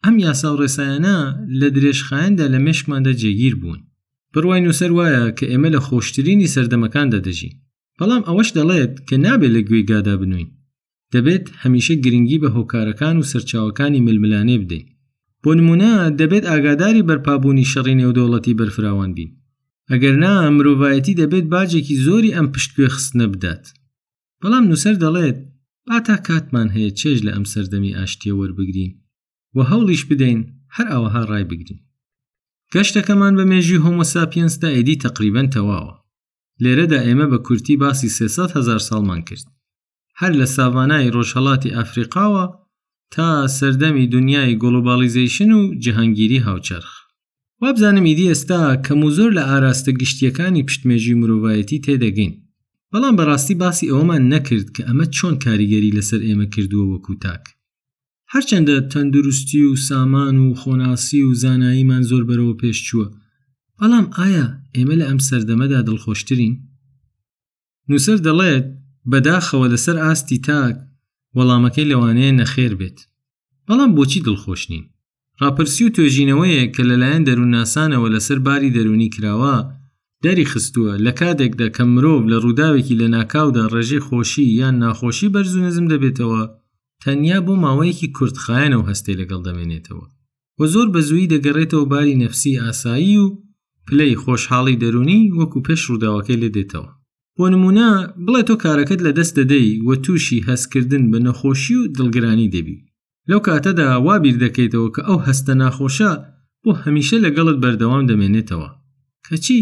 ئەم 0.06 0.16
یاسا 0.26 0.50
و 0.54 0.58
ڕێسایانە 0.62 1.18
لە 1.60 1.68
درێژخایەندا 1.76 2.46
لە 2.54 2.60
مشکماندا 2.68 3.14
جێگیر 3.22 3.56
بوون 3.62 3.80
بڕوای 4.34 4.62
نووسەر 4.66 4.92
وایە 4.98 5.24
کە 5.38 5.46
ئێمە 5.52 5.70
لە 5.76 5.80
خۆشترینی 5.88 6.52
سەردەمەکاندا 6.54 7.20
دەژی 7.28 7.52
بەڵام 8.00 8.24
ئەوەش 8.28 8.50
دەڵێت 8.58 8.94
کە 9.08 9.16
نابێت 9.26 9.52
لە 9.56 9.62
گوێگادا 9.68 10.16
بنوین 10.22 10.50
دەبێت 11.14 11.46
هەمیشە 11.62 11.96
گرنگی 12.04 12.38
بە 12.44 12.50
هۆکارەکان 12.56 13.16
و 13.18 13.28
سەرچاوەکانی 13.32 14.04
ململانێ 14.08 14.58
بدەین 14.64 14.86
بۆ 15.44 15.52
نمونە 15.60 15.92
دەبێت 16.20 16.44
ئاگاداری 16.50 17.08
بەرپابوونی 17.10 17.70
شەڕی 17.72 17.96
نێودەوڵەتی 18.00 18.58
بەرفراوان 18.60 19.12
بین 19.18 19.32
ئەگەر 19.92 20.16
نا 20.24 20.34
مرۆڤایەتی 20.58 21.18
دەبێت 21.22 21.46
باجێکی 21.54 21.96
زۆری 22.06 22.36
ئەم 22.36 22.48
پشتگوێ 22.54 22.90
خستنە 22.96 23.26
بدات 23.34 23.64
بەڵام 24.42 24.66
نووسەر 24.70 24.96
دەڵێت 25.04 25.40
ئاتا 25.92 26.16
کاتمان 26.28 26.68
هەیە 26.76 26.92
چێژ 27.00 27.18
لە 27.26 27.32
ئەم 27.36 27.46
سەردەمی 27.54 27.96
ئاشتیە 27.98 28.34
وەربگرین 28.40 28.92
و 29.56 29.58
هەوڵیش 29.72 30.04
بدەین 30.10 30.40
هەر 30.76 30.88
ئەوەها 30.94 31.22
ڕای 31.32 31.46
بگرین 31.52 31.80
گەشتەکەمان 32.74 33.34
بە 33.38 33.44
مێژی 33.52 33.82
هۆمۆساپینستا 33.84 34.68
ئیدی 34.76 34.96
تقریبەن 35.06 35.48
تەواوە 35.56 35.94
لێرەدا 36.64 37.00
ئێمە 37.06 37.28
بە 37.32 37.38
کورتی 37.48 37.76
باسی 37.84 38.10
300 38.10 38.52
هزار 38.58 38.80
ساڵمان 38.90 39.22
کرد 39.28 39.48
هەر 40.22 40.34
لە 40.42 40.46
ساوانای 40.58 41.12
ڕۆژهڵاتی 41.16 41.74
ئافریقاوە 41.78 42.44
تا 43.14 43.48
سەردەمی 43.60 44.08
دنیای 44.16 44.58
گۆلوبالیزیشن 44.64 45.52
و 45.60 45.62
جەهانگیری 45.84 46.40
هاوچەرخ 46.48 46.90
وابزانم 47.62 48.06
ئیدی 48.08 48.30
ئێستا 48.34 48.62
کەم 48.86 49.00
و 49.06 49.10
زۆر 49.18 49.30
لە 49.38 49.44
ئاراستە 49.50 49.92
گشتیەکانی 50.02 50.64
پشتمێژی 50.70 51.14
مرۆڤایەتی 51.22 51.80
تێدەگەین 51.86 52.34
بەڵام 52.94 53.16
بەڕاستی 53.20 53.56
باسی 53.64 53.90
ئەوەمان 53.92 54.24
نەکرد 54.34 54.68
کە 54.76 54.82
ئەمە 54.88 55.06
چۆن 55.16 55.34
کاریگەری 55.44 55.96
لەسەر 55.98 56.22
ئێمە 56.28 56.48
کردووە 56.54 56.86
وەکو 56.94 57.14
تاک 57.26 57.44
هەرچەندە 58.34 58.76
تەندروستی 58.92 59.62
و 59.66 59.70
سامان 59.88 60.36
و 60.44 60.48
خۆناسی 60.62 61.22
و 61.24 61.30
زاناییمان 61.42 62.04
زۆر 62.10 62.24
بەرەوە 62.30 62.56
پێشچووە 62.62 63.08
بەڵام 63.80 64.06
ئایا 64.18 64.48
ئێمە 64.76 64.96
لە 65.00 65.06
ئەم 65.10 65.20
سەردەمەدا 65.28 65.80
دڵخۆشترین 65.88 66.54
نووسەر 67.90 68.18
دەڵێت 68.28 68.66
بەداخەوە 69.12 69.68
لەسەر 69.74 69.96
ئاستی 70.04 70.38
تاک 70.48 70.76
وەڵامەکەی 71.38 71.90
لەوانەیە 71.92 72.32
نەخێر 72.40 72.74
بێت 72.80 72.98
بەڵام 73.68 73.92
بۆچی 73.98 74.24
دڵخۆشنین 74.28 74.84
ڕاپرسی 75.42 75.84
و 75.86 75.94
توێژینەوەیە 75.96 76.64
کە 76.76 76.82
لەلایەن 76.90 77.24
دەرووناسانەوە 77.28 78.08
لەسەر 78.16 78.38
باری 78.46 78.74
دەرونی 78.76 79.10
کراوە 79.16 79.56
دەری 80.24 80.46
خستووە 80.52 80.94
لە 81.06 81.12
کاتێکدا 81.20 81.68
کە 81.76 81.82
مرۆڤ 81.94 82.22
لە 82.32 82.38
ڕووداوێکی 82.44 83.00
لە 83.02 83.08
ناکاودا 83.16 83.64
ڕێژێ 83.74 84.00
خۆشی 84.08 84.46
یان 84.60 84.76
ناخۆشی 84.84 85.34
بەرز 85.34 85.54
و 85.56 85.62
نزم 85.66 85.86
دەبێتەوە 85.94 86.42
تەنیا 87.04 87.38
بۆ 87.46 87.54
ماوەیەکی 87.64 88.10
کورتخایەنەوە 88.18 88.88
هەستەی 88.90 89.20
لەگەڵ 89.22 89.42
دەمێنێتەوە 89.48 90.06
وە 90.60 90.66
زۆر 90.74 90.88
بەزووی 90.96 91.30
دەگەڕێتەوە 91.34 91.86
باری 91.92 92.20
نەفسی 92.24 92.60
ئاسایی 92.64 93.16
و 93.24 93.26
پلەی 93.88 94.16
خۆشحاڵی 94.24 94.80
دەرونی 94.84 95.22
وەکو 95.40 95.60
پێش 95.68 95.82
ڕووداوەکەی 95.90 96.40
لێ 96.42 96.50
دێتەوە 96.56 96.90
بۆ 97.38 97.46
نمونە 97.54 97.90
بڵێ 98.26 98.42
تۆ 98.50 98.56
کارەکەت 98.64 99.00
لە 99.06 99.12
دەست 99.18 99.34
دەدەی 99.40 99.68
وە 99.88 99.96
تووشی 100.06 100.46
هەستکردن 100.50 101.04
بە 101.12 101.20
نەخۆشی 101.28 101.76
و 101.80 101.90
دڵگرانی 101.98 102.52
دەبی 102.56 102.78
لەو 103.30 103.40
کاتەدا 103.48 103.88
وابیر 104.08 104.36
دەکەیتەوە 104.44 104.90
کە 104.96 105.02
ئەو 105.08 105.18
هەستە 105.28 105.54
ناخۆشە 105.62 106.12
بۆ 106.64 106.72
هەمیشە 106.84 107.18
لەگەڵت 107.26 107.58
بەردەوام 107.64 108.04
دەمێنێتەوە 108.10 108.70
کەچی 109.28 109.60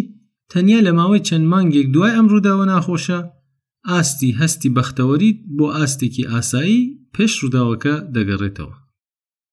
تەنیا 0.53 0.79
لە 0.87 0.91
ماوەی 0.99 1.25
چەند 1.27 1.45
مانگێک 1.53 1.87
دوای 1.93 2.15
ئەم 2.15 2.27
ڕووداوە 2.31 2.65
ناخۆشە 2.71 3.19
ئاستی 3.89 4.31
هەستی 4.41 4.73
بەختەوەریت 4.77 5.37
بۆ 5.57 5.65
ئاستێکی 5.77 6.29
ئاسایی 6.31 6.83
پێش 7.13 7.31
ڕووداوەکە 7.41 7.93
دەگەڕێتەوە 8.15 8.75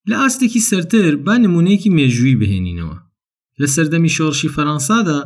لە 0.08 0.16
ئاستێکی 0.22 0.66
سەرتر 0.70 1.12
با 1.26 1.34
نمونەیەکی 1.44 1.94
مێژووی 1.96 2.38
بهێنینەوە 2.40 2.96
لە 3.60 3.66
سەردەمی 3.74 4.14
شۆڕشی 4.16 4.52
فەەنسادا 4.56 5.20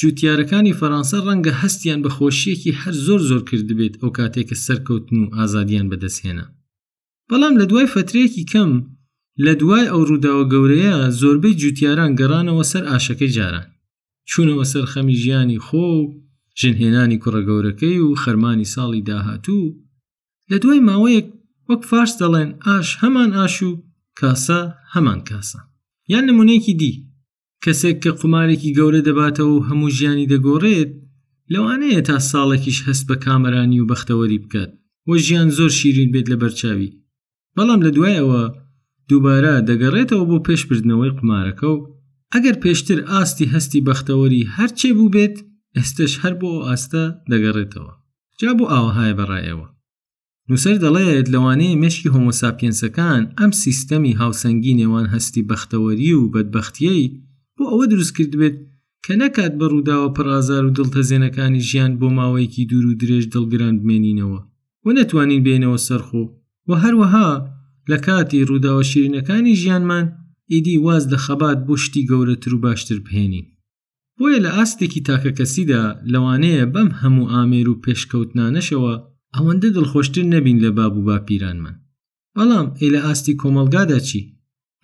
جوتیارەکانی 0.00 0.76
فەەنسا 0.80 1.18
ڕەنگە 1.26 1.52
هەستیان 1.62 2.00
بە 2.04 2.10
خۆشیەکی 2.16 2.76
هەر 2.80 2.94
زۆر 3.06 3.20
زۆر 3.28 3.42
کرد 3.48 3.70
بێت 3.78 3.94
ئەو 4.00 4.10
کاتێکە 4.18 4.56
سەرکەوتن 4.66 5.16
و 5.22 5.32
ئازادیان 5.36 5.86
بەدەستهێنا 5.92 6.46
بەڵام 7.28 7.54
لە 7.60 7.64
دوای 7.70 7.90
فترەیەکی 7.94 8.44
کەم 8.52 8.70
لە 9.44 9.52
دوای 9.60 9.84
ئەو 9.92 10.00
ڕووداوە 10.08 10.44
گەورەیە 10.52 10.94
زۆربەی 11.20 11.58
جوتیاران 11.60 12.10
گەڕانەوە 12.18 12.64
سەر 12.72 12.84
ئاشەکەی 12.90 13.32
جاران 13.36 13.66
چوونەوە 14.30 14.64
سەر 14.72 14.84
خەمی 14.92 15.16
ژیانی 15.22 15.62
خۆ 15.66 15.82
و 15.98 16.02
ژنهێنانی 16.60 17.18
کوڕە 17.22 17.42
گەورەکەی 17.48 17.98
و 18.06 18.18
خەرمانی 18.22 18.70
ساڵی 18.74 19.02
داهاتوو 19.08 19.74
لە 20.50 20.56
دوای 20.62 20.80
ماوەیەک 20.88 21.26
وەک 21.68 21.82
فارس 21.90 22.12
دەڵێن 22.22 22.50
ئاش 22.66 22.88
هەمان 23.02 23.30
ئاش 23.38 23.54
و 23.68 23.70
کاسە 24.20 24.60
هەمان 24.94 25.20
کاسە 25.28 25.60
یان 26.12 26.24
نمونەیەکی 26.30 26.74
دی 26.80 26.94
کەسێک 27.64 27.96
کە 28.04 28.10
قمارێکی 28.20 28.74
گەورە 28.78 29.00
دەباتەوە 29.08 29.52
و 29.54 29.64
هەموو 29.68 29.92
ژیانی 29.96 30.30
دەگۆڕێت 30.32 30.90
لەوانەیە 31.52 32.00
تا 32.08 32.16
ساڵێکیش 32.30 32.78
هەست 32.86 33.04
بە 33.08 33.16
کامەرانی 33.24 33.80
و 33.80 33.88
بەختەوەری 33.90 34.42
بکات 34.44 34.70
وە 35.08 35.16
ژیان 35.26 35.48
زۆر 35.58 35.70
شیرین 35.78 36.10
بێت 36.14 36.26
لە 36.32 36.36
بەرچاوی 36.42 36.94
بەڵام 37.56 37.80
لە 37.86 37.90
دوایەوە 37.96 38.42
دووبارە 39.08 39.54
دەگەڕێتەوە 39.68 40.24
بۆ 40.30 40.36
پێشبردنەوەی 40.46 41.16
قمارەکە 41.18 41.68
و 41.74 41.95
ئەگەر 42.34 42.56
پێشتر 42.62 42.98
ئاستی 43.10 43.50
هەستی 43.54 43.84
بەختەوەری 43.88 44.48
هەرچێ 44.56 44.90
بوو 44.96 45.12
بێت 45.14 45.36
ئێستش 45.76 46.12
هەر 46.22 46.34
بۆ 46.40 46.50
ئاستە 46.66 47.04
دەگەڕێتەوە 47.30 47.92
جا 48.40 48.50
بۆ 48.58 48.64
ئاوەهای 48.72 49.16
بەڕایەوە 49.18 49.68
نووسەر 50.48 50.76
دەڵێت 50.84 51.26
لەوانەیە 51.34 51.80
مشکی 51.84 52.12
هۆمۆساپینسەکان 52.14 53.22
ئەم 53.38 53.52
سیستەمی 53.62 54.16
هاوسەنگی 54.20 54.76
نێوان 54.80 55.06
هەستی 55.14 55.46
بەختەوەری 55.50 56.12
و 56.16 56.30
بەدبختیەی 56.34 57.12
بۆ 57.56 57.64
ئەوە 57.70 57.84
دروست 57.92 58.12
کرد 58.16 58.32
بێت 58.40 58.56
کە 59.04 59.12
نەکات 59.22 59.52
بەڕووداوە 59.60 60.08
پڕازار 60.16 60.62
و 60.66 60.74
دڵتەزێنەکانی 60.76 61.60
ژیان 61.68 61.92
بۆ 62.00 62.08
ماوەیەکی 62.18 62.68
دوور 62.70 62.86
و 62.88 62.98
درێژ 63.00 63.24
دڵگران 63.34 63.74
بمێنینەوە 63.82 64.40
و 64.84 64.88
نەتوانین 64.98 65.42
بێنەوە 65.46 65.78
سەرخۆ 65.88 66.22
و 66.68 66.70
هەروەها 66.82 67.28
لە 67.90 67.96
کاتی 68.06 68.46
ڕووداوە 68.48 68.82
شیرینەکانی 68.90 69.58
ژیانمان 69.62 70.04
ئیدی 70.52 70.74
واز 70.84 71.04
لە 71.12 71.18
خەبات 71.26 71.58
بۆ 71.66 71.74
شتی 71.84 72.06
گەورەتر 72.10 72.50
و 72.54 72.58
باشتر 72.64 72.98
بهێنین 73.06 73.46
بۆیە 74.18 74.38
لە 74.44 74.50
ئاستێکی 74.56 75.00
تاکە 75.08 75.30
کەسیدا 75.38 75.82
لەوانەیە 76.12 76.64
بەم 76.74 76.90
هەموو 77.00 77.30
ئامێر 77.34 77.66
و 77.70 77.80
پێشکەوتنانەشەوە 77.84 78.94
ئەوەندە 79.36 79.68
دڵخۆشتر 79.76 80.24
نەبین 80.34 80.58
لە 80.64 80.70
باب 80.76 80.94
و 80.96 81.06
باپیرانمان 81.08 81.76
بەڵام 82.36 82.66
ئێ 82.80 82.88
لە 82.94 83.00
ئاستی 83.06 83.38
کۆمەلگادا 83.40 83.98
چی 84.08 84.20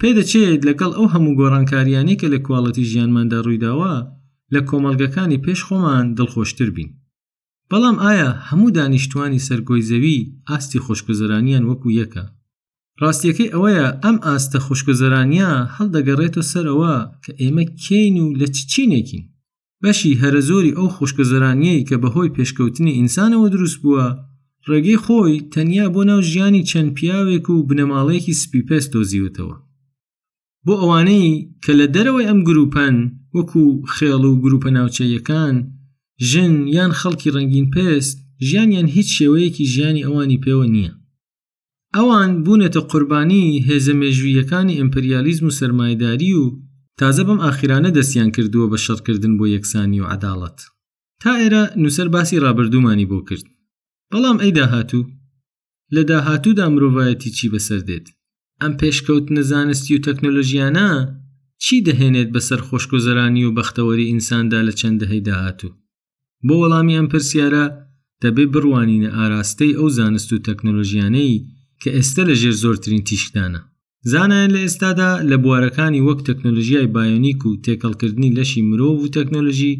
پێدەچێت 0.00 0.60
لەگەڵ 0.68 0.92
ئەو 0.96 1.06
هەموو 1.14 1.36
گۆڕانکاریانی 1.40 2.18
کە 2.20 2.26
لە 2.34 2.38
کوواڵەتی 2.46 2.88
ژیانماندا 2.90 3.38
ڕوویداوە 3.46 3.94
لە 4.54 4.60
کۆمەلگەکانی 4.68 5.42
پێش 5.44 5.60
خۆمان 5.66 6.04
دڵخۆشتر 6.18 6.68
بین 6.76 6.90
بەڵام 7.70 7.96
ئایا 8.04 8.28
هەموو 8.48 8.74
دانیشتوانی 8.78 9.44
سەرگۆی 9.48 9.86
زەوی 9.90 10.16
ئاستی 10.48 10.82
خۆشگوزەرانیان 10.86 11.64
وەکو 11.70 11.88
یەکە 12.00 12.24
ڕاستیەکەی 13.00 13.52
ئەوەیە 13.54 13.86
ئەم 14.04 14.16
ئاستە 14.26 14.58
خوشکزەرانیا 14.66 15.50
هەڵدەگەڕێتە 15.76 16.42
سەرەوە 16.52 16.94
کە 17.24 17.32
ئێمە 17.40 17.64
کین 17.82 18.14
و 18.20 18.26
لە 18.40 18.46
چچینێکین 18.56 19.24
بەشی 19.82 20.18
هەرە 20.22 20.40
زۆری 20.48 20.76
ئەو 20.78 20.88
خوشکزەرانیەی 20.96 21.86
کە 21.88 21.96
بەهۆی 22.02 22.34
پێشکەوتنی 22.36 22.96
ئینسانەوە 22.98 23.46
دروست 23.54 23.78
بووە 23.82 24.06
ڕێگەی 24.68 25.00
خۆی 25.04 25.36
تەنیا 25.52 25.86
بۆ 25.94 26.02
ناو 26.10 26.20
ژیانی 26.30 26.66
چەند 26.70 26.90
پیاوێک 26.98 27.46
و 27.50 27.56
بنەماڵەیەکی 27.68 28.38
سپیپەس 28.42 28.84
دۆزیوتەوە 28.92 29.56
بۆ 30.66 30.74
ئەوانەی 30.80 31.28
کە 31.62 31.72
لە 31.80 31.86
دەرەوەی 31.94 32.28
ئەم 32.28 32.40
گروپەن 32.48 32.96
وەکو 33.36 33.64
خێڵ 33.94 34.22
و 34.30 34.38
گروپە 34.44 34.70
ناوچەیەکان 34.76 35.56
ژن 36.30 36.54
یان 36.76 36.92
خەڵکی 37.00 37.32
ڕنگین 37.36 37.66
پێست 37.74 38.16
ژیانیان 38.48 38.86
هیچ 38.96 39.08
شێوەیەکی 39.18 39.68
ژیانی 39.74 40.04
ئەوانی 40.06 40.42
پێوە 40.44 40.66
نییە 40.74 40.92
ئەوان 41.96 42.30
بوونێتە 42.44 42.80
قوربانی 42.90 43.64
هێزە 43.68 43.92
مێژویەکانی 44.00 44.78
ئەمپریالیزم 44.80 45.44
و 45.48 45.56
سەرمایداری 45.58 46.32
و 46.42 46.44
تازە 47.00 47.22
بەم 47.28 47.38
ئاخیرانە 47.46 47.90
دەستیان 47.98 48.30
کردووە 48.36 48.66
بە 48.72 48.78
شەڕکردن 48.84 49.32
بۆ 49.38 49.46
یەکسانی 49.56 50.00
و 50.02 50.10
عداڵەت 50.14 50.58
تا 51.22 51.32
ئێرە 51.40 51.64
نووسەر 51.82 52.08
باسی 52.14 52.38
ڕابردومانی 52.44 53.08
بۆ 53.10 53.18
کرد 53.28 53.44
بەڵام 54.12 54.36
ئەی 54.42 54.50
داهاتوو 54.58 55.04
لە 55.94 56.02
داهاتوودا 56.10 56.66
مرۆڤایەتی 56.74 57.30
چی 57.36 57.46
بەسەر 57.54 57.80
دێت 57.88 58.06
ئەم 58.62 58.72
پێشکەوت 58.80 59.26
نەزانستی 59.36 59.96
و 59.96 60.02
تەکنۆلژیانە 60.06 60.88
چی 61.62 61.76
دەهێنێت 61.86 62.28
بەسەر 62.36 62.60
خۆشکۆزەرانی 62.68 63.44
و 63.46 63.54
بەختەوەری 63.58 64.08
ئینساندا 64.10 64.60
لە 64.68 64.72
چەند 64.80 64.96
دەهەی 65.02 65.22
داهاتوو 65.28 65.70
بۆ 66.46 66.54
وەڵامی 66.62 66.96
ئەم 66.98 67.06
پرسیارە 67.12 67.64
دەبێ 68.22 68.44
بڕوانینە 68.54 69.10
ئاراستەی 69.16 69.76
ئەو 69.78 69.88
زانست 69.98 70.30
و 70.32 70.42
تەکنۆلژیانەی 70.48 71.36
کە 71.82 71.90
ئێستا 71.96 72.22
لە 72.30 72.34
ژێر 72.40 72.54
زۆرترین 72.62 73.02
تیشکدانە 73.08 73.60
زانایان 74.12 74.50
لە 74.56 74.60
ئێستادا 74.64 75.10
لە 75.30 75.36
بوارەکانی 75.44 76.04
وەک 76.06 76.20
تەکنۆلژیای 76.28 76.92
بایۆنیک 76.94 77.40
و 77.46 77.58
تێکەڵکردنی 77.64 78.34
لەشی 78.38 78.62
مرۆڤ 78.70 78.96
و 78.98 79.12
تەکنۆلژی 79.16 79.72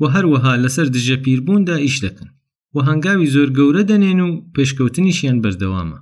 و 0.00 0.02
هەروەها 0.14 0.54
لەسەر 0.64 0.86
دژە 0.96 1.16
پیربووندا 1.24 1.76
ئیش 1.86 1.96
دەکەن 2.04 2.28
و 2.74 2.76
هەنگاوی 2.88 3.30
زۆر 3.34 3.48
گەورە 3.56 3.82
دەنێن 3.90 4.20
و 4.26 4.30
پێشکەوتنیشیان 4.54 5.36
بەردەوامە 5.44 5.98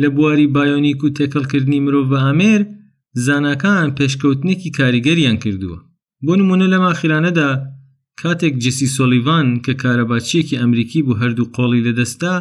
لە 0.00 0.08
بواری 0.16 0.46
بایۆنیک 0.54 1.00
و 1.04 1.12
تێکەڵکردنی 1.16 1.80
مرۆڤ 1.86 2.06
بە 2.12 2.18
ئامێر 2.26 2.60
زانکان 3.26 3.88
پێشکەوتنێکی 3.98 4.70
کاریگەریان 4.78 5.36
کردووە 5.44 5.78
بۆ 6.24 6.32
نمونە 6.40 6.66
لە 6.72 6.78
ماخیرانەدا 6.84 7.50
کاتێک 8.20 8.54
جسی 8.64 8.86
سۆلیڤان 8.96 9.48
کە 9.64 9.72
کارەباچیەکی 9.82 10.58
ئەمریکی 10.60 11.00
بوو 11.06 11.18
هەردوو 11.22 11.50
قۆڵی 11.56 11.84
لەدەستا 11.86 12.34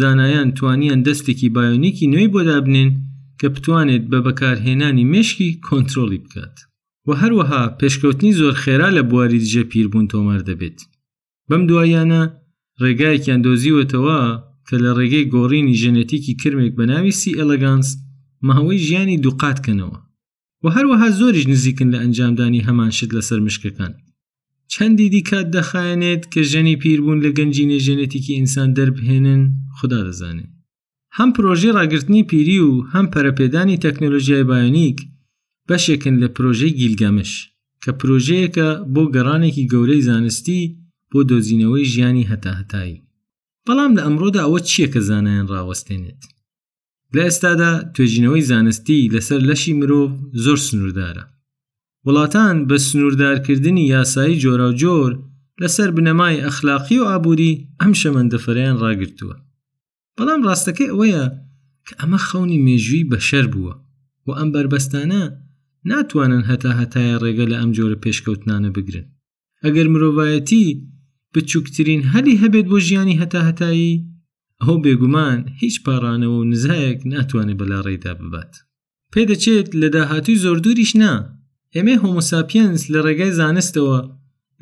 زانایان 0.00 0.48
توانیان 0.58 1.00
دەستێکی 1.08 1.48
بایۆنیکی 1.56 2.06
نوێی 2.12 2.32
بۆ 2.34 2.40
دابنێن 2.50 2.90
کە 3.40 3.46
بتوانێت 3.54 4.04
بە 4.10 4.18
بەکارهێنانی 4.26 5.04
مشکی 5.14 5.48
کۆنتترۆلی 5.66 6.18
بکات 6.24 6.54
و 7.08 7.10
هەروەها 7.20 7.62
پێشکەوتنی 7.80 8.32
زۆر 8.40 8.54
خێرا 8.62 8.88
لە 8.96 9.02
بواری 9.10 9.42
دژە 9.44 9.62
پیربوون 9.72 10.06
تۆمار 10.12 10.40
دەبێت 10.48 10.78
بەم 11.48 11.62
دوایانە 11.70 12.22
ڕێگایەکیان 12.82 13.40
دۆزیوەتەوە 13.46 14.20
کە 14.68 14.76
لە 14.84 14.90
ڕێگەی 14.98 15.28
گۆڕینی 15.34 15.78
ژەنێتیکی 15.82 16.34
کرمێک 16.40 16.72
بە 16.78 16.84
ناوی 16.90 17.12
سی 17.20 17.36
ئەلگانس 17.38 17.88
ماهەوەی 18.46 18.80
ژیانی 18.86 19.18
دووقاتکەنەوە 19.24 19.98
و 20.62 20.66
هەروەها 20.76 21.08
زۆریش 21.18 21.44
نزیکن 21.52 21.88
لە 21.94 21.98
ئەنجامدانی 22.02 22.64
هەمان 22.66 22.90
شت 22.98 23.10
لەسەر 23.16 23.40
مشکەکان 23.46 23.92
چەندی 24.74 25.08
دیکە 25.14 25.40
دەخایەنێت 25.56 26.22
کە 26.32 26.40
ژەنی 26.50 26.76
پیربوون 26.82 27.18
لە 27.24 27.30
گەنجی 27.38 27.68
نێژێنێتێکی 27.70 28.36
ئینسان 28.38 28.70
دەربهێنن 28.78 29.42
خدا 29.78 30.00
دەزانێت 30.08 30.50
هەم 31.18 31.30
پرۆژێ 31.36 31.70
ڕاگررتنی 31.78 32.22
پیری 32.30 32.58
و 32.68 32.70
هەم 32.92 33.06
پەرەپێدانی 33.12 33.80
تەکنۆلۆژیای 33.84 34.44
بایۆنیک 34.50 34.98
بەشێکن 35.68 36.14
لە 36.22 36.28
پرۆژەی 36.36 36.76
گیلگەمش 36.80 37.32
کە 37.82 37.90
پرۆژەیەکە 38.00 38.68
بۆ 38.94 39.02
گەڕانێکی 39.14 39.68
گەورەی 39.72 40.04
زانستی 40.08 40.60
بۆ 41.10 41.20
دۆزینەوەی 41.30 41.88
ژیانی 41.92 42.28
هەتاهتایی 42.30 43.02
بەڵام 43.66 43.92
لە 43.96 44.02
ئەمڕۆدا 44.06 44.40
ئەوە 44.44 44.60
چییە 44.68 44.88
کە 44.92 45.00
زانایان 45.08 45.46
ڕاوەستێنێت 45.52 46.22
لە 47.14 47.22
ئێستادا 47.26 47.72
توێژینەوەی 47.94 48.46
زانستی 48.50 49.10
لەسەر 49.14 49.40
لەشی 49.48 49.72
مرۆڤ 49.80 50.10
زۆر 50.44 50.58
سنووردارە 50.66 51.24
وڵاتان 52.06 52.56
بە 52.68 52.76
سنووردارکردنی 52.86 53.84
یاسایی 53.94 54.36
جۆرا 54.42 54.68
و 54.70 54.76
جۆر 54.82 55.10
لەسەر 55.62 55.90
بنەمای 55.96 56.42
ئەخلاقی 56.44 56.96
و 57.00 57.04
ئابووری 57.10 57.52
ئەم 57.82 57.92
شەمەندەفەریان 58.00 58.76
ڕاگرتووە 58.82 59.36
بەڵام 60.18 60.40
ڕاستەکەی 60.48 60.90
ئەوەیە 60.92 61.24
کە 61.86 61.92
ئەمە 62.00 62.18
خەونی 62.26 62.58
مێژووی 62.66 63.08
بەشەر 63.12 63.46
بووە 63.52 63.74
و 64.26 64.30
ئەم 64.38 64.48
بربەستانە 64.54 65.22
ناتوانن 65.90 66.44
هەتا 66.50 66.70
هەتایە 66.80 67.16
ڕێگە 67.22 67.46
لە 67.52 67.56
ئەم 67.60 67.70
جۆرە 67.76 67.96
پێشکەوتنانە 68.04 68.70
بگرن 68.76 69.06
ئەگەر 69.64 69.86
مرۆڤایەتی 69.92 70.64
بچووکترین 71.34 72.02
هەلی 72.12 72.40
هەبێت 72.42 72.66
بۆ 72.72 72.78
ژیانی 72.86 73.20
هەتا 73.22 73.40
هەتایی 73.48 74.02
ئەو 74.62 74.76
بێگومان 74.84 75.38
هیچ 75.62 75.76
پارانەوە 75.86 76.36
و 76.40 76.44
نزایەک 76.52 76.98
ناتوانێت 77.12 77.58
بەلا 77.60 77.78
ڕێدا 77.86 78.12
ببات 78.20 78.52
پێدەچێت 79.12 79.68
لە 79.80 79.88
داهاتوی 79.94 80.36
زۆردوریش 80.44 80.92
نا 81.02 81.14
ئێمە 81.76 81.94
هۆمۆساپینس 82.04 82.80
لە 82.92 82.98
ڕێگای 83.06 83.32
زانستەوە 83.40 83.98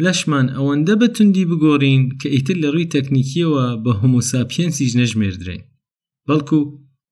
لەشمان 0.05 0.47
ئەوەندە 0.57 0.95
بە 1.01 1.07
توندی 1.15 1.49
بگۆڕین 1.51 2.03
کە 2.21 2.29
ئیتر 2.35 2.57
لە 2.62 2.69
ڕووی 2.75 2.91
تەکنیکیەوە 2.95 3.65
بە 3.85 3.93
هۆمۆساپینسیش 4.01 4.93
نەژمێردرێن 5.01 5.62
بەڵکو 6.27 6.61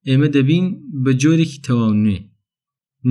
ئێمە 0.07 0.27
دەبین 0.35 0.65
بە 1.03 1.11
جۆرێکی 1.21 1.59
تەواو 1.65 1.93
نوێ 2.03 2.19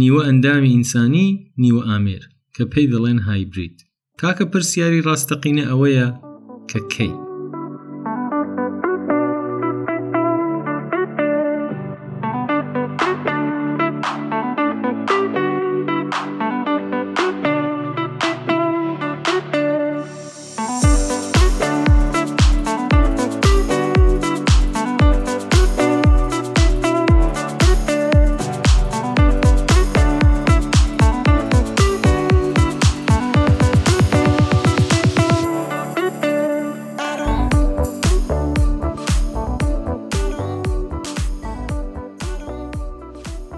نیوە 0.00 0.20
ئەندامی 0.26 0.72
ئینسانی 0.74 1.26
نیوە 1.62 1.82
ئامێر 1.90 2.22
کە 2.54 2.62
پێی 2.72 2.90
دەڵێن 2.92 3.20
هایبریت 3.28 3.76
تاکە 4.20 4.44
پرسیاری 4.52 5.04
ڕاستەقینە 5.06 5.64
ئەوەیە 5.70 6.06
کە 6.70 6.80
کەی 6.94 7.12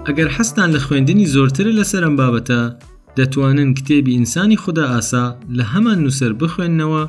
ئەگەر 0.09 0.29
حەستان 0.37 0.69
لە 0.75 0.79
خوێندنی 0.85 1.31
زۆرترە 1.33 1.71
لەسەر 1.79 2.01
ئەم 2.05 2.15
بابەتە 2.21 2.61
دەتوانن 3.17 3.69
کتێبی 3.77 4.15
ئینسانی 4.17 4.61
خوددا 4.63 4.85
ئاسا 4.93 5.25
لە 5.57 5.63
هەمان 5.73 5.97
نووسەر 6.05 6.31
بخوێندنەوە 6.41 7.03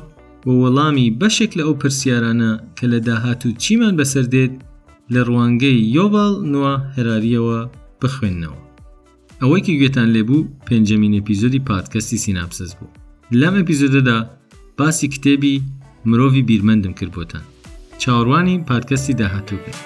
و 0.47 0.49
وەڵامی 0.61 1.07
بەشێک 1.21 1.51
لە 1.57 1.63
ئەو 1.67 1.73
پرسیارانە 1.81 2.51
کە 2.77 2.85
لە 2.91 2.99
داهاتوو 3.07 3.51
چیمان 3.63 3.93
بەسەردێت 3.99 4.53
لە 5.13 5.21
ڕوانگەی 5.27 5.79
یۆڤال 5.95 6.33
نوە 6.53 6.71
هەراریەوە 6.95 7.59
بخوێندنەوە 8.01 8.59
ئەوەیکی 9.41 9.77
گوێتان 9.79 10.09
لێبوو 10.15 10.47
پێنجەمین 10.67 11.13
ئەپیزۆدی 11.17 11.65
پادکەستی 11.69 12.19
سیناپسس 12.25 12.71
بوو 12.77 12.91
لەم 13.39 13.53
ئەپیزۆدەدا 13.59 14.17
باسی 14.79 15.07
کتێبی 15.13 15.53
مرۆڤی 16.09 16.41
بیرمەندم 16.49 16.93
کرد 16.99 17.11
بۆتان 17.17 17.45
چاوەڕوانی 18.01 18.55
پادکەستی 18.69 19.13
داهاتوو 19.19 19.59
بن. 19.65 19.77